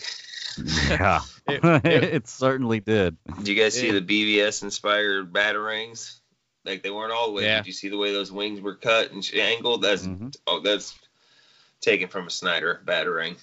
[0.89, 3.17] Yeah, It- it, it- certainly did.
[3.39, 4.01] Did you guys see Yeah.
[4.01, 6.19] the BvS inspired batarangs?
[6.65, 7.45] Like they weren't all the way.
[7.45, 7.59] Yeah.
[7.59, 9.83] Did you see the way those wings were cut and angled?
[9.83, 10.35] That's Mhm.
[10.49, 10.99] oh, that's
[11.81, 13.37] taken from a Snyder batarang.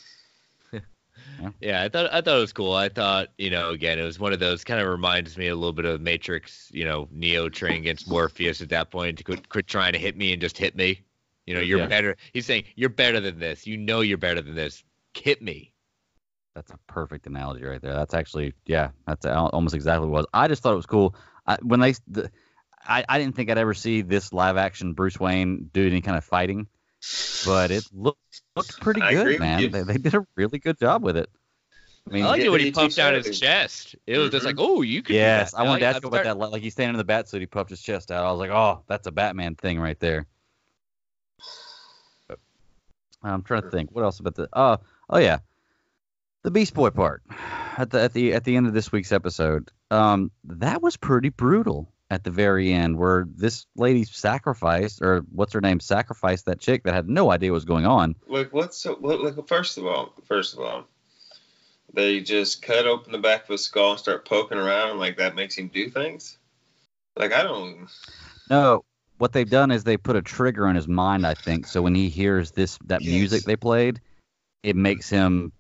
[1.60, 2.74] Yeah, I thought I thought it was cool.
[2.74, 5.56] I thought, you know, again, it was one of those kind of reminds me a
[5.56, 9.50] little bit of Matrix, you know, Neo training against Morpheus at that point to quit,
[9.50, 11.02] quit trying to hit me and just hit me.
[11.46, 11.88] You know, you're Yeah.
[11.88, 12.18] better.
[12.34, 13.66] He's saying you're better than this.
[13.66, 14.84] You know you're better than this.
[15.16, 15.74] Hit me.
[16.56, 17.94] That's a perfect analogy right there.
[17.94, 20.26] That's actually, yeah, that's almost exactly what it was.
[20.34, 21.16] I just thought it was cool.
[21.48, 22.30] I, when they, the,
[22.84, 26.18] I, I didn't think I'd ever see this live action Bruce Wayne do any kind
[26.18, 26.68] of fighting,
[27.46, 29.72] but it looked looked pretty I good, man.
[29.72, 31.30] They, they did a really good job with it.
[32.10, 33.96] I mean, I like it when he puffed out his chest.
[34.08, 35.14] It was just like, oh, you could.
[35.14, 35.60] do yes, that.
[35.60, 36.50] I wanted to ask you about start- that.
[36.50, 38.26] Like he's standing in the bat suit, he puffed his chest out.
[38.26, 40.26] I was like, oh, that's a Batman thing right there.
[43.24, 43.92] I'm trying to think.
[43.92, 44.50] What else about the?
[44.54, 44.78] Oh,
[45.10, 45.40] oh yeah,
[46.42, 47.22] the Beast Boy part
[47.78, 49.70] at the at the at the end of this week's episode.
[49.92, 55.54] Um, that was pretty brutal at the very end, where this lady sacrificed, or what's
[55.54, 58.16] her name, sacrificed that chick that had no idea what was going on.
[58.28, 58.98] Like what's so?
[59.00, 60.84] Like first of all, first of all,
[61.94, 65.18] they just cut open the back of his skull and start poking around, and like
[65.18, 66.38] that makes him do things.
[67.16, 67.88] Like I don't.
[68.50, 68.84] No,
[69.18, 71.66] what they've done is they put a trigger in his mind, I think.
[71.66, 73.10] So when he hears this that Yes.
[73.10, 74.02] music they played,
[74.64, 75.54] it makes him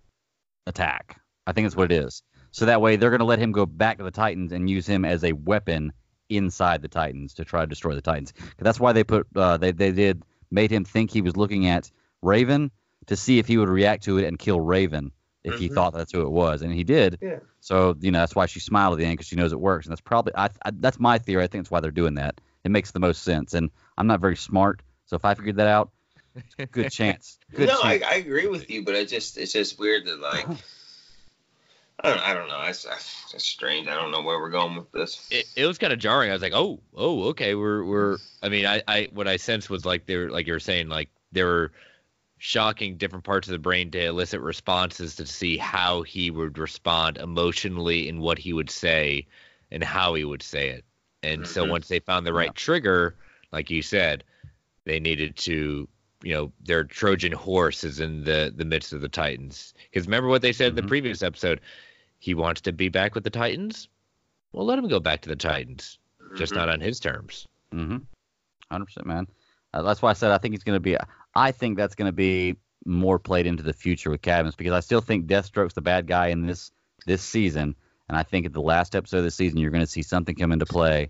[0.68, 1.18] attack.
[1.48, 2.23] I think that's what it is.
[2.52, 4.86] So that way they're going to let him go back to the Titans and use
[4.86, 5.94] him as a weapon
[6.32, 8.32] inside the Titans to try to destroy the Titans.
[8.32, 11.68] 'Cause That's why they put uh, they they did made him think he was looking
[11.68, 11.91] at
[12.22, 12.72] Raven
[13.08, 15.12] to see if he would react to it and kill Raven
[15.44, 15.74] if he Mhm.
[15.74, 17.18] thought that's who it was, and he did.
[17.22, 17.40] Yeah.
[17.60, 19.86] So you know that's why she smiled at the end because she knows it works,
[19.86, 21.44] and that's probably I, I that's my theory.
[21.44, 22.40] I think that's why they're doing that.
[22.64, 25.68] It makes the most sense, and I'm not very smart, so if I figured that
[25.68, 25.91] out,
[26.72, 27.40] good chance.
[27.53, 28.12] Good no, I, chance.
[28.12, 30.48] I agree with you, but it just it's just weird that like
[32.03, 32.61] I don't I don't know.
[32.64, 32.86] It's,
[33.34, 33.88] it's strange.
[33.88, 35.28] I don't know where we're going with this.
[35.32, 36.30] it, it was kind of jarring.
[36.30, 38.18] I was like, oh, oh, okay, we're we're.
[38.41, 40.90] I mean, I, I what I sensed was like they were like you were saying
[40.90, 41.72] like they were
[42.40, 47.18] shocking different parts of the brain to elicit responses to see how he would respond
[47.18, 49.28] emotionally and what he would say
[49.69, 50.84] and how he would say it.
[51.22, 51.69] And so Mhm.
[51.69, 52.53] once they found the right Yeah.
[52.56, 53.15] trigger,
[53.52, 54.23] like you said,
[54.86, 55.88] they needed to,
[56.23, 59.76] you know, their Trojan horse is in the the midst of the Titans.
[59.91, 60.82] Because remember what they said in Mhm.
[60.82, 61.61] the previous episode,
[62.22, 63.89] he wants to be back with the Titans.
[64.53, 65.98] Well, let him go back to the Titans,
[66.38, 66.57] just Mhm.
[66.57, 67.48] not on his terms.
[67.73, 67.98] Mm-hmm.
[68.72, 69.27] Hundred percent, man.
[69.73, 70.98] Uh, that's why I said I think he's going to be.
[71.34, 74.81] I think that's going to be more played into the future with Cadmus because I
[74.81, 76.72] still think Deathstroke's the bad guy in this
[77.07, 77.76] this season,
[78.07, 80.35] and I think at the last episode of the season you're going to see something
[80.35, 81.10] come into play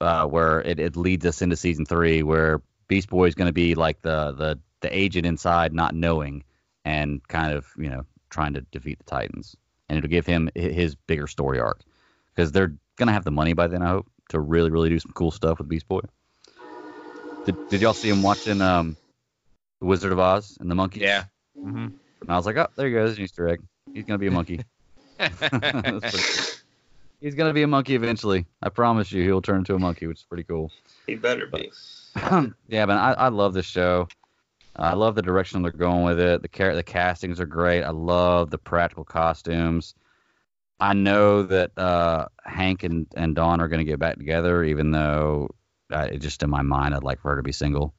[0.00, 3.52] uh, where it, it leads us into season three, where Beast Boy is going to
[3.52, 6.44] be like the the the agent inside, not knowing,
[6.84, 9.56] and kind of you know trying to defeat the Titans,
[9.88, 11.80] and it'll give him his bigger story arc
[12.34, 13.82] because they're going to have the money by then.
[13.82, 16.00] I hope to really really do some cool stuff with Beast Boy.
[17.44, 18.96] Did, did y'all see him watching um,
[19.80, 21.00] The Wizard of Oz and the monkey?
[21.00, 21.24] Yeah.
[21.58, 21.88] Mm-hmm.
[22.22, 23.60] And I was like, oh, there he goes, an Easter egg.
[23.92, 24.60] He's gonna be a monkey.
[25.18, 26.44] That's pretty cool.
[27.20, 28.46] He's gonna be a monkey eventually.
[28.62, 30.70] I promise you, he'll turn into a monkey, which is pretty cool.
[31.06, 31.70] He better be.
[32.68, 34.08] yeah, man, I, I love this show.
[34.76, 36.42] I love the direction they're going with it.
[36.42, 37.82] The car- the castings are great.
[37.84, 39.94] I love the practical costumes.
[40.80, 44.90] I know that uh, Hank and, and Dawn are going to get back together, even
[44.90, 45.54] though
[45.90, 47.94] it just in my mind I'd like for her to be single.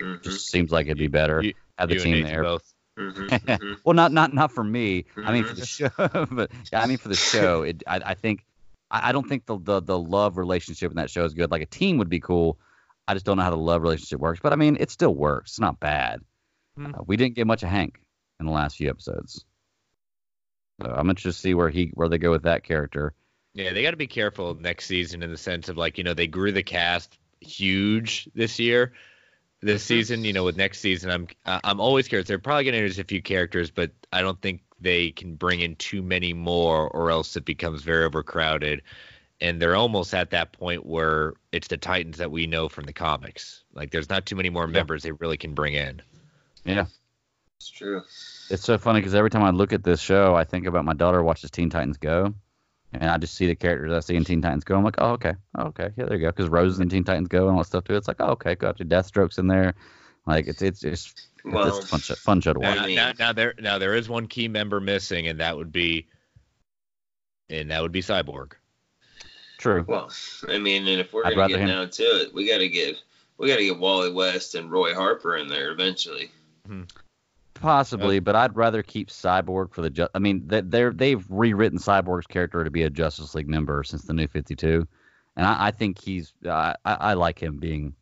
[0.00, 0.22] Mhm.
[0.22, 1.42] Just seems like it'd be better.
[1.42, 2.42] You- Have the you team Nathan there.
[2.42, 2.72] both.
[2.98, 3.76] Mhm, mhm.
[3.84, 5.06] Well, not not not for me.
[5.16, 5.66] I mean for the Mhm.
[5.66, 7.62] show, but yeah, I mean for the show.
[7.62, 8.44] It, I, I think
[8.90, 11.50] I, I don't think the, the the love relationship in that show is good.
[11.50, 12.58] Like a team would be cool.
[13.06, 14.40] I just don't know how the love relationship works.
[14.42, 15.52] But I mean, it still works.
[15.52, 16.20] It's not bad.
[16.76, 16.94] Hmm.
[16.94, 18.00] Uh, we didn't get much of Hank
[18.40, 19.44] in the last few episodes.
[20.80, 23.14] So I'm interested to see where he where they go with that character.
[23.54, 26.14] Yeah, they got to be careful next season in the sense of like you know
[26.14, 28.92] they grew the cast huge this year.
[29.64, 32.26] This season, you know, with next season, I'm I'm always curious.
[32.26, 35.60] They're probably going to introduce a few characters, but I don't think they can bring
[35.60, 38.82] in too many more, or else it becomes very overcrowded.
[39.42, 42.92] And they're almost at that point where it's the Titans that we know from the
[42.92, 43.64] comics.
[43.74, 46.00] Like, there's not too many more members they really can bring in.
[46.64, 46.84] Yeah,
[47.58, 48.02] It's true.
[48.50, 50.92] it's so funny because every time I look at this show, I think about my
[50.94, 52.32] daughter watches Teen Titans Go,
[52.92, 54.76] and I just see the characters I see in Teen Titans Go.
[54.76, 56.28] I'm like, oh okay, oh, okay, yeah, there you go.
[56.28, 57.96] Because Rose is in Teen Titans Go and all that stuff too.
[57.96, 58.84] It's like, oh okay, gotcha.
[58.84, 59.74] Deathstroke's in there.
[60.24, 61.14] Like it's it's it's,
[61.44, 62.76] Well, it's fun show, fun show to watch.
[62.76, 66.06] Now, now, now there now there is one key member missing, and that would be,
[67.50, 68.52] and that would be Cyborg.
[69.62, 69.84] True.
[69.86, 70.10] well,
[70.48, 72.68] I mean, and if we're I'd gonna get him- down to it, we got to
[72.68, 73.00] get
[73.38, 76.32] we got to get Wally West and Roy Harper in there eventually.
[76.66, 76.82] Hmm.
[77.54, 79.90] Possibly, but I'd rather keep Cyborg for the.
[79.90, 83.84] Ju- I mean, they, they're they've rewritten Cyborg's character to be a Justice League member
[83.84, 84.88] since the New Fifty Two,
[85.36, 86.32] and I, I think he's.
[86.44, 87.94] I, I I like him being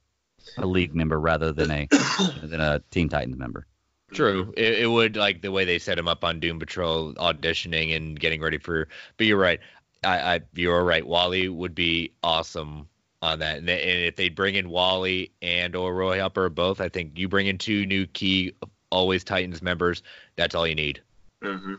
[0.57, 1.87] a League member rather than a
[2.43, 3.67] than a Teen Titans member.
[4.13, 4.53] True.
[4.57, 8.19] It, it would like the way they set him up on Doom Patrol, auditioning and
[8.19, 8.89] getting ready for.
[9.19, 9.61] But you're right.
[10.05, 11.07] I, I you're right.
[11.07, 12.89] Wally would be awesome
[13.23, 13.59] on that.
[13.59, 17.19] And, they- and if they bring in Wally and or Roy Harper both, I think
[17.19, 18.53] you bring in two new key
[18.91, 20.03] always Titans members.
[20.37, 21.01] That's all you need.
[21.43, 21.75] hmm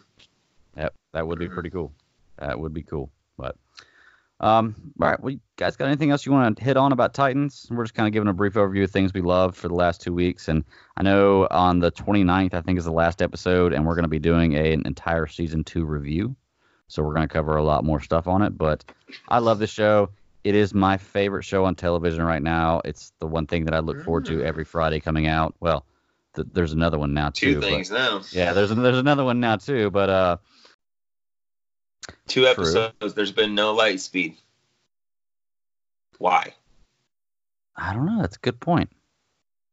[0.77, 1.53] Yep, that would be Mhm.
[1.53, 1.91] pretty cool.
[2.37, 3.09] That would be cool.
[3.37, 3.55] But
[4.39, 7.13] um, all right, well, you guys got anything else you want to hit on about
[7.13, 7.67] Titans?
[7.69, 10.01] We're just kind of giving a brief overview of things we love for the last
[10.01, 10.63] two weeks, and
[10.97, 14.09] I know on the 29th, I think is the last episode, and we're going to
[14.09, 16.35] be doing a, an entire season two review.
[16.91, 18.57] So we're going to cover a lot more stuff on it.
[18.57, 18.83] But
[19.29, 20.09] I love the show.
[20.43, 22.81] It is my favorite show on television right now.
[22.83, 25.55] It's the one thing that I look forward to every Friday coming out.
[25.61, 25.85] Well,
[26.35, 27.59] th- there's another one now Two too.
[27.61, 28.21] but- things now.
[28.31, 30.37] yeah, there's there's another one now too, but uh,
[32.27, 33.13] Two episodes.
[33.13, 34.35] There's been no light speed.
[36.17, 36.53] Why?
[37.77, 38.21] I don't know.
[38.21, 38.89] That's a good point.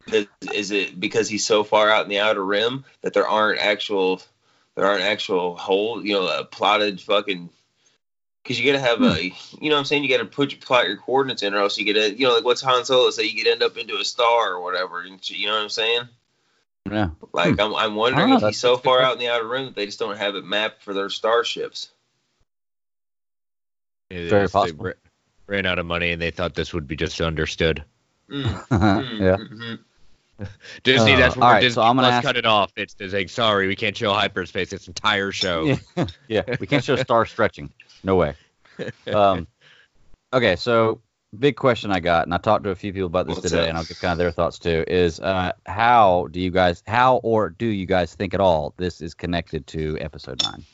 [0.06, 3.60] Is, is it because he's so far out in the outer rim that there aren't
[3.60, 4.22] actual
[4.78, 7.50] there aren't actual hole you know uh, plotted fucking
[8.44, 9.24] because you gotta have a
[9.60, 11.76] you know what I'm saying you gotta put your plot your coordinates in or else
[11.76, 13.96] you get a you know like what's Han Solo say you could end up into
[13.96, 16.02] a star or whatever and you know what I'm saying
[16.88, 17.08] Yeah.
[17.32, 19.10] like I'm I'm wondering know, if that's- he's so that's a good far question.
[19.10, 21.88] out in the outer rim that they just don't have it mapped for their starships.
[24.10, 24.84] It Very is- possible.
[24.86, 24.92] ra-
[25.48, 27.82] ran out of money and they thought this would be just understood.
[28.30, 29.36] Mm, yeah.
[29.36, 29.78] mm, mhm.
[30.82, 32.72] Disney, Uh, that's where all right, Disney so I'm gonna ask- cut it off.
[32.76, 35.76] It's, it's like, sorry, we can't show hyperspace this entire show.
[35.96, 36.06] Yeah.
[36.28, 36.56] yeah.
[36.60, 37.72] We can't show star stretching.
[38.04, 38.34] No way.
[39.12, 39.48] Um,
[40.32, 41.00] okay, so
[41.36, 43.64] big question I got, and I talked to a few people about this What's today,
[43.64, 43.68] up?
[43.70, 44.84] and I'll get kind of their thoughts too.
[44.86, 49.00] Is uh, how do you guys, how or do you guys think at all this
[49.00, 50.64] is connected to episode nine,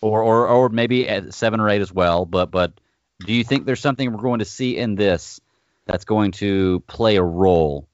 [0.00, 2.26] or or or maybe at seven or eight as well?
[2.26, 2.72] But but
[3.24, 5.40] do you think there's something we're going to see in this
[5.86, 7.86] that's going to play a role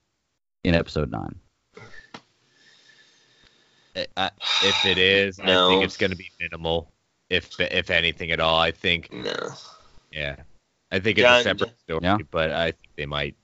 [0.65, 1.35] in episode nine?
[4.17, 4.31] I,
[4.65, 6.91] if it is, I think it's going to be minimal,
[7.29, 8.59] if if anything at all.
[8.59, 9.51] I think, No.
[10.11, 10.37] yeah,
[10.91, 12.17] I think it's a separate story, Yeah.
[12.31, 13.35] but I think they might.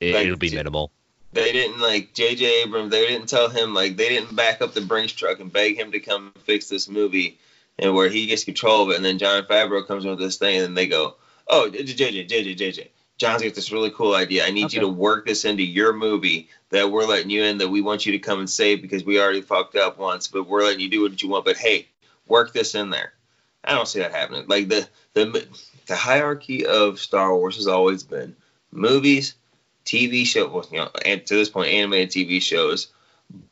[0.00, 0.92] it, Like, it'll be minimal.
[1.32, 2.62] They didn't like J.J.
[2.62, 2.90] Abrams.
[2.90, 5.90] They didn't tell him like they didn't back up the Brinks truck and beg him
[5.92, 7.38] to come fix this movie,
[7.80, 8.96] and where he gets control of it.
[8.96, 11.16] And then Jon Favreau comes in with this thing, and they go,
[11.48, 12.26] "Oh, J.J.
[12.26, 12.54] J.J.
[12.54, 12.90] J.J.
[13.18, 14.44] Jon's got this really cool idea.
[14.46, 17.68] I need you to work this into your movie that we're letting you in that
[17.68, 20.64] we want you to come and save because we already fucked up once, but we're
[20.64, 21.44] letting you do what you want.
[21.44, 21.88] But hey,
[22.26, 23.12] work this in there.
[23.64, 24.46] I don't see that happening.
[24.48, 25.46] Like the the
[25.86, 28.34] the hierarchy of Star Wars has always been
[28.72, 29.34] movies,
[29.84, 32.88] TV show, well, you know, and to this point, animated TV shows,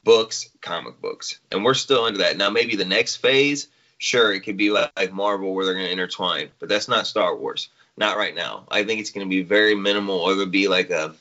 [0.05, 2.37] books, comic books, and we're still into that.
[2.37, 3.69] Now, maybe the next phase,
[3.99, 7.07] sure, it could be like, like Marvel where they're going to intertwine, but that's not
[7.07, 7.69] Star Wars.
[8.01, 8.65] Not right now.
[8.71, 11.15] I think it's going to be very minimal, or there'll be like a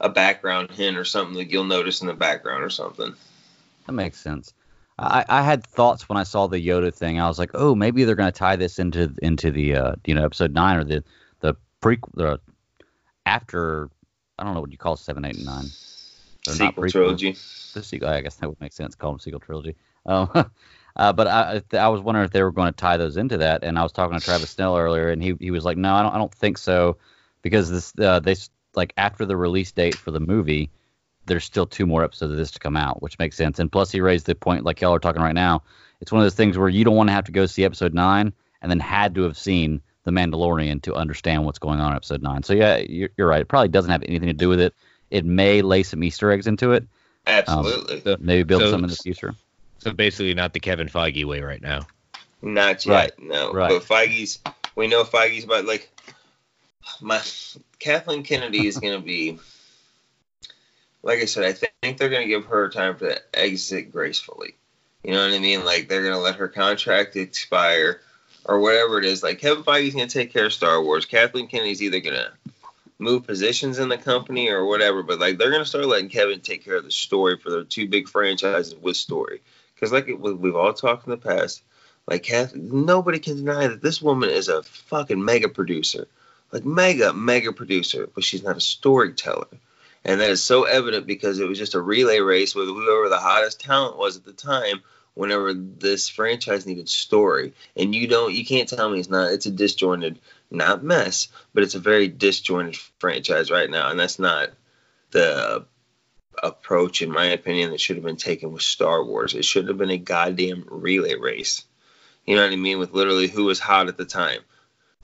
[0.00, 3.14] a background hint or something that you'll notice in the background or something.
[3.86, 4.52] That makes sense.
[4.98, 7.18] I, I had thoughts when I saw the Yoda thing.
[7.18, 10.14] I was like, oh, maybe they're going to tie this into into the uh, you
[10.14, 11.02] know episode nine or the
[11.40, 12.40] the prequel the
[13.24, 13.88] after
[14.38, 15.64] I don't know what you call seven, eight, and nine.
[16.44, 17.32] They're Sequel trilogy.
[17.32, 18.94] The sequel, I guess that would make sense.
[18.94, 19.74] Call them sequel trilogy.
[20.04, 20.28] Um,
[20.96, 23.64] uh, but I I was wondering if they were going to tie those into that.
[23.64, 26.02] And I was talking to Travis Snell earlier, and he he was like, no, I
[26.02, 26.96] don't I don't think so,
[27.42, 28.36] because this uh, they
[28.74, 30.70] like after the release date for the movie,
[31.26, 33.58] there's still two more episodes of this to come out, which makes sense.
[33.58, 35.62] And plus, he raised the point, like y'all are talking right now.
[36.00, 37.94] It's one of those things where you don't want to have to go see episode
[37.94, 41.96] nine and then had to have seen The Mandalorian to understand what's going on in
[41.96, 42.42] episode nine.
[42.42, 43.40] So yeah, you're, you're right.
[43.40, 44.74] It probably doesn't have anything to do with it.
[45.10, 46.84] It may lay some Easter eggs into it.
[47.26, 48.00] Absolutely.
[48.02, 49.34] So- Maybe build So- some in the future.
[49.84, 51.86] So basically, not the Kevin Feige way right now.
[52.40, 52.94] Not yet.
[52.94, 53.52] Right, No.
[53.52, 53.68] right.
[53.68, 54.38] But Feige's
[54.74, 55.90] we know Feige's about like
[57.02, 57.20] my
[57.78, 59.38] Kathleen Kennedy is gonna be
[61.02, 64.54] like I said, I think they're gonna give her time to exit gracefully.
[65.02, 65.66] You know what I mean?
[65.66, 68.00] Like they're gonna let her contract expire
[68.46, 69.22] or whatever it is.
[69.22, 71.04] Like Kevin Feige's gonna take care of Star Wars.
[71.04, 72.32] Kathleen Kennedy's either gonna
[72.98, 76.64] move positions in the company or whatever, but like they're gonna start letting Kevin take
[76.64, 79.42] care of the story for their two big franchises with story.
[79.74, 81.62] Because like we've all talked in the past,
[82.06, 86.06] like nobody can deny that this woman is a fucking mega producer,
[86.52, 89.48] like mega mega producer, but she's not a storyteller,
[90.04, 93.18] and that is so evident because it was just a relay race with whoever the
[93.18, 94.82] hottest talent was at the time.
[95.14, 99.30] Whenever this franchise needed story, and you don't, you can't tell me it's not.
[99.30, 100.18] It's a disjointed,
[100.50, 104.50] not mess, but it's a very disjointed franchise right now, and that's not
[105.12, 105.66] the
[106.42, 109.34] approach, in my opinion, that should have been taken with Star Wars.
[109.34, 111.64] It should have been a goddamn relay race.
[112.26, 112.78] You know what I mean?
[112.78, 114.40] With literally who was hot at the time.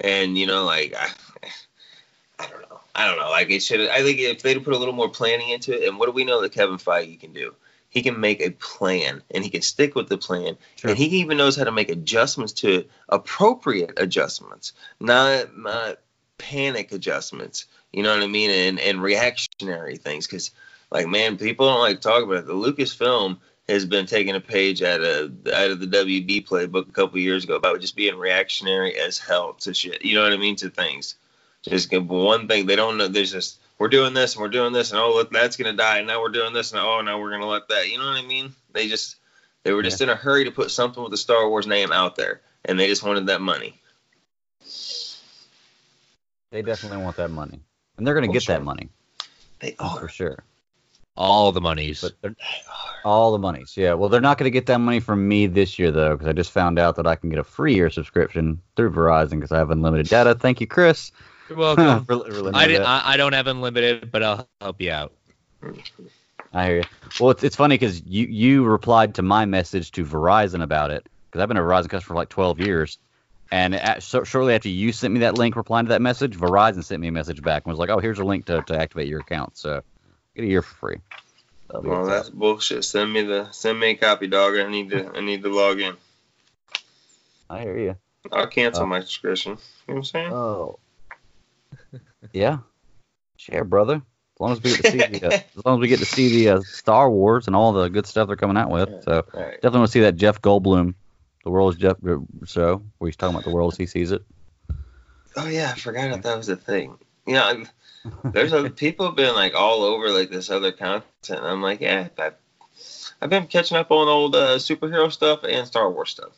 [0.01, 1.09] And, you know, like, I,
[2.39, 2.81] I don't know.
[2.95, 3.31] I don't know.
[3.31, 5.99] Like, it should I think if they'd put a little more planning into it, and
[5.99, 7.55] what do we know that Kevin Feige can do?
[7.91, 10.57] He can make a plan and he can stick with the plan.
[10.77, 10.91] Sure.
[10.91, 15.99] And he even knows how to make adjustments to appropriate adjustments, not, not
[16.39, 17.67] panic adjustments.
[17.93, 18.51] You know what I mean?
[18.51, 20.27] And, and reactionary things.
[20.27, 20.53] Because
[20.91, 22.47] like man, people don't like to talk about it.
[22.47, 23.39] The Lucasfilm
[23.69, 27.45] has been taking a page out of out of the WB playbook a couple years
[27.45, 30.05] ago about just being reactionary as hell to shit.
[30.05, 31.15] You know what I mean to things.
[31.63, 33.07] Just give one thing they don't know.
[33.09, 35.99] There's just we're doing this and we're doing this and oh look that's gonna die
[35.99, 37.89] and now we're doing this and oh now we're gonna let that.
[37.91, 38.53] You know what I mean?
[38.73, 39.17] They just
[39.63, 42.17] they were just in a hurry to put something with the Star Wars name out
[42.17, 43.79] there and they just wanted that money.
[46.51, 47.61] They definitely want that money,
[47.97, 48.57] and they're going to Oh, get sure.
[48.57, 48.89] that money
[49.61, 50.01] They are.
[50.01, 50.43] for sure.
[51.17, 52.01] All the monies.
[52.01, 52.37] But they're,
[53.05, 53.95] all the monies, yeah.
[53.95, 56.33] Well, they're not going to get that money from me this year though, because I
[56.33, 59.59] just found out that I can get a free year subscription through Verizon because I
[59.59, 60.35] have unlimited data.
[60.35, 61.13] Thank you, Chris.
[61.49, 62.05] You're welcome.
[62.07, 62.81] for letting me I, did.
[62.83, 65.13] I I don't have unlimited, but I'll help you out.
[66.53, 66.83] I hear you.
[67.19, 71.07] Well, it's, it's funny because you you replied to my message to Verizon about it
[71.27, 72.99] because I've been a Verizon customer for like 12 years,
[73.51, 76.85] and at, so, shortly after you sent me that link replying to that message, Verizon
[76.85, 79.09] sent me a message back and was like, "Oh, here's a link to, to activate
[79.09, 79.83] your account." So
[80.41, 80.97] get a year for free.
[81.69, 82.85] That'll Well, that's bullshit.
[82.85, 84.57] Send me the send me a copy, dog.
[84.57, 85.97] I need to I need to log in.
[87.49, 87.97] I hear you.
[88.33, 89.53] I'll cancel Uh, my subscription.
[89.53, 90.33] You know what I'm saying?
[90.33, 90.79] Oh.
[92.33, 92.59] yeah.
[93.37, 93.97] Share, brother.
[93.97, 96.07] As long as we get to see the, uh, as long as we get to
[96.07, 98.89] see the uh, Star Wars and all the good stuff they're coming out with.
[99.05, 99.55] So right.
[99.55, 100.95] definitely want to see that Jeff Goldblum,
[101.45, 104.23] the world's Jeff uh, show, where he's talking about the world as he sees it.
[105.37, 106.97] Oh yeah, I forgot that that was a thing.
[107.27, 107.69] You know, I'm-
[108.25, 111.41] there's other people have been like all over like this other content.
[111.43, 112.35] I'm like, yeah, I've,
[113.21, 116.33] I've been catching up on old uh, superhero stuff and Star Wars stuff.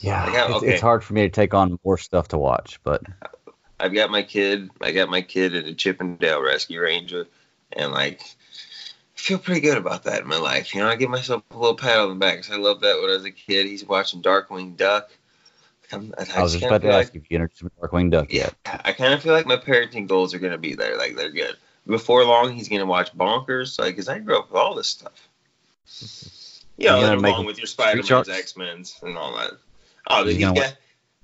[0.00, 0.72] Yeah, Like, it's, okay.
[0.74, 3.02] it's hard for me to take on more stuff to watch, but
[3.80, 4.70] I've got my kid.
[4.80, 7.26] I got my kid at a Chip 'n Dale Rescue Ranger,
[7.72, 10.74] and like, I feel pretty good about that in my life.
[10.74, 13.00] You know, I give myself a little pat on the back because I loved that
[13.00, 13.66] when I was a kid.
[13.66, 15.10] He's watching Darkwing Duck.
[15.92, 18.50] I'm, I, I was just about to ask like, if you introduced Darkwing Duck yeah,
[18.66, 18.82] yet.
[18.84, 20.96] I kind of feel like my parenting goals are gonna be there.
[20.96, 21.56] Like they're good.
[21.86, 23.78] Before long, he's gonna watch Bonkers.
[23.78, 25.28] Like, cause I grew up with all this stuff.
[26.78, 29.50] Yeah, You gonna make along with your Spider-Man's, X-Men's, and all that.
[30.06, 30.76] Oh, He's he's gonna got,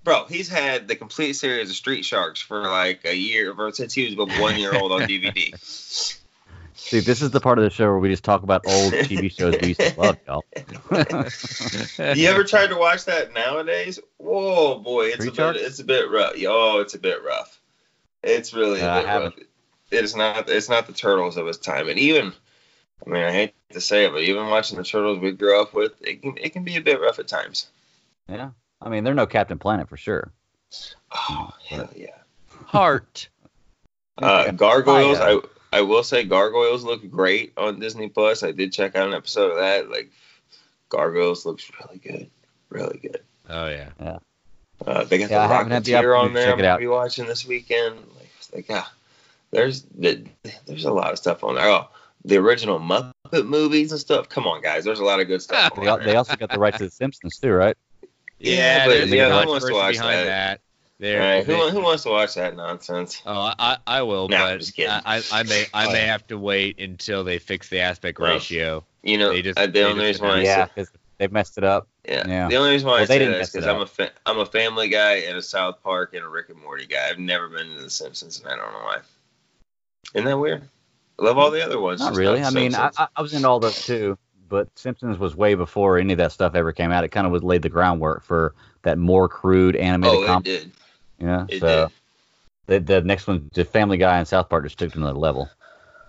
[0.03, 0.25] bro.
[0.25, 4.05] He's had the complete series of Street Sharks for like a year, or since he
[4.05, 5.55] was about one year old on DVD.
[6.77, 9.31] See, this is the part of the show where we just talk about old TV
[9.37, 10.45] shows we used to love, y'all.
[12.17, 14.01] you ever tried to watch that nowadays?
[14.19, 16.33] Whoa, boy, it's Street a bit, it's a bit rough.
[16.47, 17.61] Oh, it's a bit rough.
[18.23, 19.13] It's really a Uh, I bit rough.
[19.13, 19.43] haven't.
[19.91, 20.49] It's not.
[20.49, 22.33] It's not the turtles of his time, and even.
[23.07, 25.75] I mean, I hate to say it, but even watching the turtles we grew up
[25.75, 27.67] with, it can it can be a bit rough at times.
[28.29, 28.51] yeah.
[28.81, 30.33] I mean, they're no Captain Planet for sure.
[31.13, 32.17] Oh hell yeah!
[32.67, 33.29] Heart.
[34.19, 35.19] Uh, Gargoyles.
[35.19, 35.41] I, uh,
[35.75, 38.43] I I will say Gargoyles look great on Disney Plus.
[38.43, 39.91] I did check out an episode of that.
[39.91, 40.11] Like
[40.89, 42.31] Gargoyles looks really good,
[42.71, 43.21] really good.
[43.49, 44.19] Oh yeah.
[44.87, 46.53] Uh, they got Yeah, the haven't the Rocketeer on there.
[46.53, 47.97] I'm gonna be watching this weekend.
[48.17, 48.85] Like, like yeah,
[49.51, 50.25] there's the,
[50.67, 51.67] there's a lot of stuff on there.
[51.67, 51.89] Oh,
[52.25, 54.29] the original Muppet movies and stuff.
[54.29, 54.85] Come on, guys.
[54.85, 55.73] There's a lot of good stuff.
[55.77, 56.07] They, on al- there.
[56.07, 57.77] they also got the rights to the Simpsons too, right?
[58.39, 60.25] Yeah, but yeah, a who wants to watch behind that?
[60.25, 60.61] that.
[61.05, 63.21] There, Right, who, who wants to watch that nonsense?
[63.27, 64.91] Oh, I I will, Nah, I'm but just kidding.
[64.91, 68.33] I, I I may I may have to wait until they fix the aspect Well,
[68.33, 68.85] ratio.
[69.03, 70.91] You know, They just- uh, the they only just reason why I yeah, say, because
[71.19, 71.89] they've messed it up.
[72.09, 72.49] yeah, yeah.
[72.49, 73.81] the only reason why Well, I they say didn't that is mess because it I'm
[73.83, 76.87] a fa- I'm a Family Guy and a South Park and a Rick and Morty
[76.87, 77.11] guy.
[77.11, 79.01] I've never been into The Simpsons, and I don't know why.
[80.15, 80.67] Isn't that weird?
[81.19, 82.01] I love all the other ones.
[82.01, 82.41] Not really.
[82.41, 84.17] The I mean, I, I I was into all those too,
[84.49, 87.05] but Simpsons was way before any of that stuff ever came out.
[87.05, 88.55] It kind of was laid the groundwork for
[88.85, 90.51] that more crude animated oh, it comedy.
[90.51, 90.73] did.
[91.19, 91.91] You know, It so did.
[92.67, 95.19] the the next one, the Family Guy and South Park just took it to another
[95.19, 95.49] level.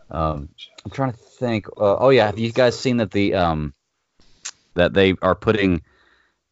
[0.09, 0.49] Um,
[0.85, 1.67] I'm trying to think.
[1.69, 3.73] Uh, oh yeah, have you guys seen that the um
[4.75, 5.81] that they are putting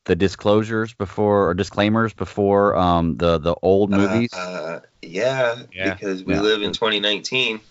[0.05, 4.29] the disclosures before or disclaimers before um the the old movies?
[4.33, 5.95] Uh, yeah, Yeah.
[5.95, 6.41] because we Yeah.
[6.41, 7.61] live in 2019.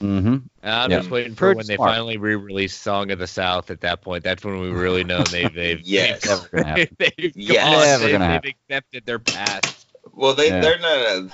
[0.00, 0.36] Mm-hmm.
[0.62, 0.98] I'm Yeah.
[0.98, 4.24] just waiting for Pretty when they finally re-release "Song of the South." At that point,
[4.24, 6.22] that's when we really know they they've Yes.
[6.22, 6.96] they've, Never gonna happen.
[6.98, 8.00] they've, Yes.
[8.00, 9.86] on, they've, they've accepted their past.
[10.12, 10.60] Well, they Yeah.
[10.60, 11.30] they're not a,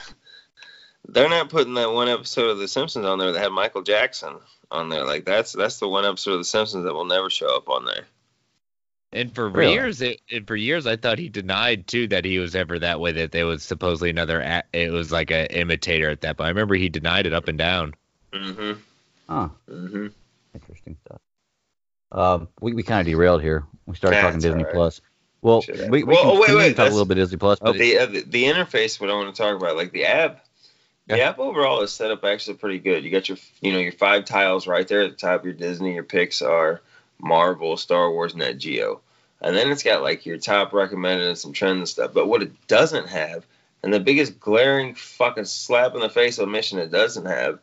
[1.08, 4.36] they're not putting that one episode of The Simpsons on there that had Michael Jackson
[4.70, 5.04] on there.
[5.04, 7.84] Like that's that's the one episode of The Simpsons that will never show up on
[7.84, 8.04] there.
[9.12, 9.72] And for Really?
[9.72, 12.98] years, it, it, for years, I thought he denied too that he was ever that
[13.00, 13.12] way.
[13.12, 14.62] That there was supposedly another.
[14.72, 16.46] It was like a imitator at that point.
[16.46, 17.94] I remember he denied it up and down.
[18.36, 18.80] Mm-hmm.
[19.28, 19.48] Huh.
[19.68, 20.06] Mm-hmm.
[20.54, 21.20] Interesting stuff.
[22.12, 23.64] Um, we, we kind of derailed here.
[23.86, 24.72] We started talking Disney right.
[24.72, 25.00] Plus.
[25.42, 27.58] Well, Should we, we Well, can oh, wait, wait, talk a little bit Disney Plus,
[27.58, 30.06] but it- the, uh, the the interface, what I want to talk about, like the
[30.06, 30.44] app,
[31.06, 33.04] the app overall is set up actually pretty good.
[33.04, 35.44] You got your you know your five tiles right there at the top.
[35.44, 36.80] Your Disney, your Pixar,
[37.20, 39.00] Marvel, Star Wars, Nat Geo,
[39.40, 42.12] and then it's got like your top recommended and some trends and stuff.
[42.12, 43.46] But what it doesn't have,
[43.82, 47.60] and the biggest glaring fucking slap in the face omission it doesn't have,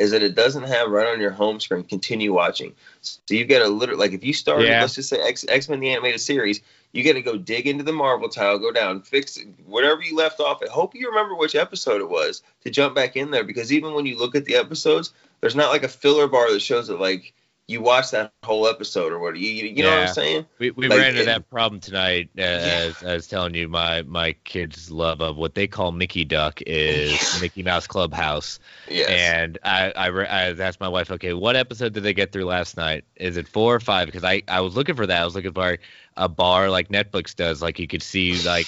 [0.00, 2.74] is that it doesn't have right on your home screen continue watching.
[3.02, 4.80] So you've got to literally like if you started, Yeah.
[4.80, 6.62] let's just say X X Men the animated series,
[6.92, 10.16] you got to go dig into the Marvel tile, go down, fix it, whatever you
[10.16, 10.62] left off.
[10.66, 13.92] I hope you remember which episode it was to jump back in there because even
[13.92, 16.98] when you look at the episodes, there's not like a filler bar that shows it
[16.98, 17.32] like
[17.70, 19.36] you watch that whole episode or what.
[19.36, 20.46] You, you, you know what I'm saying?
[20.58, 22.30] We, we Like, ran into that problem tonight.
[22.36, 26.24] Uh, as I was telling you, my my kids' love of what they call Mickey
[26.24, 28.58] Duck is Mickey Mouse Clubhouse.
[28.88, 29.08] Yes.
[29.08, 32.76] And I, I, I asked my wife, okay, what episode did they get through last
[32.76, 33.04] night?
[33.16, 34.06] Is it four or five?
[34.06, 35.22] Because I, I was looking for that.
[35.22, 35.78] I was looking for
[36.16, 38.66] a bar like Netflix does, like you could see like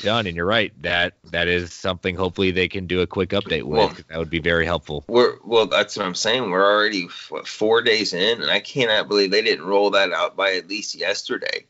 [0.00, 0.26] done.
[0.26, 2.14] And you're right, that that is something.
[2.16, 3.78] Hopefully they can do a quick update with.
[3.78, 5.04] Well- that would be very helpful.
[5.08, 5.66] We're well.
[5.66, 6.50] That's what I'm saying.
[6.50, 10.36] We're already what, four days in, and I cannot believe they didn't roll that out
[10.36, 11.66] by at least yesterday.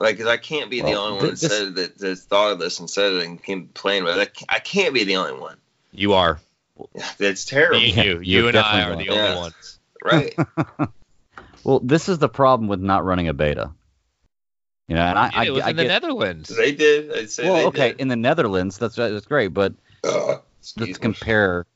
[0.00, 2.52] Like, cause I can't be the Well, only one that this- said that, that thought
[2.52, 4.20] of this and said it and came playing with it.
[4.20, 5.56] I can't- I can't be the only one.
[5.92, 6.40] You are.
[7.18, 8.10] That's terrible, Yeah, you.
[8.14, 9.38] you're You and I definitely are the only Yeah.
[9.38, 9.78] ones.
[10.02, 10.36] right?
[11.64, 13.70] well, this is the problem with not running a beta.
[14.88, 16.48] You know, and I, I, it was I in the get, Netherlands.
[16.48, 17.10] they did.
[17.16, 18.00] I'd say well, they okay, did.
[18.00, 20.38] in the Netherlands, that's that's great, but Uh,
[20.76, 20.92] let's me.
[20.94, 21.66] compare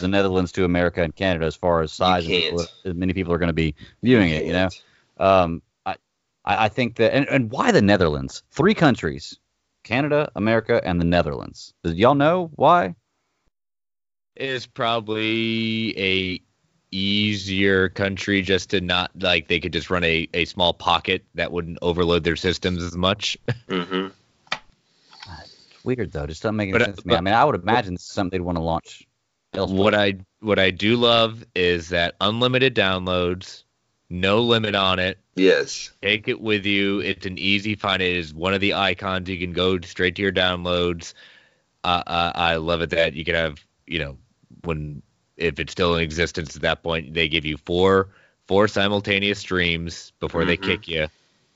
[0.00, 3.38] the Netherlands to America and Canada as far as size and as many people are
[3.38, 4.44] going to be viewing it.
[4.44, 4.68] You know,
[5.18, 5.96] um, I
[6.44, 8.42] I I think that and, and why the Netherlands?
[8.52, 9.38] Three countries:
[9.82, 11.74] Canada, America, and the Netherlands.
[11.82, 12.94] Did y'all know why?
[14.36, 16.40] is probably a
[16.90, 21.52] easier country just to not like they could just run a, a small pocket that
[21.52, 23.36] wouldn't overload their systems as much.
[23.68, 24.08] hmm
[24.52, 26.26] It's weird though.
[26.26, 27.14] Just doesn't make any But, sense to me.
[27.16, 29.06] I mean, I would imagine this is something they'd want to launch.
[29.54, 29.82] Elsewhere.
[29.84, 33.64] what I what I do love is that unlimited downloads,
[34.10, 35.90] no limit on it, Yes.
[36.00, 37.00] Take it with you.
[37.00, 38.00] It's an easy find.
[38.02, 39.28] It is one of the icons.
[39.28, 41.12] You can go straight to your downloads.
[41.84, 44.16] Uh, uh, I love it that you can have, you know,
[44.64, 45.02] when
[45.36, 48.08] if it's still in existence at that point, they give you four
[48.46, 50.62] four simultaneous streams before they Mhm.
[50.62, 51.06] kick you.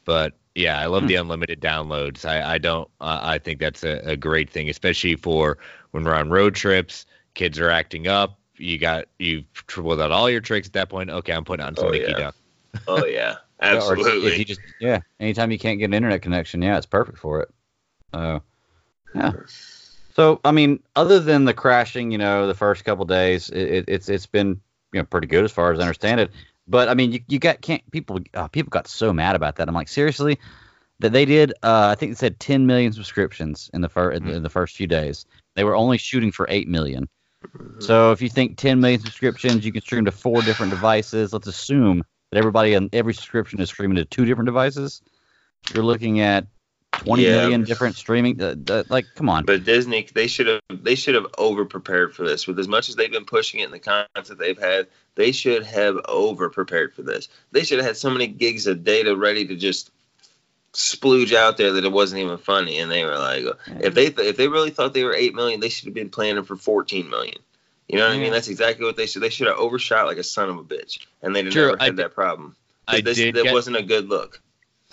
[0.05, 1.09] But yeah, I love Hmm.
[1.09, 2.24] the unlimited downloads.
[2.24, 2.89] I, I don't.
[3.01, 5.59] Uh, I think that's a, a great thing, especially for
[5.93, 7.07] when we're on road trips.
[7.35, 8.39] Kids are acting up.
[8.57, 11.09] You got you've tripled out all your tricks at that point.
[11.11, 12.19] Okay, I'm putting on some Oh, Mickey yeah.
[12.19, 12.35] Duck.
[12.89, 13.36] Oh yeah.
[13.62, 14.39] Yeah, If Absolutely.
[14.39, 17.51] you just yeah, anytime you can't get an internet connection, yeah, it's perfect for it.
[18.12, 18.40] Uh,
[19.15, 19.32] yeah.
[20.14, 23.84] So I mean, other than the crashing, you know, the first couple days, it, it,
[23.88, 24.60] it's it's been
[24.92, 26.30] you know pretty good as far as I understand it.
[26.66, 29.68] But I mean, you, you got can't people uh, people got so mad about that.
[29.68, 30.38] I'm like, seriously,
[31.00, 31.52] that they did.
[31.62, 34.86] Uh, I think they said 10 million subscriptions in the first in the first few
[34.86, 35.26] days.
[35.56, 37.08] They were only shooting for 8 million.
[37.78, 41.32] So if you think 10 million subscriptions, you can stream to four different devices.
[41.32, 45.00] Let's assume that everybody on every subscription is streaming to two different devices.
[45.74, 46.46] You're looking at
[47.05, 47.66] twenty million Yeah.
[47.66, 48.40] different streaming.
[48.43, 49.44] Uh, uh, like, come on.
[49.44, 52.47] But Disney, they should have they should have over prepared for this.
[52.47, 55.64] With as much as they've been pushing it and the content they've had, they should
[55.64, 57.28] have over prepared for this.
[57.52, 59.90] They should have had so many gigs of data ready to just
[60.72, 62.78] splooge out there that it wasn't even funny.
[62.78, 63.44] And they were like,
[63.81, 66.10] if they th- if they really thought they were eight million, they should have been
[66.10, 67.39] planning for fourteen million.
[67.89, 68.31] You know what I mean?
[68.31, 69.20] That's exactly what they should.
[69.22, 71.85] They should have overshot like a son of a bitch, and they'd have never I
[71.86, 72.55] had did- that problem.
[72.86, 74.40] I this, did that get- wasn't a good look.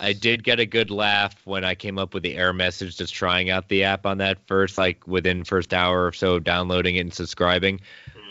[0.00, 3.14] I did get a good laugh when I came up with the error message just
[3.14, 6.96] trying out the app on that first, like within first hour or so of downloading
[6.96, 7.80] it and subscribing.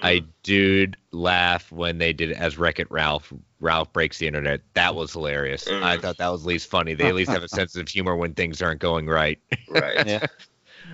[0.02, 3.34] I did laugh when they did it as Wreck It Ralph.
[3.60, 4.62] Ralph breaks the internet.
[4.74, 5.66] That was hilarious.
[5.66, 5.84] Mm.
[5.84, 6.94] I thought that was at least funny.
[6.94, 9.40] They at least have a sense of humor when things aren't going right.
[9.70, 10.06] right.
[10.06, 10.26] Yeah.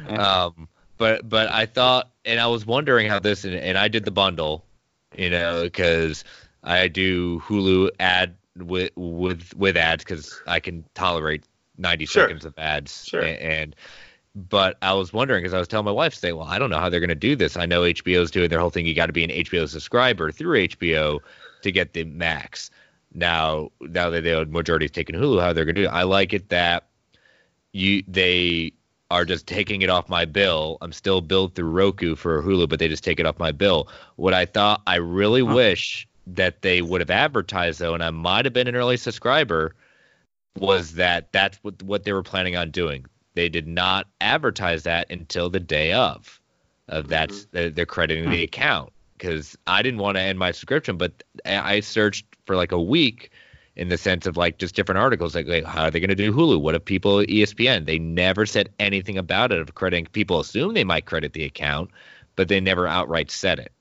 [0.10, 0.46] Yeah.
[0.46, 0.68] Um,
[0.98, 4.12] but but I thought, and I was wondering how this, and, and I did the
[4.12, 4.66] bundle,
[5.16, 6.24] you know, because
[6.64, 11.44] I do Hulu ad with with with ads because I can tolerate
[11.78, 12.24] ninety Sure.
[12.24, 13.06] seconds of ads.
[13.06, 13.22] Sure.
[13.22, 13.76] A- And,
[14.36, 16.80] but I was wondering because I was telling my wife, say, well, I don't know
[16.80, 17.56] how they're going to do this.
[17.56, 18.86] I know HBO's doing their whole thing.
[18.88, 21.20] You got to be an HBO subscriber through HBO
[21.62, 22.72] to get the max.
[23.14, 25.92] Now, now that the majority is taking Hulu, how they're going to do it?
[25.92, 26.88] I like it that
[27.74, 28.74] you they
[29.12, 30.78] are just taking it off my bill.
[30.82, 33.88] I'm still billed through Roku for Hulu, but they just take it off my bill.
[34.16, 35.54] What I thought I really Huh.
[35.54, 39.76] wish that they would have advertised though, and I might have been an early subscriber,
[40.58, 43.06] was that that's what what they were planning on doing.
[43.36, 46.40] They did not advertise that until the day of,
[46.88, 47.10] of mm-hmm.
[47.10, 48.44] that's they're they're crediting the hmm.
[48.44, 52.82] account because I didn't want to end my subscription, but I searched for like a
[52.82, 53.32] week
[53.76, 56.16] in the sense of like just different articles like, like how are they going to
[56.16, 56.62] do Hulu?
[56.62, 57.86] What if people ESPN?
[57.86, 60.06] They never said anything about it of crediting.
[60.08, 61.90] People assume they might credit the account,
[62.36, 63.72] but they never outright said it.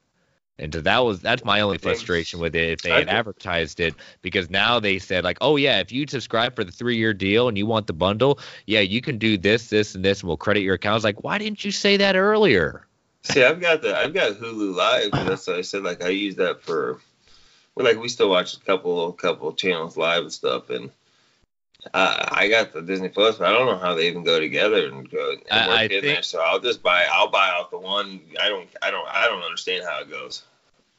[0.63, 2.71] And so that was that's my only frustration with it.
[2.71, 6.55] If they had advertised it, because now they said like, oh yeah, if you subscribe
[6.55, 9.69] for the three year deal and you want the bundle, yeah, you can do this,
[9.69, 10.93] this, and this, and we'll credit your account.
[10.93, 12.87] I was like, why didn't you say that earlier?
[13.25, 15.11] See, I've got the I've got Hulu Live.
[15.11, 15.83] 'cause That's what I said.
[15.83, 17.01] Like I use that for,
[17.75, 20.71] well, like we still watch a couple a couple channels live and stuff.
[20.71, 20.91] And
[21.93, 24.87] uh, I got the Disney Plus, but I don't know how they even go together
[24.87, 26.23] and go and I- work I in think- there.
[26.23, 28.21] So I'll just buy I'll buy out the one.
[28.41, 30.43] I don't I don't I don't understand how it goes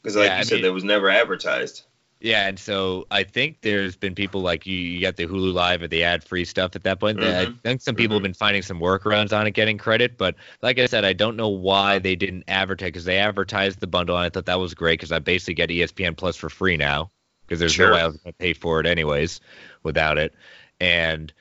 [0.03, 1.83] because like Yeah, you I said, mean- there was never advertised.
[2.19, 5.81] Yeah, and so I think there's been people like you, you got the Hulu Live
[5.81, 7.21] or the ad free stuff at that point.
[7.21, 7.61] I Mhm.
[7.63, 10.85] think some people have been finding some workarounds on it getting credit, but like I
[10.85, 14.29] said, I don't know why they didn't advertise because they advertised the bundle and I
[14.29, 17.11] thought that was great because I basically get ESPN Plus for free now
[17.45, 17.89] because there's Sure.
[17.89, 19.41] no way I was going to pay for it anyways
[19.83, 20.33] without it.
[20.79, 21.33] And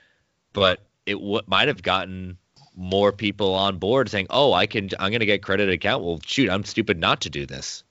[0.53, 2.39] but it w- might have gotten
[2.75, 6.21] more people on board saying, "Oh, I can I'm going to get credit account." Well,
[6.27, 7.85] shoot, I'm stupid not to do this.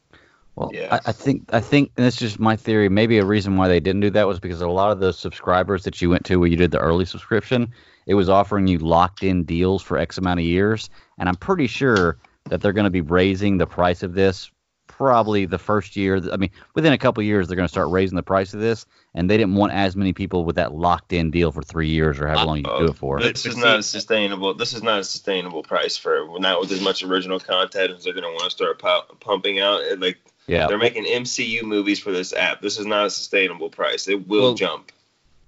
[0.56, 1.00] Well, Yeah.
[1.06, 2.90] I, I think I think and this is just my theory.
[2.90, 5.84] Maybe a reason why they didn't do that was because a lot of those subscribers
[5.84, 7.72] that you went to where you did the early subscription,
[8.06, 11.68] it was offering you locked in deals for X amount of years, and I'm pretty
[11.68, 12.18] sure
[12.50, 14.52] that they're going to be raising the price of this
[14.88, 16.22] probably the first year.
[16.32, 18.86] I mean, within a couple years, they're going to start raising the price of this,
[19.16, 22.20] and they didn't want as many people with that locked in deal for three years
[22.20, 23.20] or however long you do it for.
[23.20, 24.54] This is not a sustainable.
[24.54, 28.14] This is not a sustainable price for not with as much original content as they're
[28.14, 29.82] going to want to start pu- pumping out.
[29.98, 30.18] Like
[30.52, 32.62] Yeah, they're making MCU movies for this app.
[32.62, 34.10] This is not a sustainable price.
[34.10, 34.92] It will Well, jump.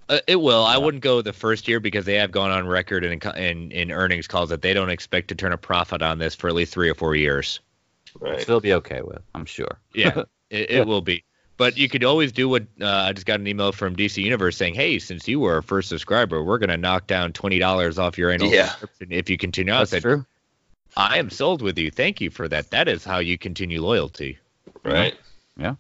[0.08, 0.64] Uh, it will.
[0.64, 3.92] I wouldn't go the first year because they have gone on record in, in in
[3.92, 6.74] earnings calls that they don't expect to turn a profit on this for at least
[6.74, 7.60] three or four years.
[8.20, 8.40] Right.
[8.40, 9.22] still be okay with.
[9.36, 9.80] I'm sure.
[9.94, 11.24] Yeah, it, it will be.
[11.58, 14.56] But you could always do what uh, I just got an email from DC Universe
[14.56, 18.00] saying, "Hey, since you were a first subscriber, we're going to knock down twenty dollars
[18.00, 18.70] off your annual Yeah.
[18.70, 20.26] subscription if you continue." I That's said, true.
[20.96, 21.92] "I am sold with you.
[21.92, 22.70] Thank you for that.
[22.72, 24.38] That is how you continue loyalty."
[24.84, 25.16] Right.
[25.58, 25.76] Yeah.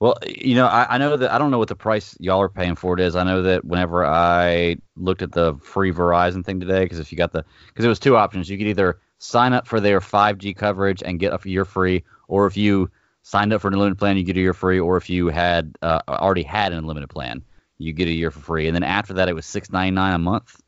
[0.00, 2.48] Well, you know, I, I know that I don't know what the price y'all are
[2.48, 3.16] paying for it is.
[3.16, 7.18] I know that whenever I looked at the free Verizon thing today, because if you
[7.18, 10.54] got the, because it was two options, you could either sign up for their 5G
[10.56, 12.88] coverage and get a year free, or if you
[13.22, 15.76] signed up for an unlimited plan, you get a year free, or if you had
[15.82, 17.42] uh, already had an unlimited plan,
[17.78, 18.68] you get a year for free.
[18.68, 20.60] And then after that, it was six ninety nine a month.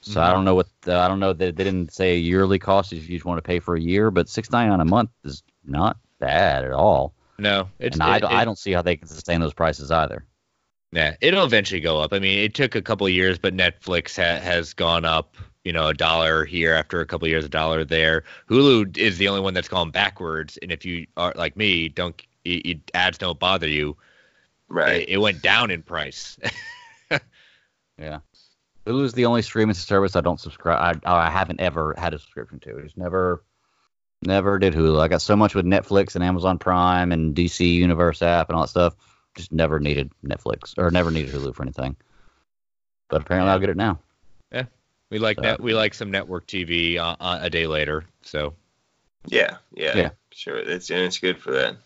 [0.00, 2.60] So I don't know what the, I don't know that they didn't say a yearly
[2.60, 4.84] cost if you just want to pay for a year, but six ninety nine a
[4.84, 7.14] month is not bad at all.
[7.38, 9.90] No, it's and I don't, it- I don't see how they can sustain those prices
[9.90, 10.24] either.
[10.92, 12.12] Yeah, it'll eventually go up.
[12.12, 15.36] I mean, it took a couple of years, but Netflix ha- has gone up.
[15.64, 18.22] You know, a dollar here after a couple of years, a dollar there.
[18.48, 20.56] Hulu is the only one that's gone backwards.
[20.62, 22.14] And if you are like me, don't
[22.46, 23.96] y y- ads don't bother you.
[24.68, 25.02] Right.
[25.02, 26.38] It, it went down in price.
[27.98, 28.18] Yeah.
[28.86, 31.00] Hulu's the only streaming service I don't subscribe.
[31.04, 32.76] I, I haven't ever had a subscription to.
[32.78, 33.42] It's never,
[34.22, 35.00] never did Hulu.
[35.00, 38.62] I got so much with Netflix and Amazon Prime and DC Universe app and all
[38.62, 38.94] that stuff.
[39.36, 41.96] Just never needed Netflix or never needed Hulu for anything.
[43.08, 43.98] But apparently I'll get it now.
[44.52, 44.64] Yeah,
[45.10, 48.04] we like So- net, we like some network TV uh, uh, a day later.
[48.22, 48.54] So
[49.26, 50.10] Yeah, yeah, Yeah.
[50.32, 51.76] Sure, it's and it's good for that.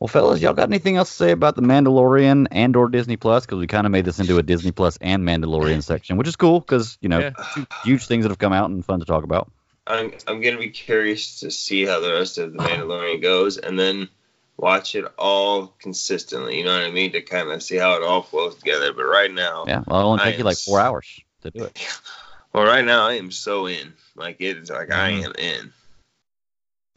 [0.00, 3.46] Well, fellas, y'all got anything else to say about the Mandalorian and or Disney Plus?
[3.46, 6.36] Because we kind of made this into a Disney Plus and Mandalorian section, which is
[6.36, 7.30] cool because you know Yeah.
[7.54, 9.50] two huge things that have come out and fun to talk about.
[9.86, 13.78] I'm I'm gonna be curious to see how the rest of the Mandalorian goes, and
[13.78, 14.08] then
[14.56, 16.58] watch it all consistently.
[16.58, 17.12] You know what I mean?
[17.12, 18.92] To kind of see how it all flows together.
[18.92, 21.64] But right now, Yeah, well, it'll only I take you like four hours to do
[21.64, 21.78] it.
[22.52, 23.92] well, right now I am so in.
[24.16, 25.24] Like it is like I Mhm.
[25.24, 25.72] am in.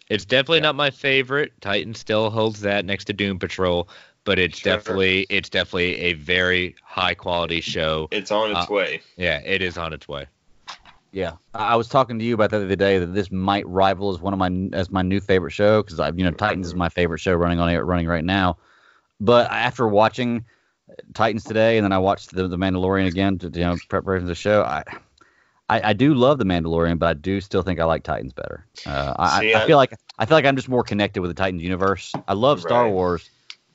[0.10, 0.64] it's definitely Yeah.
[0.64, 1.52] not my favorite.
[1.60, 3.90] Titan still holds that next to Doom Patrol,
[4.24, 4.76] but it's Sure.
[4.76, 8.08] definitely it's definitely a very high quality show.
[8.12, 9.02] It's on its Uh, way.
[9.18, 10.28] Yeah, it is on its way.
[11.18, 14.20] Yeah, I was talking to you about the other day that this might rival as
[14.20, 16.90] one of my as my new favorite show because I, you know, Titans is my
[16.90, 18.58] favorite show running on running right now.
[19.20, 20.46] But after watching
[21.16, 24.30] Titans today, and then I watched the, the Mandalorian again to you know preparation for
[24.30, 24.84] the show, I,
[25.68, 28.68] I I do love the Mandalorian, but I do still think I like Titans better.
[28.86, 31.22] Uh, I, See, I, I- I feel like I feel like I'm just more connected
[31.22, 32.14] with the Titans universe.
[32.28, 32.92] I love Star Right.
[32.92, 33.28] Wars,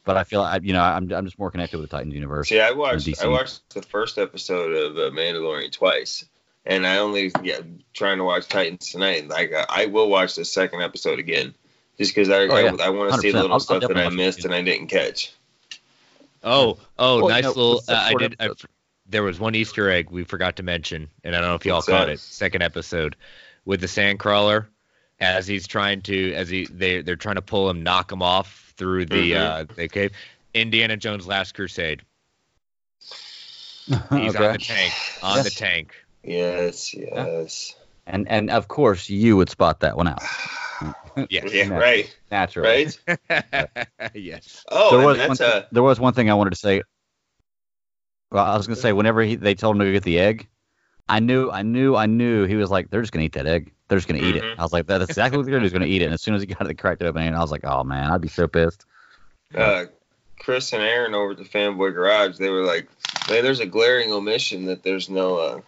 [0.05, 2.49] but I feel like you know I'm I'm just more connected with the Titans universe.
[2.51, 6.25] See, I watched I watched the first episode of uh, Mandalorian twice,
[6.67, 7.61] and I only yeah
[7.95, 9.29] trying to watch Titans tonight.
[9.29, 11.55] Like I, I will watch the second episode again,
[11.99, 12.77] just because I Oh, yeah.
[12.85, 13.33] I, want to see 100%.
[13.33, 15.33] the I'll- little I'll stuff that I missed and I didn't catch.
[16.45, 17.83] Oh, oh, Well, nice no, little.
[17.89, 18.37] Uh, I did.
[18.41, 18.51] I,
[19.09, 21.77] there was one Easter egg we forgot to mention, and I don't know if y'all
[21.77, 22.13] What's caught that?
[22.15, 22.21] it.
[22.21, 23.15] Second episode
[23.65, 24.67] with the Sandcrawler,
[25.21, 28.73] as he's trying to, as he they they're trying to pull him, knock him off
[28.77, 29.37] through the Mhm.
[29.41, 30.13] uh the cave.
[30.55, 32.03] Indiana Jones' Last Crusade.
[33.87, 34.47] He's okay.
[34.47, 34.93] on the tank.
[35.23, 35.45] On Yes.
[35.45, 35.95] the tank.
[36.25, 37.75] Yes, yes.
[38.07, 40.23] And and of course you would spot that one out
[41.29, 41.45] Yes.
[41.53, 42.89] Yeah, right, naturally.
[43.09, 43.79] right.
[44.15, 44.65] yes.
[44.71, 46.83] Oh, there was that's one, thi- uh, there was one thing I wanted to say.
[48.31, 50.49] Well, I was gonna say whenever he, they told him to get the egg,
[51.09, 53.73] I knew, I knew, I knew he was like, they're just gonna eat that egg.
[53.89, 54.43] They're just gonna eat it.
[54.43, 54.59] Mhm.
[54.59, 55.67] I was like, that's exactly what they're gonna do.
[55.67, 56.07] Is gonna eat it.
[56.07, 57.85] And as soon as he got it, they cracked open, and I was like, oh
[57.85, 58.87] man, I'd be so pissed.
[59.55, 59.85] uh,
[60.41, 62.39] Chris and Aaron over at the Fanboy Garage.
[62.39, 62.89] They were like,
[63.27, 65.61] "Hey, there's a glaring omission that there's no uh,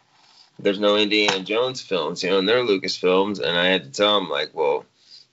[0.59, 3.91] there's no Indiana Jones films, you know, and they're Lucas films." And I had to
[3.91, 4.85] tell them like, "Well,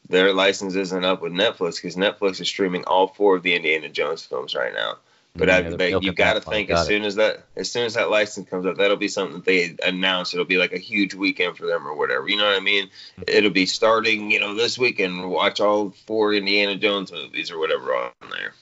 [0.09, 3.89] their license isn't up with Netflix because Netflix is streaming all four of the Indiana
[3.89, 4.97] Jones films right now."
[5.33, 6.87] But Yeah, I, they, you got to think got as it.
[6.87, 9.77] soon as that as soon as that license comes up, that'll be something that they
[9.81, 10.33] announce.
[10.33, 12.27] It'll be like a huge weekend for them or whatever.
[12.27, 12.87] You know what I mean?
[12.87, 13.23] Mm-hmm.
[13.27, 15.29] It'll be starting, you know, this weekend.
[15.29, 18.53] Watch all four Indiana Jones movies or whatever on there.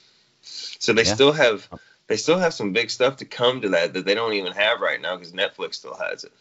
[0.44, 1.16] So they Yeah.
[1.16, 1.68] still have
[2.06, 4.80] they still have some big stuff to come to that that they don't even have
[4.80, 6.32] right now because Netflix still has it.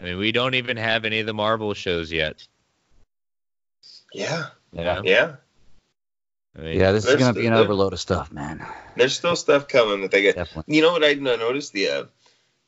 [0.00, 2.46] I mean, we don't even have any of the Marvel shows yet.
[4.12, 5.32] Yeah, Yeah, yeah.
[6.56, 6.92] I mean, yeah.
[6.92, 8.64] This is gonna be an there- overload of stuff, man.
[8.96, 10.36] There's still stuff coming that they get.
[10.36, 10.74] Definitely.
[10.74, 12.04] You know what I noticed the uh,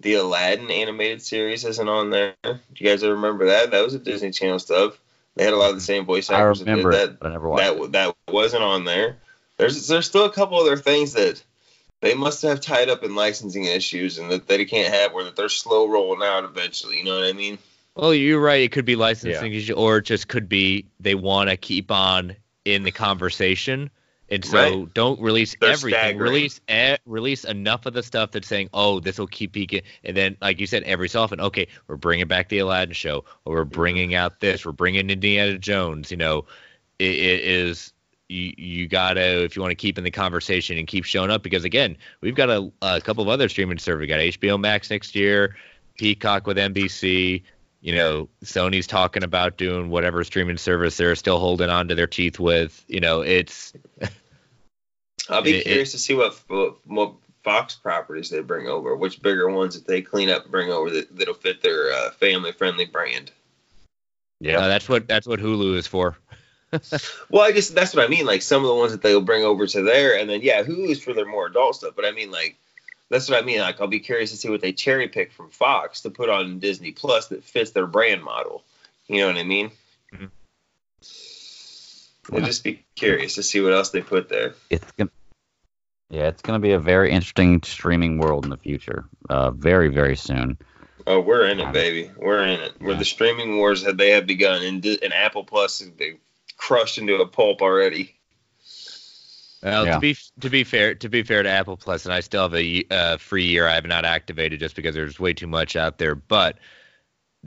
[0.00, 2.34] the Aladdin animated series isn't on there.
[2.42, 3.70] Do you guys ever remember that?
[3.70, 4.98] That was a Disney Channel stuff.
[5.36, 6.58] They had a lot of the same voice actors.
[6.60, 7.08] that did remember that.
[7.10, 7.92] it, but I never watched it.
[7.92, 9.16] that that wasn't on there.
[9.56, 11.42] There's there's still a couple other things that
[12.00, 15.36] they must have tied up in licensing issues and that they can't have where that
[15.36, 16.98] they're slow rolling out eventually.
[16.98, 17.58] You know what I mean?
[17.94, 18.62] Well, you're right.
[18.62, 22.36] It could be licensing, issue, or it just could be they want to keep on
[22.64, 23.90] in the conversation,
[24.28, 24.94] and so Right.
[24.94, 25.98] don't release They're everything.
[25.98, 26.32] staggering.
[26.32, 30.16] Release e- release enough of the stuff that's saying, "Oh, this will keep peaking," and
[30.16, 33.56] then, like you said, every so often, okay, we're bringing back the Aladdin show, or
[33.56, 33.72] we're mm-hmm.
[33.72, 36.10] bringing out this, we're bringing Indiana Jones.
[36.10, 36.46] You know,
[36.98, 37.92] it, it is.
[38.30, 41.42] You, you gotta if you want to keep in the conversation and keep showing up
[41.42, 44.00] because again we've got a, a couple of other streaming services.
[44.00, 45.56] We got HBO Max next year,
[45.98, 47.42] Peacock with NBC,
[47.80, 52.06] you know, Sony's talking about doing whatever streaming service they're still holding on to their
[52.06, 52.84] teeth with.
[52.86, 53.72] You know, it's
[55.28, 58.94] I'll be It- it- curious to see what, what what Fox properties they bring over,
[58.94, 62.52] which bigger ones that they clean up bring over that, that'll fit their uh, family
[62.52, 63.32] friendly brand.
[64.44, 66.16] Uh, that's what that's what Hulu is for.
[67.30, 68.26] Well, I just that's what I mean.
[68.26, 71.02] Like some of the ones that they'll bring over to there, and then yeah, Hulu's
[71.02, 71.94] for their more adult stuff.
[71.96, 72.56] But I mean, like
[73.08, 73.60] that's what I mean.
[73.60, 76.58] Like I'll be curious to see what they cherry pick from Fox to put on
[76.60, 78.62] Disney Plus that fits their brand model.
[79.08, 79.70] You know what I mean?
[80.14, 80.30] Mhm.
[82.32, 84.54] I'll just be curious to see what else they put there.
[84.68, 85.10] it's gonna
[86.10, 90.16] yeah it's gonna be a very interesting streaming world in the future uh very very
[90.16, 90.58] soon
[91.06, 92.10] Oh, we're in it, baby.
[92.16, 92.74] We're in it.
[92.78, 96.18] Where the streaming wars have they have begun, and, and Apple Plus they
[96.60, 98.14] crushed into a pulp already.
[99.62, 99.94] Well, Yeah.
[99.94, 102.54] to be to be fair, to be fair to Apple Plus, and I still have
[102.54, 103.66] a uh, free year.
[103.66, 106.14] I have not activated just because there's way too much out there.
[106.14, 106.58] But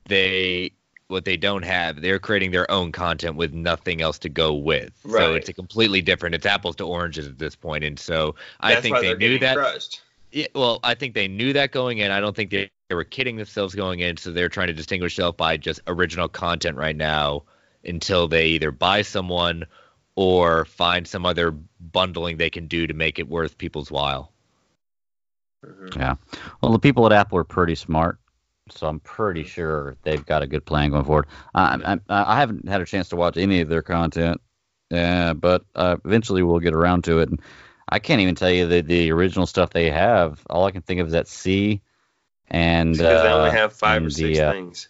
[0.06, 0.72] they,
[1.08, 4.92] what they don't have, they're creating their own content with nothing else to go with.
[5.08, 6.34] So it's a completely different.
[6.34, 9.56] It's apples to oranges at this point, and so I think why they knew that.
[9.56, 10.02] crushed.
[10.30, 12.10] Yeah, well, I think they knew that going in.
[12.10, 14.16] I don't think they, they were kidding themselves going in.
[14.16, 17.44] So they're trying to distinguish themselves by just original content right now
[17.84, 19.64] until they either buy someone
[20.16, 21.50] or find some other
[21.80, 24.32] bundling they can do to make it worth people's while.
[25.64, 25.96] Mhm.
[25.96, 26.14] yeah
[26.60, 28.18] well the people at apple are pretty smart
[28.68, 32.68] so i'm pretty sure they've got a good plan going forward i i, I haven't
[32.68, 34.40] had a chance to watch any of their content
[34.90, 37.40] yeah but uh, eventually we'll get around to it and
[37.88, 41.00] i can't even tell you the the original stuff they have all i can think
[41.00, 41.80] of is that See
[42.48, 44.88] and Because they only uh, have five or and six the, uh, things.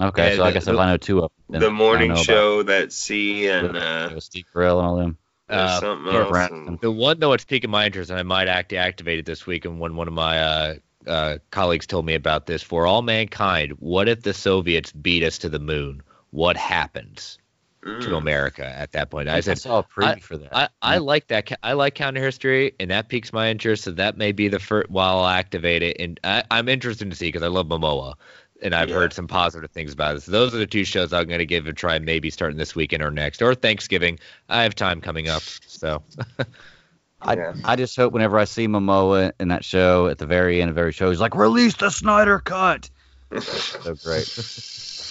[0.00, 2.14] Okay Yeah, so i the- guess the- if i know two of them The morning
[2.16, 5.18] show, that See, and uh, Steve Carell and all them.
[5.48, 6.78] Uh, something else.
[6.80, 9.64] The one though it's piquing my interest, and I might act activate it this week.
[9.64, 10.74] And when one of my uh,
[11.08, 15.38] uh, colleagues told me about this, for all mankind, what if the Soviets beat us
[15.38, 16.02] to the moon?
[16.30, 17.38] What happens
[17.82, 18.16] to Mm.
[18.18, 19.28] America at that point?
[19.28, 20.54] I I said, saw a preview for that.
[20.56, 21.50] I, I like that.
[21.64, 23.82] I like counter history, and that piques my interest.
[23.82, 24.88] So that may be the first.
[24.88, 28.14] While I'll activate it, and I, I'm interested to see because I love Momoa,
[28.62, 28.96] and I've Yeah.
[28.96, 30.22] heard some positive things about it.
[30.22, 32.74] So those are the two shows I'm going to give a try, maybe starting this
[32.74, 34.18] weekend or next, or Thanksgiving.
[34.48, 36.02] I have time coming up, so
[37.22, 37.52] I, Yeah.
[37.64, 40.78] I just hope whenever I see Momoa in that show at the very end of
[40.78, 42.88] every show, he's like, "Release the Snyder Cut."
[43.40, 44.26] so great.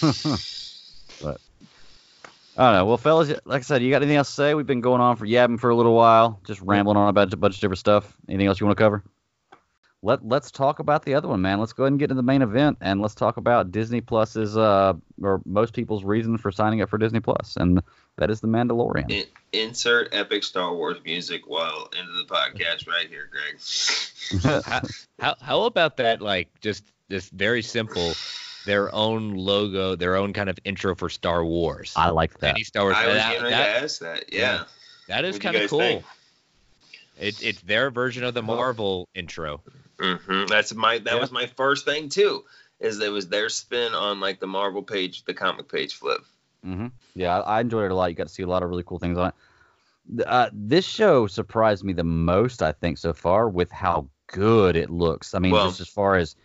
[1.20, 1.40] but
[2.56, 2.84] I don't know.
[2.86, 4.54] Well, fellas, like I said, you got anything else to say?
[4.54, 7.36] We've been going on for yabbing for a little while, just rambling on about a
[7.36, 8.16] bunch of different stuff.
[8.28, 9.04] Anything else you want to cover?
[10.02, 11.60] Let Let's talk about the other one, man.
[11.60, 14.56] Let's go ahead and get into the main event, and let's talk about Disney Plus's,
[14.56, 17.82] uh, or most people's reason for signing up for Disney Plus, and
[18.16, 19.10] that is the Mandalorian.
[19.10, 24.64] In- insert epic Star Wars music while into the podcast right here, Greg.
[24.64, 24.80] how,
[25.18, 26.22] how how about that?
[26.22, 28.14] Like just this very simple,
[28.64, 31.92] their own logo, their own kind of intro for Star Wars.
[31.94, 32.54] I like that.
[32.54, 32.96] Any Star Wars.
[32.96, 34.32] I was that- getting ready that- to ask that.
[34.32, 34.64] Yeah.
[35.08, 35.80] that is kind of cool.
[35.80, 36.04] think?
[37.18, 39.60] It, it's their version of the Marvel intro.
[40.00, 41.20] Hmm That's my that Yeah.
[41.20, 42.44] was my first thing too.
[42.78, 46.20] Is it was their spin on like the Marvel page, the comic page flip.
[46.66, 46.86] Mm-hmm.
[47.14, 48.10] Yeah, I, I enjoyed it a lot.
[48.10, 50.26] You got to see a lot of really cool things on it.
[50.26, 54.90] Uh, this show surprised me the most, I think, so far with how good it
[54.90, 55.34] looks.
[55.34, 56.36] I mean, Well- just as far as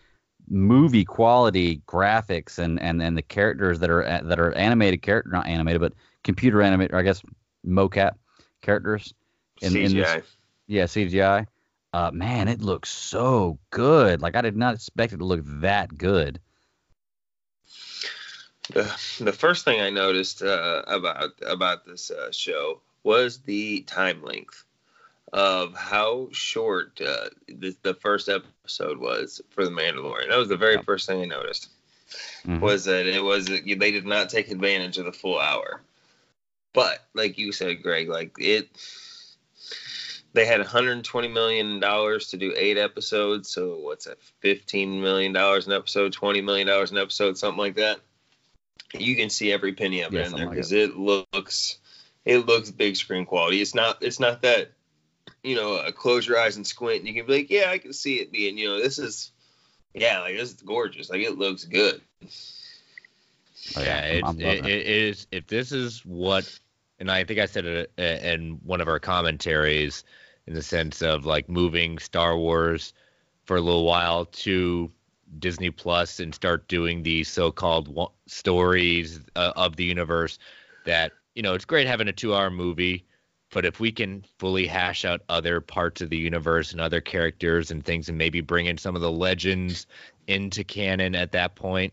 [0.48, 5.46] movie quality, graphics, and and and the characters that are that are animated character, not
[5.46, 5.92] animated, but
[6.22, 7.22] computer animated, I guess
[7.66, 8.12] mocap
[8.62, 9.14] characters.
[9.62, 10.22] In- in this- CGI.
[10.68, 11.46] Yeah, CGI.
[11.92, 14.20] Uh, man, it looks so good.
[14.20, 16.40] Like I did not expect it to look that good.
[18.70, 18.82] the,
[19.20, 24.64] the first thing I noticed uh, about about this uh, show was the time length
[25.32, 30.28] of how short uh, the, the first episode was for the Mandalorian.
[30.28, 31.68] That was the very first thing I noticed.
[32.46, 32.60] Mhm.
[32.60, 35.82] Was that it was they did not take advantage of the full hour,
[36.72, 38.68] but like you said, Greg, like it.
[40.36, 44.22] They had 120 million dollars to do eight episodes, so what's that?
[44.40, 47.98] 15 million dollars an episode, 20 million dollars an episode, something like that
[48.94, 51.78] you can see every penny of it Yeah, in there something like because it looks
[52.24, 53.60] it looks big screen quality.
[53.60, 54.72] It's not it's not that
[55.42, 57.78] you know uh, close your eyes and squint and you can be like yeah I
[57.78, 59.32] can see it being you know this is
[59.94, 62.00] yeah like this is gorgeous like it looks good.
[63.76, 64.66] Oh, yeah, it's, it, it.
[64.66, 65.26] it is.
[65.32, 66.56] If this is what,
[67.00, 70.04] and I think I said it uh, in one of our commentaries,
[70.46, 72.92] in the sense of like moving Star Wars
[73.44, 74.90] for a little while to
[75.38, 80.38] Disney Plus and start doing these so-called stories uh, of the universe.
[80.84, 83.04] That you know, it's great having a two-hour movie,
[83.50, 87.70] but if we can fully hash out other parts of the universe and other characters
[87.70, 89.86] and things, and maybe bring in some of the legends
[90.26, 91.92] into canon at that point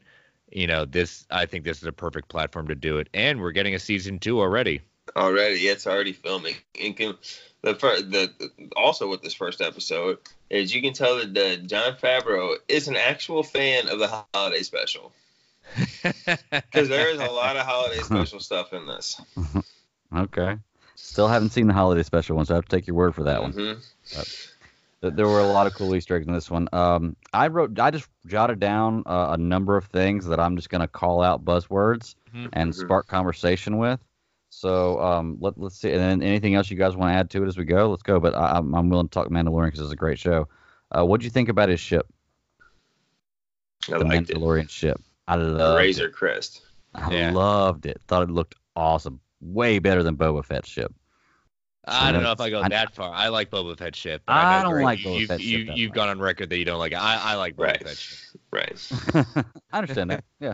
[0.52, 3.52] you know this i think this is a perfect platform to do it and we're
[3.52, 4.82] getting a season two already
[5.16, 6.56] Already, it's already filming.
[6.82, 7.18] And can,
[7.64, 8.32] the first, the
[8.76, 10.18] also with this first episode
[10.50, 14.62] is you can tell that uh, Jon Favreau is an actual fan of the holiday
[14.64, 15.12] special
[16.04, 19.20] because there is a lot of holiday special stuff in this.
[20.16, 20.58] Okay.
[20.96, 23.24] Still haven't seen the holiday special one, so I have to take your word for
[23.24, 23.54] that one.
[23.54, 23.84] Mhm.
[25.02, 26.68] Th- There were a lot of cool Easter eggs in this one.
[26.72, 30.70] Um, I wrote, I just jotted down uh, a number of things that I'm just
[30.70, 32.50] going to call out buzzwords Mhm.
[32.54, 32.80] and Mhm.
[32.80, 34.00] spark conversation with.
[34.56, 35.92] So um, let, let's see.
[35.92, 38.04] And then anything else you guys want to add to it as we go, let's
[38.04, 38.20] go.
[38.20, 40.48] But I, I'm, I'm willing to talk Mandalorian because it's a great show.
[40.96, 42.06] Uh, what do you think about his ship,
[43.92, 44.38] I the liked it.
[44.38, 45.02] Mandalorian ship?
[45.28, 46.14] I The loved Razor it.
[46.14, 46.62] Crest.
[46.94, 47.32] I Yeah.
[47.32, 48.00] loved it.
[48.08, 49.20] Thought it looked awesome.
[49.42, 50.94] Way better than Boba Fett's ship.
[51.86, 53.12] I don't know if I go I- that far.
[53.12, 54.22] I like Boba Fett ship.
[54.26, 55.96] but I know don't Greg, like Boba you've, Fett ship You, that you've much.
[55.96, 56.98] gone on record that you don't like it.
[57.02, 57.84] I, I like Boba Right.
[57.88, 58.40] Fett ship.
[58.54, 58.92] Right.
[59.74, 60.24] I understand that.
[60.40, 60.54] Yeah.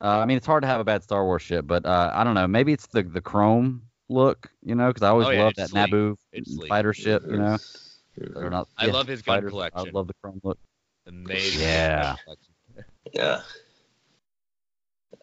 [0.00, 2.22] Uh, I mean, it's hard to have a bad Star Wars ship, but uh, I
[2.24, 2.46] don't know.
[2.46, 5.62] Maybe it's the the chrome look, you know, because I always Oh, yeah, loved that
[5.62, 5.90] it's sleek.
[5.90, 6.68] Naboo It's sleek.
[6.68, 7.56] fighter ship, you know.
[8.34, 9.50] Not, I yeah, love his gun fighters.
[9.50, 9.88] collection.
[9.88, 10.58] I love the chrome look.
[11.06, 11.60] Amazing.
[11.60, 12.16] Yeah.
[13.12, 13.40] Yeah.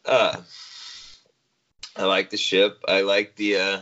[0.05, 0.41] Uh,
[1.95, 2.83] I like the ship.
[2.87, 3.57] I like the.
[3.57, 3.81] Uh,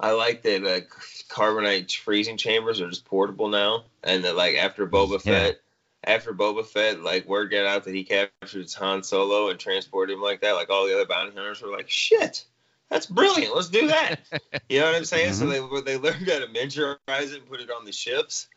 [0.00, 0.80] I like that uh,
[1.28, 5.32] carbonite freezing chambers are just portable now, and that like after Boba Yeah.
[5.32, 5.60] Fett,
[6.06, 10.22] after Boba Fett, like word got out that he captured Han Solo and transported him
[10.22, 10.52] like that.
[10.52, 12.44] Like all the other bounty hunters were like, "Shit,
[12.90, 13.54] that's brilliant.
[13.54, 14.20] Let's do that."
[14.68, 15.34] you know what I'm saying?
[15.34, 18.48] So they they learned how to miniaturize it and put it on the ships.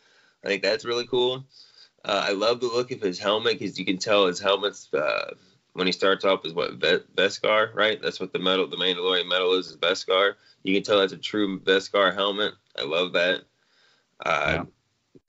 [0.43, 1.45] I think that's really cool.
[2.05, 5.33] Uh, I love the look of his helmet because you can tell his helmet's uh,
[5.73, 8.01] when he starts off is what Ve- Beskar, right?
[8.01, 10.35] That's what the metal, the Mandalorian metal is, is Beskar.
[10.63, 12.53] You can tell that's a true Beskar helmet.
[12.77, 13.41] I love that.
[14.25, 14.63] Uh, Yeah.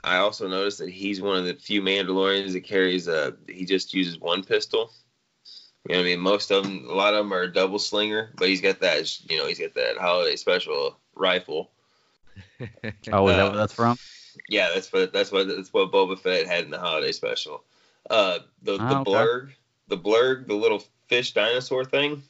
[0.05, 3.37] I also noticed that he's one of the few Mandalorians that carries a.
[3.49, 4.91] He just uses one pistol.
[5.89, 6.21] You know what I mean?
[6.21, 9.21] Most of them, a lot of them are a double slinger, but he's got that.
[9.31, 11.71] You know, he's got that holiday special rifle.
[13.13, 13.99] Oh, is that Uh, what that's from?
[14.49, 17.65] Yeah, that's what that's what that's what Boba Fett had in the holiday special.
[18.09, 19.11] Uh, the the Oh, okay.
[19.11, 19.51] blurrg,
[19.89, 22.23] the blurrg, the little fish dinosaur thing.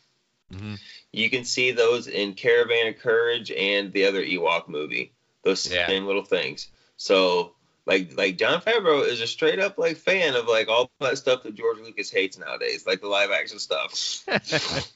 [0.53, 0.79] Mhm.
[1.13, 5.13] You can see those in Caravan of Courage and the other Ewok movie.
[5.43, 5.87] Those Yeah.
[5.87, 6.69] same little things.
[6.97, 7.55] So
[7.89, 11.43] like like Jon Favreau is a straight up like fan of like all that stuff
[11.43, 14.23] that George Lucas hates nowadays, like the live action stuff.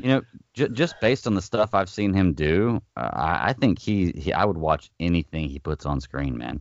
[0.00, 0.22] You know,
[0.54, 4.12] j- just based on the stuff I've seen him do, uh, I, I think he,
[4.12, 6.60] he I would watch anything he puts on screen, man.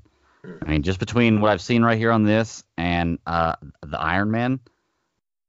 [0.65, 3.53] I mean, just between what I've seen right here on this and uh,
[3.83, 4.59] the Iron Man,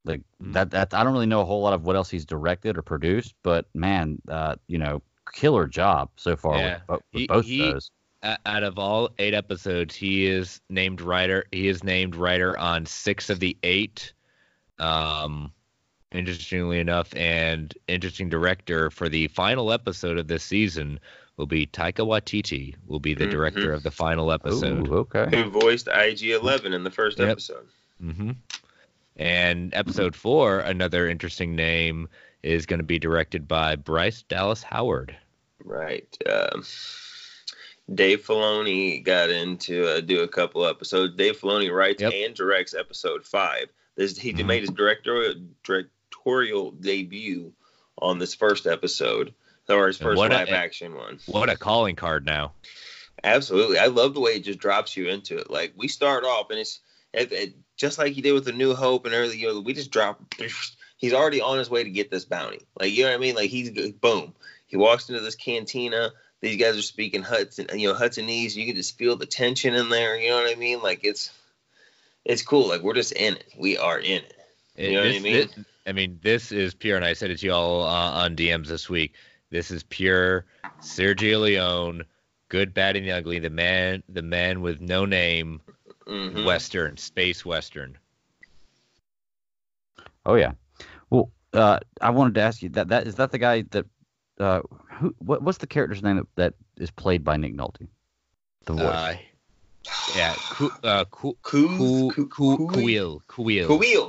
[0.04, 0.52] like Mhm.
[0.52, 2.82] that that I don't really know a whole lot of what else he's directed or
[2.82, 5.00] produced, but man, uh, you know,
[5.32, 6.80] killer job so far Yeah.
[6.90, 7.90] with, with He- both he- those.
[8.22, 11.44] O- Out of all eight episodes, he is named writer.
[11.52, 14.12] He is named writer on six of the eight.
[14.78, 15.52] Um,
[16.12, 20.98] interestingly enough, and interesting director for the final episode of this season
[21.36, 22.74] will be Taika Waititi.
[22.86, 23.30] Will be the Mhm.
[23.30, 24.88] director of the final episode.
[24.88, 25.28] Ooh, okay.
[25.36, 27.28] Who voiced IG Eleven in the first Yep.
[27.28, 27.66] episode.
[28.00, 28.30] hmm
[29.16, 32.08] And episode four, another interesting name,
[32.44, 35.16] is going to be directed by Bryce Dallas Howard.
[35.64, 36.16] Right.
[36.28, 36.62] Um,
[37.94, 41.16] Dave Filoni got into uh, do a couple episodes.
[41.16, 42.12] Dave Filoni writes Yep.
[42.14, 43.68] and directs episode five.
[43.96, 44.46] This he Mhm.
[44.46, 45.34] made his directorial
[45.64, 47.52] directorial debut
[48.00, 49.32] on this first episode,
[49.68, 51.18] or his first what a- live action one.
[51.26, 52.52] What a calling card now.
[53.24, 55.50] Absolutely, I love the way it just drops you into it.
[55.50, 56.80] Like we start off and it's
[57.12, 59.38] it, it, just like he did with the New Hope and early.
[59.38, 60.20] You know, we just drop.
[60.98, 62.60] He's already on his way to get this bounty.
[62.78, 63.34] Like you know what I mean?
[63.36, 64.34] Like he's boom.
[64.66, 66.12] He walks into this cantina.
[66.40, 68.54] These guys are speaking Hudson, you know, Hudsonese.
[68.54, 70.16] You can just feel the tension in there.
[70.16, 70.80] You know what I mean?
[70.80, 71.30] Like it's
[72.24, 72.68] it's cool.
[72.68, 73.44] Like we're just in it.
[73.58, 74.34] We are in it.
[74.76, 75.32] You know what I mean?
[75.32, 78.66] this- I mean, this is pure, and I said it to y'all uh, on DMs
[78.66, 79.14] this week.
[79.50, 80.44] This is pure
[80.82, 82.04] Sergio Leone,
[82.50, 83.38] good, bad, and the ugly.
[83.38, 85.62] The man, the man with no name,
[86.06, 86.44] Mhm.
[86.44, 87.96] Western, space Western.
[90.26, 90.52] Oh yeah.
[91.08, 93.86] Well, uh, I wanted to ask you that that is that the guy that
[94.38, 94.60] uh,
[94.98, 97.86] who what, what's the character's name that, that is played by Nick Nolte?
[98.66, 98.84] The voice.
[98.84, 99.16] Uh,
[100.16, 102.12] yeah, Ku, uh, Kuil,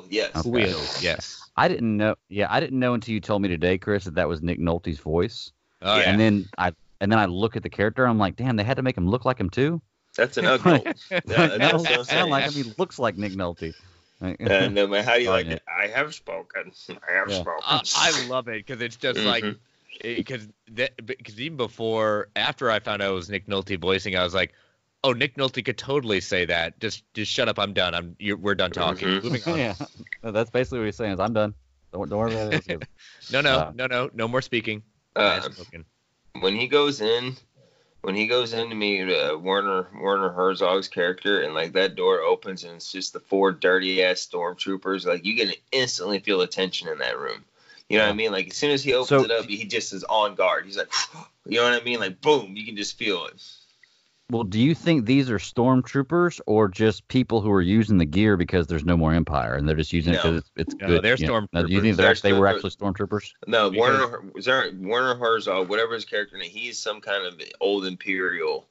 [0.09, 0.35] yes.
[0.35, 0.49] Okay.
[0.49, 1.49] Kuil, yes.
[1.55, 2.15] I didn't know.
[2.29, 4.99] Yeah, I didn't know until you told me today, Chris, that that was Nick Nolte's
[4.99, 5.51] voice.
[5.81, 6.01] Oh, Yeah.
[6.01, 6.11] yeah.
[6.11, 8.05] And then I and then I look at the character.
[8.05, 9.81] I'm like, damn, they had to make him look like him too.
[10.15, 10.83] That's an ugly.
[11.11, 12.53] Yeah, that's I don't what I'm sound like him.
[12.55, 13.73] He looks like Nick Nolte.
[14.21, 15.57] And no matter how do you Sorry, like Nick.
[15.57, 15.63] it?
[15.69, 16.71] I have spoken.
[16.89, 17.41] I have Yeah.
[17.41, 17.63] spoken.
[17.65, 19.45] I, I love it because it's just like
[20.01, 20.47] Because
[21.05, 24.53] because even before after I found out it was Nick Nolte voicing, I was like,
[25.03, 26.79] oh, Nick Nolte could totally say that.
[26.79, 27.59] Just just shut up.
[27.59, 27.93] I'm done.
[27.93, 29.07] I'm you're, we're done talking.
[29.07, 29.23] Mhm.
[29.23, 29.57] Moving on.
[29.59, 29.75] yeah,
[30.23, 31.13] No, that's basically what he's saying.
[31.13, 31.53] Is I'm done.
[31.91, 32.87] Don't, don't worry about it.
[33.31, 34.81] No, no, Uh, no, no, no more speaking.
[35.15, 35.39] Uh,
[36.39, 37.35] when he goes in
[38.01, 42.63] when he goes into me uh, Werner Werner Herzog's character and like that door opens
[42.63, 46.87] and it's just the four dirty ass stormtroopers like you can instantly feel the tension
[46.87, 47.43] in that room.
[47.89, 48.31] You know what I mean?
[48.31, 50.65] Like as soon as he opens So- it up, he just is on guard.
[50.65, 50.91] He's like,
[51.45, 51.99] you know what I mean?
[51.99, 53.41] Like boom, you can just feel it.
[54.31, 58.37] Well, do you think these are stormtroopers or just people who are using the gear
[58.37, 61.03] because there's no more Empire and they're just using it because it's, it's No, good?
[61.03, 61.39] they're you know?
[61.63, 63.31] Do you think they're They're actually, they were actually stormtroopers?
[63.47, 67.41] No, Because- Werner was there, Werner Herzog, whatever his character name, he's some kind of
[67.59, 68.67] old Imperial,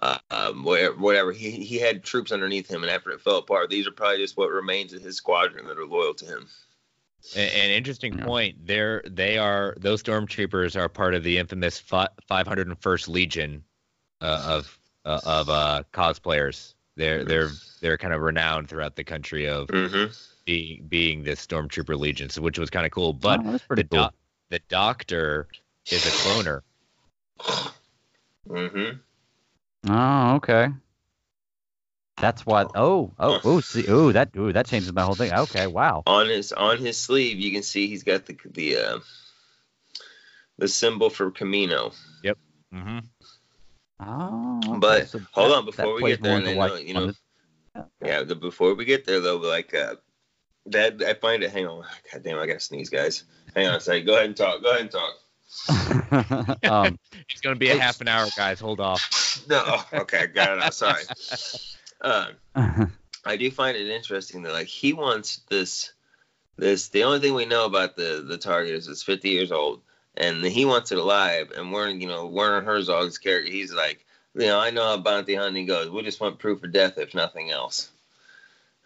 [0.00, 0.94] uh, um, whatever.
[0.96, 1.32] whatever.
[1.32, 4.36] He he had troops underneath him, and after it fell apart, these are probably just
[4.36, 6.46] what remains of his squadron that are loyal to him.
[7.36, 8.24] An, an interesting Yeah.
[8.24, 8.66] point.
[8.66, 13.64] They're they are those stormtroopers are part of the infamous 501st Legion
[14.20, 16.74] uh, of uh, of uh, cosplayers.
[16.96, 17.50] They're they're
[17.80, 20.12] they're kind of renowned throughout the country of Mm-hmm.
[20.44, 23.12] being being this stormtrooper legion, so which was kind of cool.
[23.12, 24.00] But oh, the cool.
[24.00, 24.14] doc
[24.50, 25.48] the doctor
[25.90, 26.60] is a cloner.
[28.48, 28.98] Mm-hmm.
[29.92, 30.68] Oh, okay.
[32.22, 32.66] That's why.
[32.76, 35.32] Oh, oh, oh, see, oh, that, oh, that changes my whole thing.
[35.32, 36.04] Okay, wow.
[36.06, 38.98] On his on his sleeve, you can see he's got the the uh,
[40.56, 41.92] the symbol for Kamino.
[42.22, 42.38] Yep.
[42.72, 42.98] Mm-hmm.
[44.00, 46.80] Oh, okay, But so hold that- on, before we get there, and why then, uh,
[46.80, 47.16] you know, wanted-
[47.74, 47.82] Yeah.
[48.04, 49.96] Yeah, the, before we get there though, like uh,
[50.66, 51.50] that I find it.
[51.50, 53.24] Hang on, God damn, I gotta sneeze, guys.
[53.56, 54.06] Hang on a second.
[54.06, 54.62] Go ahead and talk.
[54.62, 56.62] Go ahead and talk.
[56.70, 58.60] um, It's gonna be a half an hour, guys.
[58.60, 59.44] Hold off.
[59.48, 60.60] No, okay, I got it.
[60.60, 61.02] now, Sorry.
[62.02, 62.26] Uh,
[63.24, 65.92] I do find it interesting that like he wants this
[66.56, 69.80] this the only thing we know about the the target is it's 50 years old
[70.16, 74.04] and he wants it alive and Werner you know Werner Herzog's character he's like
[74.34, 75.88] you know I know how bounty hunting goes.
[75.90, 77.90] We just want proof of death if nothing else.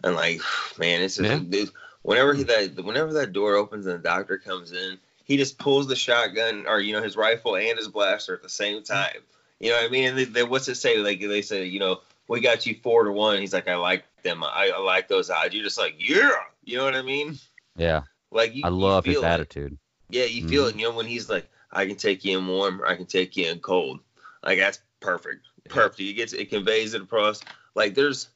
[0.04, 0.40] And like
[0.78, 1.38] man it's just, Yeah.
[1.38, 1.70] dude,
[2.02, 5.88] whenever he that whenever that door opens and the doctor comes in he just pulls
[5.88, 9.18] the shotgun or you know his rifle and his blaster at the same time.
[9.58, 10.08] You know what I mean?
[10.10, 10.98] And they, they, what's it say?
[10.98, 13.38] Like they say you know we got you four to one.
[13.38, 14.42] He's like, I like them.
[14.42, 15.54] I, I like those odds.
[15.54, 16.30] You're just like, yeah.
[16.64, 17.38] You know what I mean?
[17.76, 19.24] yeah, Like you, I you love his it.
[19.24, 19.78] attitude.
[20.10, 20.76] Yeah, you feel it.
[20.76, 23.36] You know when he's like, I can take you in warm, or I can take
[23.36, 24.00] you in cold.
[24.42, 25.46] Like that's perfect.
[25.68, 25.98] Perfect.
[25.98, 27.40] He gets it conveys it across.
[27.74, 28.28] Like there's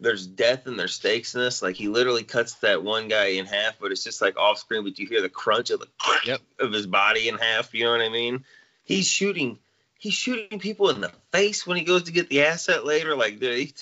[0.00, 1.62] there's death and there's stakes in this.
[1.62, 4.84] Like he literally cuts that one guy in half, but it's just like off screen,
[4.84, 5.88] but you hear the crunch of the
[6.26, 6.40] Yep.
[6.60, 7.74] of his body in half.
[7.74, 8.44] You know what I mean?
[8.84, 9.58] He's shooting
[9.98, 13.16] he's shooting people in the face when he goes to get the asset later.
[13.16, 13.72] Like dude,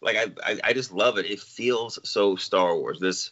[0.00, 1.26] like I, I I just love it.
[1.26, 3.00] It feels so Star Wars.
[3.00, 3.30] This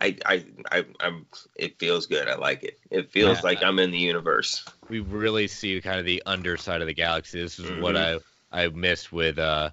[0.00, 1.26] I I I I'm
[1.56, 2.28] it feels good.
[2.28, 2.78] I like it.
[2.90, 3.44] It feels Yeah.
[3.44, 4.64] like I'm in the universe.
[4.88, 7.40] we really see kind of the underside of the galaxy.
[7.40, 8.18] This is what I
[8.50, 9.70] I missed with uh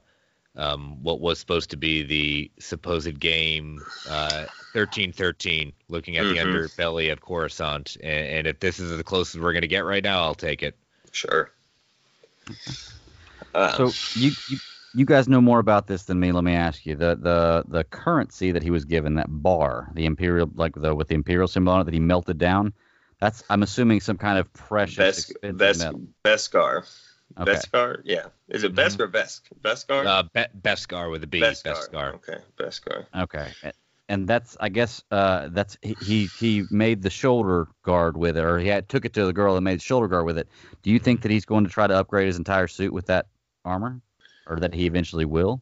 [0.56, 6.70] um what was supposed to be the supposed game uh 1313 looking at the Mhm.
[6.78, 10.04] underbelly of Coruscant and, and if this is the closest we're going to get right
[10.04, 10.76] now I'll take it.
[11.12, 11.52] Sure.
[13.54, 14.60] Uh, So you, you
[14.94, 16.32] you guys know more about this than me.
[16.32, 20.06] Let me ask you the the the currency that he was given, that bar, the
[20.06, 22.74] imperial like the with the imperial symbol on it that he melted down.
[23.20, 26.02] That's I'm assuming some kind of precious Best expensive Best metal.
[26.24, 26.88] Beskar.
[27.38, 27.52] Okay.
[27.52, 28.02] Beskar?
[28.06, 28.28] Yeah.
[28.48, 29.42] Is it Besk or Vesk?
[29.62, 30.06] Beskar?
[30.06, 32.16] Uh Be- Beskar with a B, Beskar.
[32.16, 33.06] Okay, Beskar.
[33.16, 33.54] Okay.
[34.10, 38.44] And that's I guess uh that's he he he made the shoulder guard with it,
[38.44, 40.48] or he had took it to the girl and made the shoulder guard with it.
[40.82, 43.28] Do you think that he's going to try to upgrade his entire suit with that
[43.66, 44.02] armor,
[44.46, 45.62] or that he eventually will?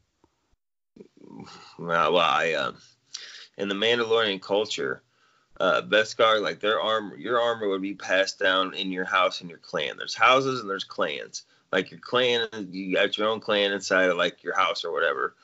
[1.79, 2.73] Well, well I uh,
[3.57, 5.01] in the Mandalorian culture,
[5.59, 9.49] uh, Beskar like their armor, your armor would be passed down in your house and
[9.49, 9.97] your clan.
[9.97, 11.43] There's houses and there's clans.
[11.71, 15.35] Like your clan, you got your own clan inside of like your house or whatever.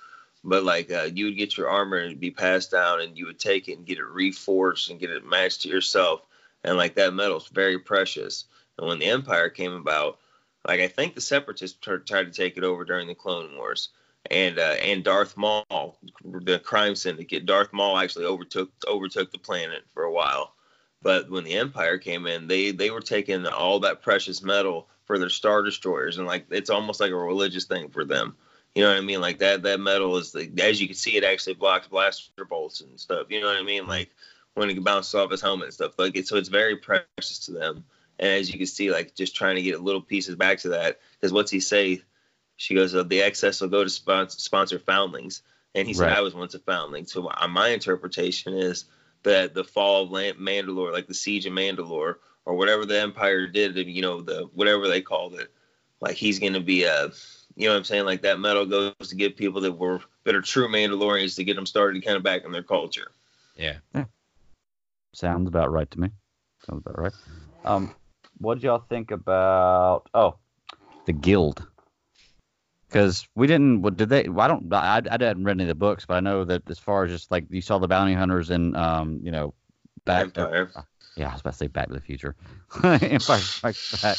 [0.43, 3.39] But like uh, you would get your armor and be passed down, and you would
[3.39, 6.21] take it and get it reforged and get it matched to yourself.
[6.63, 8.45] And like that metal's very precious.
[8.77, 10.19] And when the Empire came about,
[10.67, 13.89] like I think the Separatists tr- tried to take it over during the Clone Wars
[14.29, 17.45] and uh, and Darth Maul, the crime syndicate.
[17.45, 20.53] Darth Maul actually overtook overtook the planet for a while,
[21.01, 25.17] but when the Empire came in, they they were taking all that precious metal for
[25.17, 28.35] their star destroyers, and like it's almost like a religious thing for them.
[28.75, 29.21] You know what I mean?
[29.21, 32.81] Like that that metal is the as you can see, it actually blocks blaster bolts
[32.81, 33.27] and stuff.
[33.29, 33.87] You know what I mean?
[33.87, 34.09] Like
[34.53, 35.93] when it bounces off his helmet and stuff.
[35.97, 37.83] Like it, so it's very precious to them.
[38.19, 40.99] And as you can see, like just trying to get little pieces back to that.
[41.13, 42.01] Because what's he say?
[42.57, 45.41] She goes, uh, the excess will go to sponsor, sponsor foundlings.
[45.73, 46.17] And he said, Right.
[46.17, 47.05] I was once a foundling.
[47.05, 48.85] So my, my interpretation is
[49.23, 52.15] that the fall of Mandalore, like the siege of Mandalore,
[52.45, 55.51] or whatever the Empire did, you know, the whatever they called it,
[56.01, 57.11] like he's going to be a,
[57.61, 58.05] you know what I'm saying?
[58.05, 61.55] Like that medal goes to get people that were that are true Mandalorians to get
[61.55, 63.11] them started kind of back in their culture.
[63.55, 63.75] Yeah.
[65.13, 66.09] Sounds about right to me.
[66.65, 67.13] Sounds about right.
[67.63, 67.93] Um,
[68.39, 70.09] what did y'all think about?
[70.15, 70.37] Oh,
[71.05, 71.67] the the guild?
[72.87, 73.81] Because we didn't.
[73.81, 74.27] What did they?
[74.27, 74.73] I don't.
[74.73, 77.11] I, I hadn't read any of the books, but I know that as far as
[77.11, 79.53] just like you saw the bounty hunters and um, you know,
[80.05, 80.23] back.
[80.23, 80.71] Empire.
[81.15, 82.35] yeah, I was about to say Back to the Future.
[82.83, 84.17] Empire Strikes Back.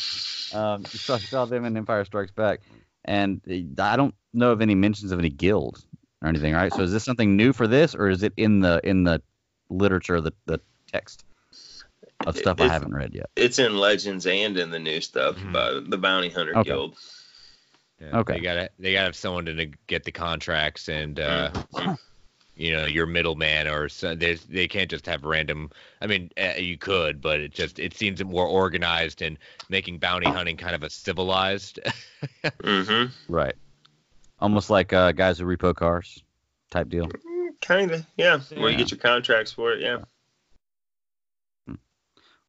[0.58, 2.60] Um, you saw, you saw them in Empire Strikes Back,
[3.04, 3.40] and
[3.78, 5.84] I don't know of any mentions of any guild
[6.22, 6.54] or anything.
[6.54, 6.72] Right?
[6.72, 9.22] So is this something new for this, or is it in the in the
[9.70, 10.60] literature, the the
[10.90, 11.24] text
[12.26, 13.26] of stuff I haven't read yet?
[13.36, 16.70] It's in Legends and in the new stuff about the Bounty Hunter Okay.
[16.70, 16.96] Guild.
[18.00, 18.34] Yeah, Okay.
[18.34, 21.98] They gotta they gotta have someone to get the contracts and uh, Mhm.
[22.56, 25.70] You know your middleman or so, there's they can't just have random.
[26.00, 29.38] I mean, uh, you could, but it just it seems more organized and
[29.68, 31.80] making bounty hunting kind of a civilized.
[32.64, 33.54] hmm Right.
[34.40, 36.22] Almost like uh, guys who repo cars
[36.70, 37.08] type deal.
[37.60, 38.40] Kind of, yeah.
[38.56, 39.98] Where you get your contracts for it, yeah.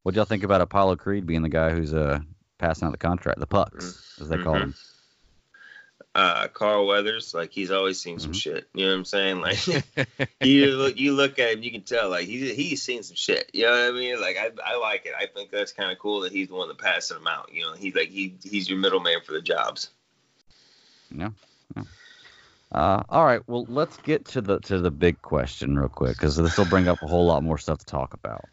[0.02, 2.18] What do y'all think about Apollo Creed being the guy who's uh
[2.58, 4.60] passing out the contract, the pucks, as they call Mhm.
[4.60, 4.74] them?
[6.14, 8.40] Uh, Carl Weathers, like he's always seen some Mhm.
[8.40, 8.68] shit.
[8.72, 9.40] You know what I'm saying?
[9.40, 9.58] Like
[10.40, 13.50] you look, you look at him, you can tell like he's he's seen some shit.
[13.52, 14.20] You know what I mean?
[14.20, 15.12] Like I, I like it.
[15.18, 17.50] I think that's kind of cool that he's the one that passing them out.
[17.52, 19.90] You know, he's like he he's your middleman for the jobs.
[22.72, 23.40] Uh, all right.
[23.46, 26.88] Well, let's get to the to the big question real quick because this will bring
[26.88, 28.44] up a whole lot more stuff to talk about.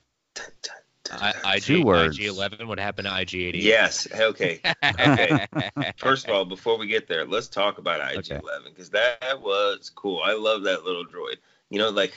[1.12, 2.18] I, IG, Two words.
[2.18, 2.68] IG eleven.
[2.68, 3.60] What happened to IG eighty?
[3.60, 4.08] Yes.
[4.12, 4.62] Okay.
[4.84, 5.48] Okay.
[5.98, 10.22] First of all, before we get there, let's talk about IG11 because that was cool.
[10.24, 11.38] I love that little droid.
[11.70, 12.14] You know, like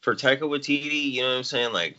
[0.00, 1.72] for Taika Waititi, you know what I'm saying?
[1.72, 1.98] Like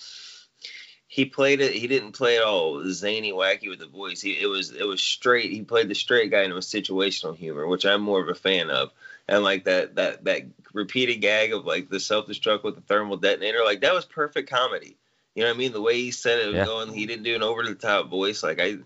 [1.08, 1.74] he played it.
[1.74, 4.22] He didn't play it all zany, wacky with the voice.
[4.22, 5.52] He it was it was straight.
[5.52, 8.36] He played the straight guy and it was situational humor, which I'm more of a
[8.36, 8.92] fan of.
[9.28, 13.18] And like that that that repeated gag of like the self destruct with the thermal
[13.18, 14.98] detonator, like that was perfect comedy.
[15.36, 15.72] You know what I mean?
[15.72, 16.66] The way he said it was Yeah.
[16.66, 18.44] going, he didn't do an over the top voice.
[18.44, 18.78] Like I,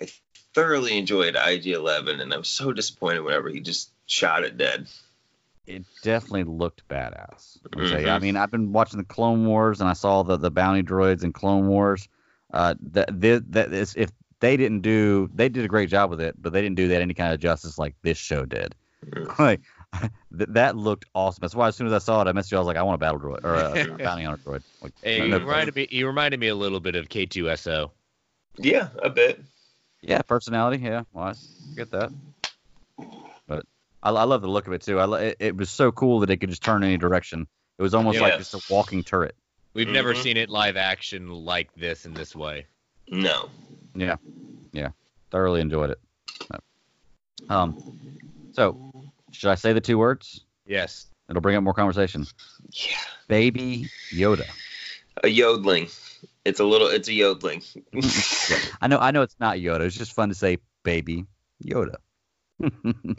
[0.00, 0.08] I
[0.54, 4.88] thoroughly enjoyed IG11, and I was so disappointed whenever he just shot it dead.
[5.66, 7.58] It definitely looked badass.
[7.88, 8.08] Say.
[8.08, 11.24] I mean, I've been watching the Clone Wars and I saw the the bounty droids
[11.24, 12.08] in Clone Wars.
[12.52, 13.20] Uh, that
[13.52, 14.10] that is if
[14.40, 17.00] they didn't do they did a great job with it, but they didn't do that
[17.00, 18.74] any kind of justice like this show did.
[19.06, 19.38] Mhm.
[19.38, 19.62] like
[20.38, 21.40] th- that looked awesome.
[21.42, 22.56] That's why as soon as I saw it, I messaged you.
[22.58, 24.62] I was like, I want a battle droid or a bounty hunter droid.
[24.80, 25.88] Like, Hey, no- you no- reminded me.
[25.90, 27.90] You reminded me a little bit of K2SO.
[28.58, 29.40] Yeah, a bit.
[30.02, 30.82] yeah, personality.
[30.82, 31.34] Yeah, well,
[31.76, 32.12] get that.
[33.48, 33.64] But
[34.02, 34.98] I, I love the look of it too.
[35.00, 37.46] I lo- it, it was so cool that it could just turn any direction.
[37.78, 39.34] It was almost like just a walking turret.
[39.74, 40.22] We've never Mhm.
[40.22, 42.66] seen it live action like this in this way.
[43.10, 43.48] No.
[43.96, 44.16] Yeah,
[44.72, 44.90] yeah,
[45.32, 45.98] thoroughly enjoyed it.
[47.48, 47.76] Um,
[48.52, 48.92] so
[49.34, 50.44] should I say the two words?
[50.66, 51.06] Yes.
[51.28, 52.26] It'll bring up more conversation.
[52.72, 52.96] Yeah.
[53.28, 54.46] Baby Yoda.
[55.22, 55.88] A yodeling.
[56.44, 56.88] It's a little.
[56.88, 57.62] It's a yodeling.
[58.80, 59.80] I know, I know it's not Yoda.
[59.80, 61.26] It's just fun to say Baby
[61.64, 61.96] Yoda.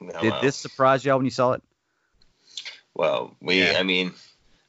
[0.00, 1.62] No, Did well, this surprise y'all when you saw it?
[2.94, 3.60] Well, we.
[3.60, 3.74] Yeah.
[3.78, 4.12] I mean,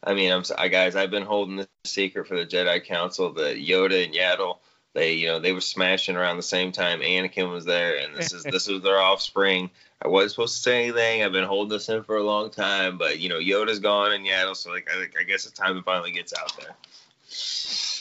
[0.04, 0.96] I mean, I'm sorry, guys.
[0.96, 4.58] I've been holding this secret for the Jedi Council that Yoda and Yaddle,
[4.94, 7.02] they, you know, they were smashing around the same time.
[7.02, 9.70] Anakin was there, and this is this was their offspring.
[10.02, 11.24] I wasn't supposed to say anything.
[11.24, 14.26] I've been holding this in for a long time, but you know, Yoda's gone and
[14.26, 16.76] Yaddle, so like, I, I guess it's time it finally gets out there.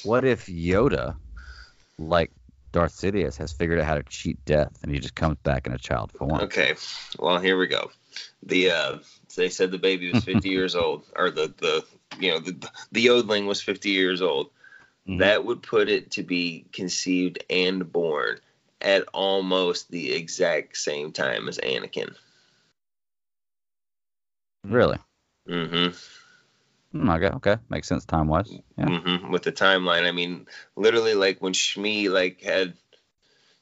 [0.04, 1.16] What if Yoda,
[1.98, 2.30] like
[2.72, 5.72] Darth Sidious, has figured out how to cheat death and he just comes back in
[5.72, 6.40] a child form?
[6.42, 6.74] Okay,
[7.18, 7.90] well here we go.
[8.44, 8.98] The uh,
[9.36, 11.84] they said the baby was 50 years old, or the the
[12.18, 14.50] you know the the yodeling was 50 years old.
[15.08, 15.18] Mhm.
[15.18, 18.40] That would put it to be conceived and born
[18.80, 22.14] at almost the exact same time as Anakin.
[24.64, 24.98] Really?
[25.46, 25.88] hmm
[26.92, 28.50] Hmm, okay, okay, makes sense time wise.
[28.78, 28.98] Yeah.
[28.98, 32.74] hmm With the timeline, I mean, literally, like when Shmi like had,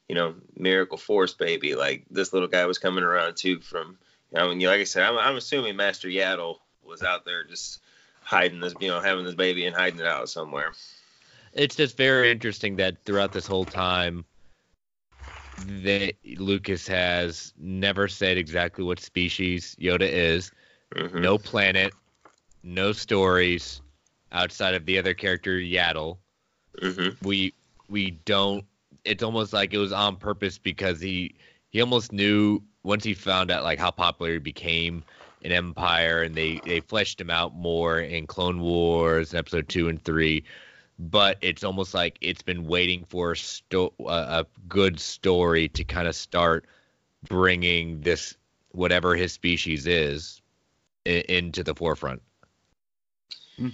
[0.07, 3.59] you know, Miracle Force baby, like this little guy was coming around too.
[3.59, 3.97] From,
[4.31, 7.43] you know, I mean, like I said, I'm, I'm assuming Master Yaddle was out there
[7.43, 7.81] just
[8.21, 10.71] hiding this, you know, having this baby and hiding it out somewhere.
[11.57, 14.25] It's just very interesting that throughout this whole time,
[15.57, 20.51] that Lucas has never said exactly what species Yoda is.
[20.95, 21.21] Mhm.
[21.21, 21.95] No planet,
[22.63, 23.81] no stories
[24.31, 26.19] outside of the other character Yaddle.
[26.81, 27.53] hmm we
[27.89, 28.65] we don't
[29.05, 31.35] it's almost like it was on purpose because he
[31.69, 35.03] he almost knew once he found out like how popular he became
[35.41, 39.87] in empire and they they fleshed him out more in clone wars in episode two
[39.89, 40.43] and three
[40.99, 45.83] but it's almost like it's been waiting for a, sto- a, a good story to
[45.83, 46.65] kind of start
[47.27, 48.35] bringing this
[48.71, 50.41] whatever his species is
[51.05, 52.21] i- into the forefront
[53.57, 53.69] hmm.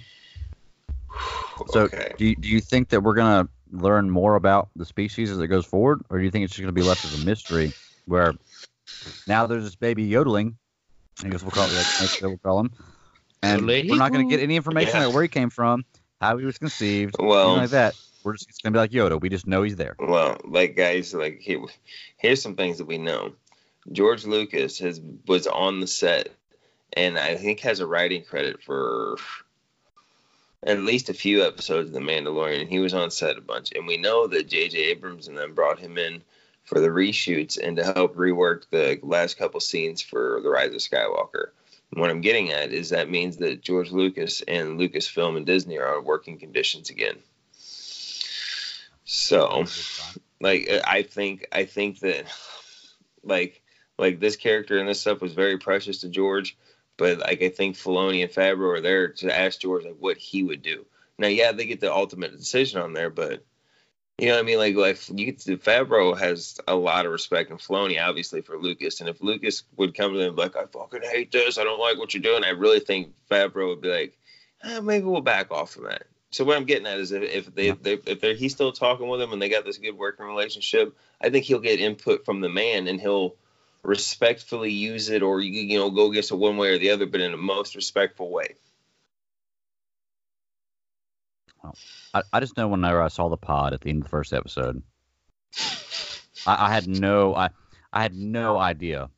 [1.68, 2.12] So okay.
[2.18, 5.48] do you, do you think that we're gonna learn more about the species as it
[5.48, 7.72] goes forward, or do you think it's just going to be left as a mystery
[8.06, 8.34] where
[9.26, 10.56] now there's this baby yodeling?
[11.24, 12.70] I guess we'll call it that's what we'll call him,
[13.42, 15.02] and we're not going to get any information Yeah.
[15.02, 15.84] about where he came from,
[16.24, 17.94] how he was conceived, Well- like that.
[18.22, 19.20] We're just to be like Yoda.
[19.20, 19.96] We just know he's there.
[19.98, 21.60] Well, like guys, like here,
[22.16, 23.34] here's some things that we know.
[23.92, 26.30] George Lucas has was on the set,
[26.94, 29.18] and I think has a writing credit for
[30.62, 32.66] at least a few episodes of The Mandalorian.
[32.66, 34.78] He was on set a bunch, and we know that J.J.
[34.78, 36.22] Abrams and them brought him in
[36.64, 40.76] for the reshoots and to help rework the last couple scenes for The Rise of
[40.80, 41.48] Skywalker.
[41.94, 45.78] And what I'm getting at is that means that George Lucas and Lucasfilm and Disney
[45.78, 47.18] are on working conditions again.
[49.04, 49.64] So,
[50.40, 52.24] like uh, I think I think that
[53.22, 53.62] like
[53.96, 56.56] like this character and this stuff was very precious to George,
[56.96, 60.42] but like I think Filoni and Favreau are there to ask George like what he
[60.42, 60.86] would do.
[61.16, 63.44] Now, yeah, they get the ultimate decision on there, but
[64.18, 64.58] you know what I mean?
[64.58, 68.56] Like like you get to, Favreau has a lot of respect and Filoni obviously for
[68.58, 71.80] Lucas, and if Lucas would come to them like I fucking hate this, I don't
[71.80, 74.18] like what you're doing, I really think Favreau would be like,
[74.62, 76.04] eh, maybe we'll back off from that.
[76.30, 79.08] So what I'm getting at is if, if they, they if they're, he's still talking
[79.08, 82.40] with him and they got this good working relationship, I think he'll get input from
[82.40, 83.36] the man and he'll
[83.84, 87.06] respectfully use it or you you know go against it one way or the other,
[87.06, 88.54] but in the most respectful way.
[92.12, 94.32] I, I just know whenever I saw the pod at the end of the first
[94.32, 94.82] episode,
[96.46, 97.50] I, I had no I
[97.92, 99.08] I had no idea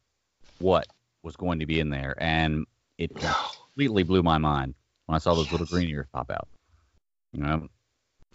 [0.59, 0.86] what
[1.23, 2.66] was going to be in there, and
[2.98, 4.74] it completely blew my mind
[5.06, 6.48] when I saw those little green ears pop out.
[7.32, 7.68] You know,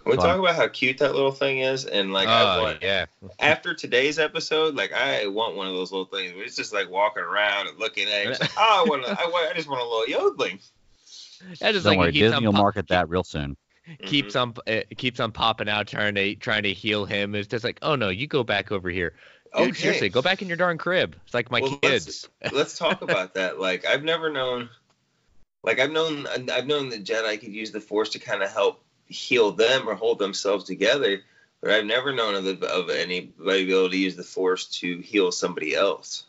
[0.06, 3.06] We talk about how cute that little thing is, and like I Oh, want yeah.
[3.40, 6.34] after today's episode, like I want one of those little things.
[6.34, 8.26] Where it's just like walking around and looking at.
[8.28, 8.40] It.
[8.42, 10.60] Like, oh, I want, I want, I just want a little yodeling.
[11.60, 13.58] That just don't like worry, Disney on will pop- market that real soon.
[14.02, 14.60] Keeps mm-hmm.
[14.60, 17.80] on it keeps on popping out trying to trying to heal him it's just like
[17.82, 19.14] oh no you go back over here
[19.56, 19.82] Dude, Okay.
[19.82, 23.02] seriously go back in your darn crib it's like my Well, let's- kids let's talk
[23.12, 23.60] about that.
[23.60, 24.70] Like I've never known,
[25.64, 28.84] like I've known, I've known that Jedi could use the Force to kind of help
[29.08, 31.22] heal them or hold themselves together,
[31.62, 35.00] but I've never known of, the, of anybody be able to use the Force to
[35.00, 36.26] heal somebody else.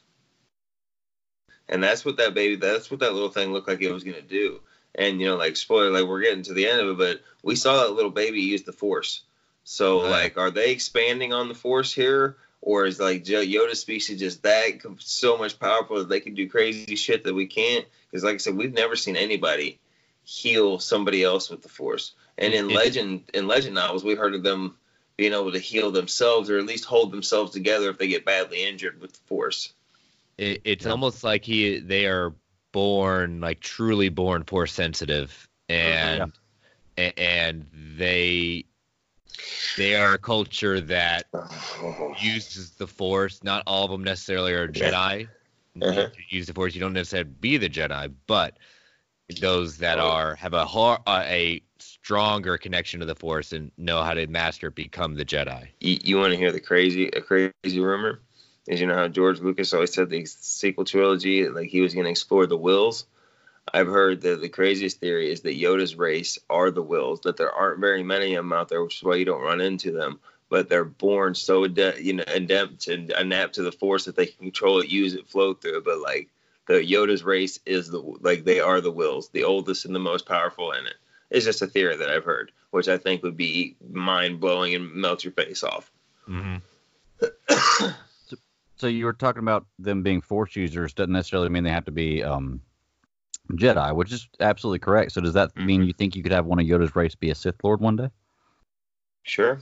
[1.69, 4.21] And that's what that baby, that's what that little thing looked like it was gonna
[4.21, 4.61] do.
[4.94, 7.56] And you know, like spoiler, like we're getting to the end of it, but we
[7.56, 9.23] saw that little baby use the Force.
[9.64, 10.10] So Right.
[10.10, 12.36] like, are they expanding on the Force here?
[12.62, 16.94] or is like Yoda species just that so much powerful that they can do crazy
[16.94, 17.85] shit that we can't?
[18.09, 19.81] Because like I said, we've never seen anybody
[20.24, 22.14] heal somebody else with the Force.
[22.39, 24.77] And in legend, in legend novels, we heard of them
[25.16, 28.64] being able to heal themselves or at least hold themselves together if they get badly
[28.64, 29.73] injured with the Force.
[30.39, 32.32] it, it's almost like he they are
[32.73, 36.32] born like truly born force sensitive and
[36.99, 37.66] a- and
[37.97, 38.65] they
[39.77, 41.27] they are a culture that
[42.23, 43.43] uses the force.
[43.43, 45.28] Not all of them necessarily are jedi.
[45.81, 46.09] Uh-huh.
[46.28, 46.74] use the force.
[46.74, 48.59] You don't necessarily be the jedi but
[49.40, 54.03] those that are have a har- uh, a stronger connection to the force and know
[54.03, 55.69] how to master become the jedi.
[55.81, 58.20] You, you want to hear the crazy, a crazy rumor?
[58.67, 62.05] Is you know how George Lucas always said the sequel trilogy, like he was going
[62.05, 63.05] to explore the Whills.
[63.73, 67.23] I've heard that the craziest theory is that Yoda's race are the Whills.
[67.23, 69.61] That there aren't very many of them out there, which is why you don't run
[69.61, 70.21] into them.
[70.49, 74.27] But they're born so adept, you know, adept and adapt to the Force that they
[74.27, 75.85] can control it, use it, flow through it.
[75.85, 76.29] But like
[76.67, 80.27] the Yoda's race is the like they are the Whills, the oldest and the most
[80.27, 80.95] powerful in it.
[81.31, 84.93] It's just a theory that I've heard, which I think would be mind blowing and
[84.95, 85.91] melt your face off.
[86.29, 86.59] mm-hmm.
[88.83, 91.93] So you were talking about them being force users doesn't necessarily mean they have to
[91.93, 92.61] be um,
[93.53, 95.13] Jedi, which is absolutely correct.
[95.13, 95.67] So does that Mm-hmm.
[95.67, 97.95] mean you think you could have one of Yoda's race be a Sith Lord one
[97.95, 98.09] day?
[99.23, 99.61] Sure.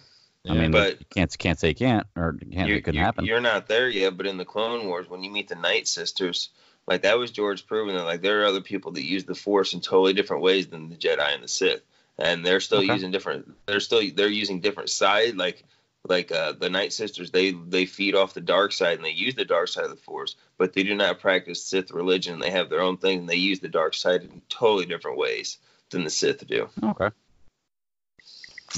[0.49, 3.27] I mean, but you can't can't say you can't or can't it couldn't happen.
[3.27, 6.49] You're not there yet, but in the Clone Wars, when you meet the Night Sisters,
[6.87, 9.75] like that was George proving that like there are other people that use the Force
[9.75, 11.83] in totally different ways than the Jedi and the Sith,
[12.17, 12.95] and they're still Okay.
[12.95, 13.53] using different.
[13.67, 15.63] They're still they're using different side like.
[16.09, 19.35] Like uh, the Night Sisters, they they feed off the dark side and they use
[19.35, 22.39] the dark side of the Force, but they do not practice Sith religion.
[22.39, 25.59] They have their own thing and they use the dark side in totally different ways
[25.91, 26.69] than the Sith do.
[26.83, 27.11] Okay.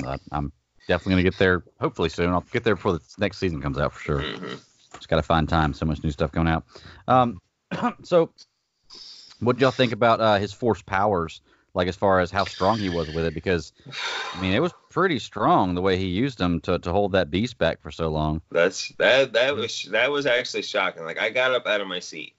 [0.05, 0.53] Uh, I'm
[0.89, 2.31] definitely gonna get there hopefully soon.
[2.31, 4.21] I'll get there before the next season comes out for sure.
[4.23, 4.59] Mhm.
[4.95, 5.75] Just gotta find time.
[5.75, 6.65] So much new stuff coming out.
[7.07, 7.41] Um,
[8.03, 8.33] so
[9.39, 11.41] what y'all think about uh, his force powers?
[11.75, 13.73] Like as far as how strong he was with it, because
[14.35, 17.31] I mean it was pretty strong the way he used them to, to hold that
[17.31, 18.43] beast back for so long.
[18.51, 21.05] That's that that was that was actually shocking.
[21.05, 22.35] Like I got up out of my seat.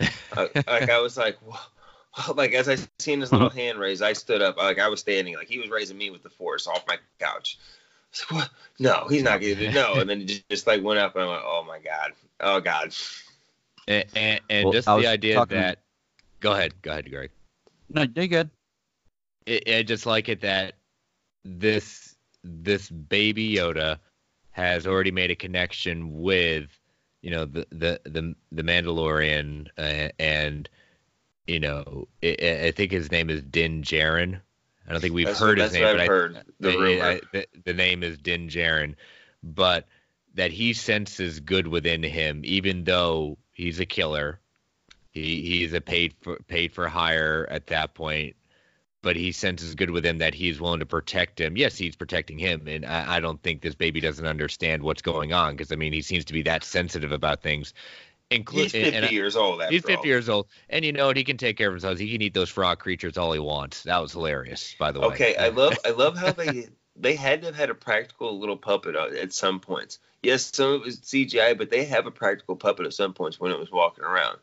[0.00, 2.32] I, like I was like, Whoa.
[2.34, 4.56] like as I seen his little hand raise, I stood up.
[4.56, 5.34] Like I was standing.
[5.36, 7.58] Like he was raising me with the force off my couch.
[8.12, 8.48] So, what?
[8.78, 9.94] No, he's not gonna do no.
[9.94, 12.60] And then it just, just like went up, and I'm like, oh my god, oh
[12.60, 12.94] god.
[13.88, 15.80] And, and, and Well, just I the idea talking- that.
[16.40, 16.80] Go ahead.
[16.80, 17.30] Go ahead, Greg.
[17.94, 18.50] No, you're good.
[19.46, 20.74] it, I just like it that
[21.44, 23.98] this this baby Yoda
[24.50, 26.68] has already made a connection with
[27.22, 30.68] you know the the the, the Mandalorian uh, and
[31.46, 34.40] you know I, I think his name is Din Djarin.
[34.86, 36.38] I don't think we've That's heard what, his name, what but I've I, heard.
[36.60, 37.04] The I- rumor.
[37.04, 38.96] I- the, the name is Din Djarin,
[39.42, 39.86] but
[40.34, 44.40] that he senses good within him, even though he's a killer.
[45.14, 48.34] He he's a paid for paid for hire at that point,
[49.00, 51.56] but he senses good with him that he's willing to protect him.
[51.56, 55.32] Yes, he's protecting him, and I, I don't think this baby doesn't understand what's going
[55.32, 57.74] on because I mean he seems to be that sensitive about things.
[58.28, 59.62] he's Including 50 years old.
[59.68, 60.06] He's 50 all.
[60.06, 61.16] years old, and you know what?
[61.16, 61.96] He can take care of himself.
[61.96, 63.84] He can eat those frog creatures all he wants.
[63.84, 65.06] That was hilarious, by the way.
[65.06, 68.56] Okay, I love I love how they they had to have had a practical little
[68.56, 70.00] puppet uh, at some points.
[70.24, 73.38] Yes, some of it was CGI, but they have a practical puppet at some points
[73.38, 74.38] when it was walking around.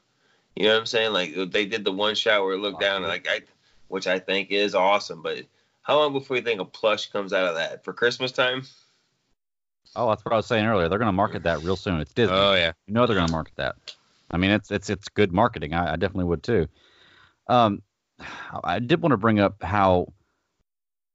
[0.56, 1.14] You know what I'm saying?
[1.14, 3.42] Like they did the one shot where it looked down, like I,
[3.88, 5.22] which I think is awesome.
[5.22, 5.46] But
[5.82, 8.64] how long before you think a plush comes out of that for Christmas time?
[9.96, 10.88] Oh, that's what I was saying earlier.
[10.88, 12.00] They're going to market that real soon.
[12.00, 12.36] It's Disney.
[12.36, 12.72] Oh yeah.
[12.88, 13.76] You know they're going to market that.
[14.30, 15.74] I mean, it's it's it's good marketing.
[15.74, 16.68] I, I definitely would too.
[17.48, 17.82] Um,
[18.64, 20.14] I did want to bring up how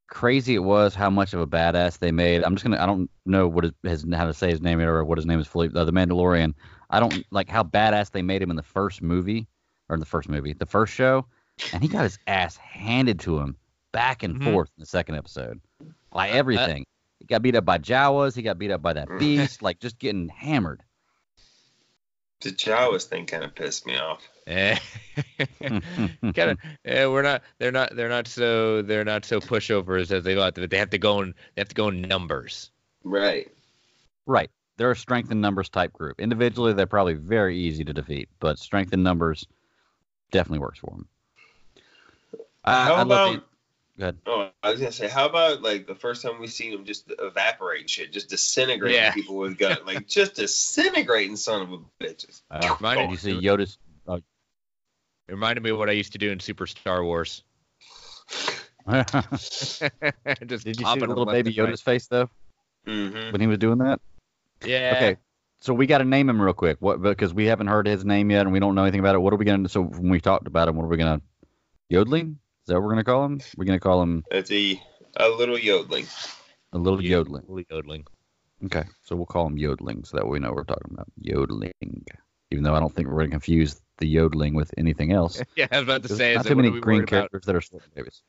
[0.08, 2.42] crazy it was, how much of a badass they made.
[2.42, 2.82] I'm just gonna.
[2.82, 5.40] I don't know what his, his how to say his name or what his name
[5.40, 5.70] is fully.
[5.74, 6.54] Uh, the Mandalorian.
[6.90, 9.46] I don't like how badass they made him in the first movie
[9.88, 11.26] or in the first movie, the first show,
[11.72, 13.56] and he got his ass handed to him
[13.92, 14.44] back and Mhm.
[14.52, 15.60] forth in the second episode
[16.10, 16.84] by everything.
[17.18, 18.36] he got beat up by Jawas.
[18.36, 19.62] He got beat up by that beast.
[19.62, 20.82] like just getting hammered.
[22.42, 24.22] The Jawas thing kind of pissed me off.
[24.46, 24.78] Eh.
[25.60, 26.58] kind of.
[26.84, 27.42] Eh, we're not.
[27.58, 27.96] They're not.
[27.96, 28.82] They're not so.
[28.82, 30.54] They're not so pushovers as they thought.
[30.54, 31.34] But they have to go in.
[31.54, 32.70] They have to go in numbers.
[33.02, 33.50] Right.
[34.26, 34.50] Right.
[34.76, 36.20] They're a strength in numbers type group.
[36.20, 39.46] Individually, they're probably very easy to defeat, but strength in numbers
[40.30, 41.08] definitely works for them.
[42.64, 43.32] I, how I love about?
[43.34, 43.42] the-
[43.98, 44.18] Go ahead.
[44.26, 47.10] Oh, I was gonna say, how about like the first time we seen him just
[47.18, 49.12] evaporate shit, just disintegrating Yeah.
[49.14, 52.42] people with gun, like just disintegrating son of a bitches.
[52.50, 53.78] Uh, Mine- did you see Yoda's?
[54.08, 57.42] It reminded me of what I used to do in Super Star Wars.
[58.86, 59.10] did
[60.52, 61.70] you see popping the little baby and right.
[61.72, 62.28] Yoda's face though
[62.86, 63.32] Mm-hmm.
[63.32, 63.98] when he was doing that?
[64.64, 64.92] Yeah.
[64.96, 65.16] Okay.
[65.60, 66.76] So we got to name him real quick.
[66.80, 67.02] What?
[67.02, 69.18] Because we haven't heard his name yet, and we don't know anything about it.
[69.18, 69.68] What are we gonna?
[69.68, 71.20] So when we talked about him, what are we gonna?
[71.88, 72.38] Yodeling?
[72.62, 73.40] Is that what we're gonna call him?
[73.56, 74.80] We're gonna call him It's a
[75.16, 76.06] a little yodeling.
[76.72, 77.64] a little yodeling.
[77.70, 78.04] Yodeling.
[78.64, 81.06] Okay, so we'll call him yodeling so that we know what we're talking about.
[81.20, 81.72] Yodeling.
[82.50, 85.42] Even though I don't think we're going to confuse the yodeling with anything else.
[85.56, 86.34] Yeah, I was about to There's say.
[86.34, 87.30] not is too many green worried about?
[87.30, 88.22] characters that are short babies.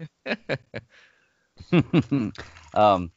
[2.74, 3.12] um,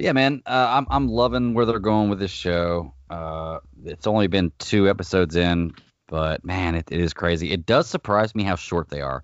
[0.00, 2.94] but yeah, man, uh, I'm I'm loving where they're going with this show.
[3.10, 5.72] Uh, it's only been two episodes in,
[6.08, 7.52] but man, it, it is crazy.
[7.52, 9.22] It does surprise me how short they are.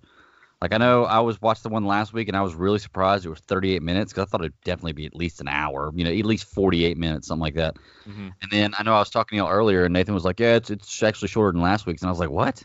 [0.60, 3.24] Like I know I was watched the one last week and I was really surprised
[3.24, 6.04] it was 38 minutes because I thought it'd definitely be at least an hour, you
[6.04, 7.76] know, at least 48 minutes, something like that.
[8.06, 8.32] Mhm.
[8.42, 10.56] And then I know I was talking to y'all earlier, and Nathan was like, "Yeah,
[10.56, 12.62] it's it's actually shorter than last week's," and I was like, "What?"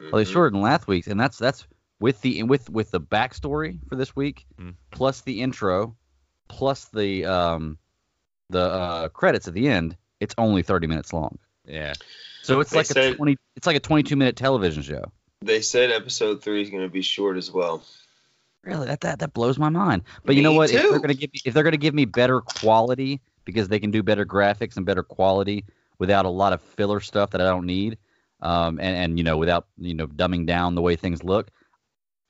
[0.00, 1.66] Well, they shorter than last week's, and that's that's
[2.00, 4.76] with the with with the backstory for this week, Mm.
[4.90, 5.94] plus the intro,
[6.50, 7.78] plus the um
[8.50, 9.96] the uh, credits at the end.
[10.18, 11.94] It's only 30 minutes long, Yeah.
[12.42, 15.04] so it's They like a 20 it's like a 22 minute television show.
[15.42, 17.82] They said episode three is going to be short as well.
[18.62, 20.02] Really, that that that blows my mind.
[20.26, 20.70] But you know Me what?
[20.70, 23.90] If they're gonna give me, if they're gonna give me better quality because they can
[23.90, 25.64] do better graphics and better quality
[25.98, 27.96] without a lot of filler stuff that I don't need,
[28.42, 31.50] um, and and you know without you know dumbing down the way things look,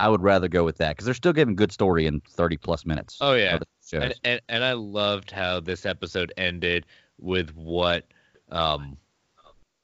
[0.00, 2.86] I would rather go with that because they're still giving good story in 30 plus
[2.86, 3.18] minutes.
[3.20, 3.54] Oh, yeah.
[3.54, 4.02] of the shows.
[4.02, 6.86] And, and and I loved how this episode ended
[7.18, 8.06] with what
[8.50, 8.96] um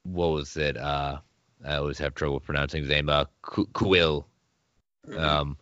[0.05, 0.77] what was it?
[0.77, 1.19] Uh
[1.65, 3.09] I always have trouble pronouncing his name.
[3.09, 4.25] Uh Kuiil.
[5.17, 5.57] Um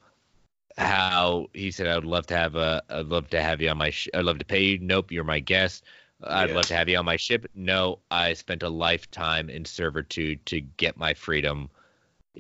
[0.77, 3.79] how he said I would love to have a I'd love to have you on
[3.79, 4.79] my sh- I'd love to pay you.
[4.79, 5.85] Nope, you're my guest.
[6.23, 6.57] I'd Yeah.
[6.57, 7.47] love to have you on my ship.
[7.55, 11.69] No, I spent a lifetime in servitude to get my freedom.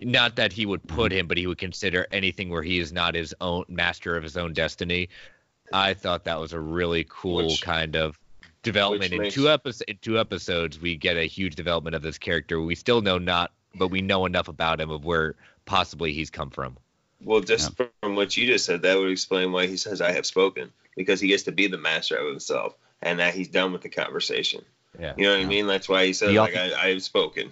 [0.02, 3.14] Not that he would put him, but he would consider anything where he is not
[3.14, 5.08] his own master of his own destiny.
[5.72, 8.18] I thought that was a really cool Which- kind of
[8.62, 9.12] development.
[9.12, 12.60] In makes- two episodes, in two episodes, we get a huge development of this character.
[12.60, 16.50] We still know not, but we know enough about him of where possibly he's come
[16.50, 16.76] from.
[17.22, 20.26] Well, just from what you just said, that would explain why he says "I have
[20.26, 23.82] spoken" because he gets to be the master of himself, and that he's done with
[23.82, 24.64] the conversation.
[24.98, 25.14] Yeah.
[25.16, 25.46] You know what Yeah.
[25.46, 25.66] I mean?
[25.66, 27.50] That's why he says Do y'all like I, I have spoken.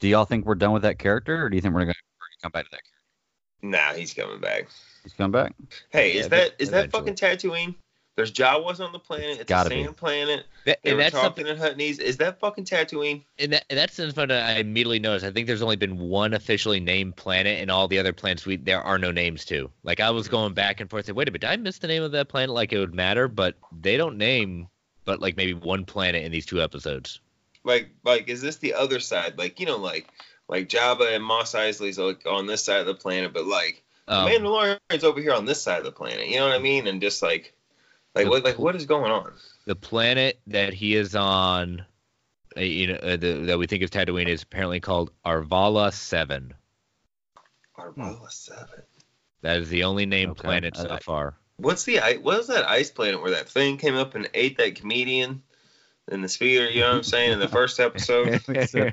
[0.00, 2.26] Do y'all think we're done with that character, or do you think we're gonna, we're
[2.26, 2.82] gonna come back to that?
[2.82, 2.90] character?
[3.62, 4.68] Nah, he's coming back.
[5.04, 5.54] He's coming back.
[5.90, 7.74] Hey, Yeah, is that is that fucking Tatooine?
[8.16, 9.38] There's Jawas on the planet.
[9.40, 9.84] It's Gotta a be.
[9.84, 10.44] sand planet.
[10.66, 11.46] That- They and were that's something.
[11.46, 12.00] talking in Hutneys.
[12.00, 13.22] Is that fucking Tatooine?
[13.38, 15.24] And, that, and that's something that I immediately noticed.
[15.24, 18.56] I think there's only been one officially named planet, and all the other planets we
[18.56, 19.70] there are no names to.
[19.84, 20.32] Like I was hmm.
[20.32, 22.28] going back and forth, saying, "Wait a minute, did I miss the name of that
[22.28, 22.50] planet?
[22.50, 24.68] Like it would matter?" But they don't name,
[25.04, 27.20] but like maybe one planet in these two episodes.
[27.64, 29.36] Like, like, is this the other side?
[29.38, 30.08] Like, you know, like,
[30.48, 34.24] like Jabba and Mos Eisley's like on this side of the planet, but like Um,
[34.24, 36.26] the Mandalorian's over here on this side of the planet.
[36.28, 36.86] You know what I mean?
[36.86, 37.52] And just like,
[38.14, 39.32] like The what, like what is going on?
[39.66, 41.84] the planet that he is on,
[42.56, 46.54] uh, you know, uh, the, that we think is Tatooine is apparently called Arvala Seven.
[47.78, 48.82] Arvala Seven.
[49.42, 50.42] That is the only named Okay.
[50.42, 51.34] planet so Uh, far.
[51.56, 54.56] What's the i- what was that ice planet where that thing came up and ate
[54.58, 55.42] that comedian
[56.10, 56.68] in the sphere?
[56.68, 58.40] You know what I'm saying in the first episode?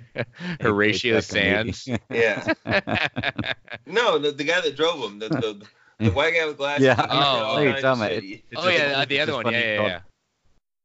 [0.62, 1.88] Horatio Sanz.
[2.10, 2.54] Yeah.
[3.86, 5.66] No, the, the guy that drove him, the the,
[6.00, 6.86] the white guy with glasses.
[6.86, 6.96] Yeah.
[6.96, 8.24] he did Oh, all what are you kinds talking about?
[8.24, 8.44] shit.
[8.58, 9.46] oh yeah, uh, the other one.
[9.54, 10.00] Yeah, yeah, yeah.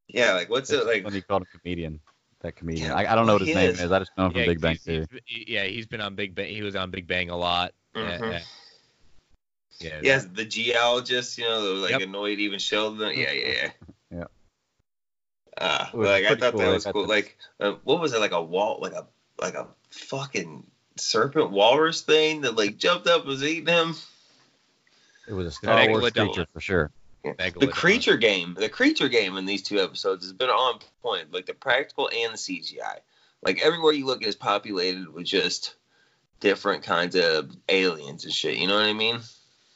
[0.08, 1.04] Yeah, like what's it like?
[1.04, 1.98] When he called a comedian,
[2.42, 2.88] that comedian.
[2.88, 3.80] Yeah, I, I don't know what his he name is.
[3.80, 3.90] is.
[3.90, 5.06] I just know him from Yeah, Big Bang Theory.
[5.26, 6.54] Yeah, he's been on Big Bang.
[6.54, 7.72] He was on Big Bang a lot.
[7.96, 8.20] Mhm.
[8.20, 8.40] Uh, uh,
[9.80, 9.98] yeah.
[10.02, 12.02] Yes, the geologist, you know, that like Yep.
[12.02, 13.12] annoyed even Sheldon.
[13.18, 13.70] Yeah yeah, yeah,
[15.60, 15.88] yeah.
[15.92, 16.00] Yeah.
[16.00, 16.60] Uh, like I thought cool.
[16.60, 17.02] that was cool.
[17.02, 18.20] the- Like, uh, what was it?
[18.20, 19.06] Like a wall, like a
[19.40, 20.64] like a fucking
[20.96, 23.94] serpent walrus thing that like jumped up and was eating him.
[25.28, 26.14] It was a Star Wars Megalodon.
[26.26, 26.90] creature for sure.
[27.24, 31.46] The creature game, the creature game in these two episodes has been on point, like
[31.46, 32.98] the practical and the CGI.
[33.42, 35.76] Like everywhere you look is populated with just
[36.40, 38.56] different kinds of aliens and shit.
[38.56, 39.20] You know what I mean?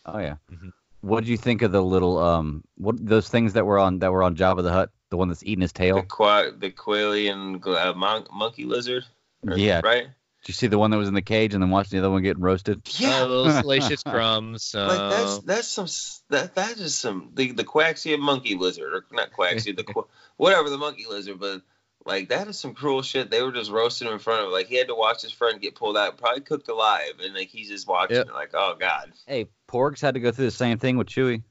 [0.05, 0.37] Oh yeah.
[0.53, 0.73] Mhm.
[1.03, 4.13] What did you think of the little um what those things that were on that
[4.13, 4.91] were on Jabba the Hutt?
[5.17, 6.03] The one that's eating his The tail.
[6.03, 9.05] qua- the Quailian uh, mon- monkey lizard.
[9.49, 9.81] Or- Yeah.
[9.83, 10.03] Right.
[10.05, 12.11] Did you see the one that was in the cage and then watch the other
[12.11, 12.83] one getting roasted?
[13.01, 13.23] Yeah.
[13.23, 14.75] Oh, little salacious crumbs.
[14.75, 18.93] Uh, like that's that's some s- that that is some the the quaxia monkey lizard
[18.93, 20.07] or not quaxia the qu-
[20.37, 21.63] whatever the monkey lizard but
[22.05, 24.53] like that is some cruel shit they were just roasting him in front of him
[24.53, 27.49] like he had to watch his friend get pulled out probably cooked alive and like
[27.49, 28.29] he's just watching Yep.
[28.35, 31.43] like oh god Hey, Porgs had to go through the same thing with Chewie.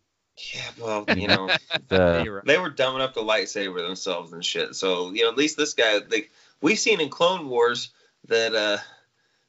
[0.53, 1.49] Yeah well you know
[1.87, 5.57] The, they were dumb enough to lightsaber themselves and shit so you know at least
[5.57, 6.31] this guy like
[6.61, 7.91] we've seen in Clone Wars
[8.27, 8.77] that uh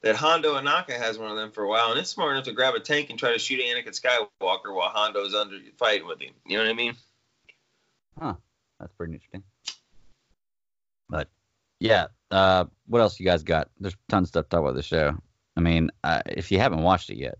[0.03, 2.53] that Hondo Ohnaka has one of them for a while, and it's smart enough to
[2.53, 6.33] grab a tank and try to shoot Anakin Skywalker while Hondo's under fighting with him.
[6.47, 6.97] You know what I mean?
[8.21, 8.35] Huh.
[8.79, 9.43] That's pretty interesting.
[11.09, 11.29] But
[11.81, 13.69] yeah, uh, what else you guys got?
[13.81, 15.17] There's tons of stuff to talk about the show.
[15.57, 17.39] I mean, uh, if you haven't watched it yet,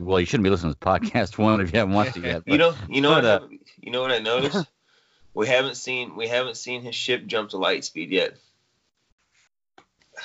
[0.00, 2.42] well, you shouldn't be listening to this podcast one if you haven't watched it yet.
[2.46, 4.66] You know, you know what, but, uh, I, you know what I noticed?
[5.34, 8.36] we haven't seen we haven't seen his ship jump to light speed yet.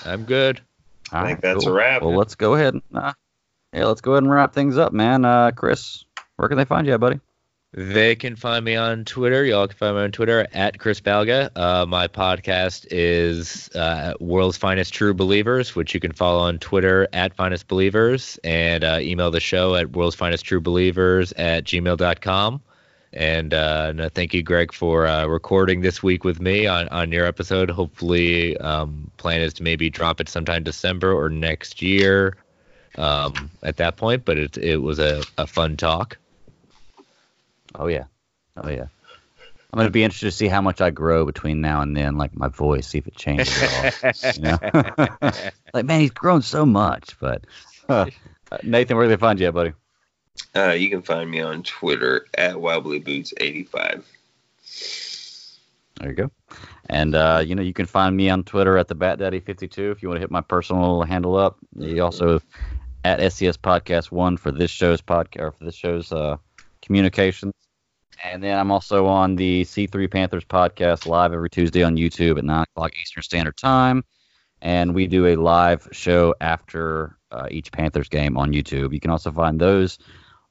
[0.06, 0.60] I'm good.
[1.12, 1.74] All I think right, that's cool.
[1.74, 2.02] a wrap.
[2.02, 2.82] Well, let's go ahead.
[2.94, 3.14] Uh,
[3.74, 5.26] yeah, let's go ahead and wrap things up, man.
[5.26, 6.06] Uh, Chris,
[6.38, 7.20] where can they find you, buddy?
[7.76, 9.44] They can find me on Twitter.
[9.44, 11.50] Y'all can find me on Twitter at Chris Balga.
[11.56, 17.08] Uh, my podcast is uh, World's Finest True Believers, which you can follow on Twitter
[17.14, 22.62] at Finest Believers and uh, email the show at World's Finest True Believers at gmail.com.
[23.12, 27.26] And uh, thank you, Greg, for uh, recording this week with me on, on your
[27.26, 27.72] episode.
[27.72, 32.38] Hopefully, um, plan is to maybe drop it sometime December or next year
[33.00, 34.26] um, at that point.
[34.26, 36.18] But it, it was a, a fun talk.
[37.76, 38.06] Oh yeah,
[38.58, 38.88] oh yeah.
[39.74, 42.36] I'm gonna be interested to see how much I grow between now and then, like
[42.36, 44.32] my voice, see if it changes at all.
[44.36, 44.60] you know?
[45.74, 47.18] like man, he's grown so much.
[47.20, 47.46] But
[47.90, 48.06] uh,
[48.62, 49.74] Nathan, where do they find you, at, buddy?
[50.56, 54.04] Uh, you can find me on Twitter at wobblyboots85.
[56.00, 56.32] There you go.
[56.90, 59.92] And uh, you know, you can find me on Twitter at the Bat Daddy 52
[59.92, 61.58] if you want to hit my personal handle up.
[61.76, 62.42] You also
[63.04, 66.38] at SCS Podcast One for this show's podcast or for this show's uh,
[66.84, 67.54] communications.
[68.24, 72.46] And then I'm also on the C3 Panthers podcast live every Tuesday on YouTube at
[72.46, 74.04] 9 o'clock Eastern Standard Time.
[74.62, 78.94] And we do a live show after uh, each Panthers game on YouTube.
[78.94, 79.98] You can also find those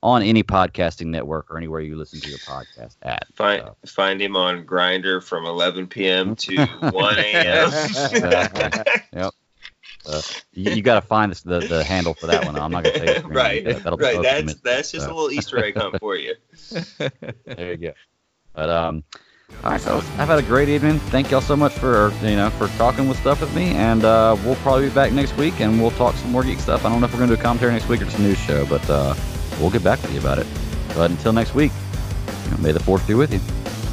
[0.02, 3.24] on any podcasting network or anywhere you listen to your podcast at.
[3.36, 6.34] Find So- find him on Grindr from 11 p.m.
[6.36, 7.68] to 1 a.m.
[7.68, 9.30] Exactly.
[10.06, 10.20] Uh,
[10.52, 12.56] you, you got to find this, the the handle for that one.
[12.56, 13.14] I'm not gonna tell you.
[13.20, 13.34] screen.
[13.34, 14.16] right, That- that'll be right.
[14.16, 16.34] posted That's a that's just a little Easter egg hunt for you.
[17.46, 17.92] There you go.
[18.54, 19.04] But um,
[19.64, 20.98] all right, fellas, I've had a great evening.
[20.98, 24.36] Thank y'all so much for you know for talking with stuff with me, and uh,
[24.44, 26.84] we'll probably be back next week and we'll talk some more geek stuff.
[26.84, 28.38] I don't know if we're gonna do a commentary next week or just a news
[28.38, 29.14] show, but uh,
[29.60, 30.46] we'll get back with you about it.
[30.94, 31.72] But until next week,
[32.44, 33.40] you know, may the force be with you.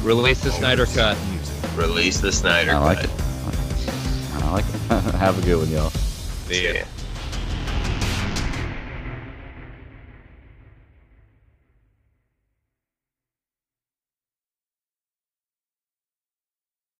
[0.06, 1.16] Release the Snyder Cut.
[1.76, 3.04] Release the Snyder I like Cut.
[3.06, 3.10] it.
[4.42, 4.80] I like it.
[5.16, 5.90] Have a good one, y'all.
[5.90, 6.84] See ya.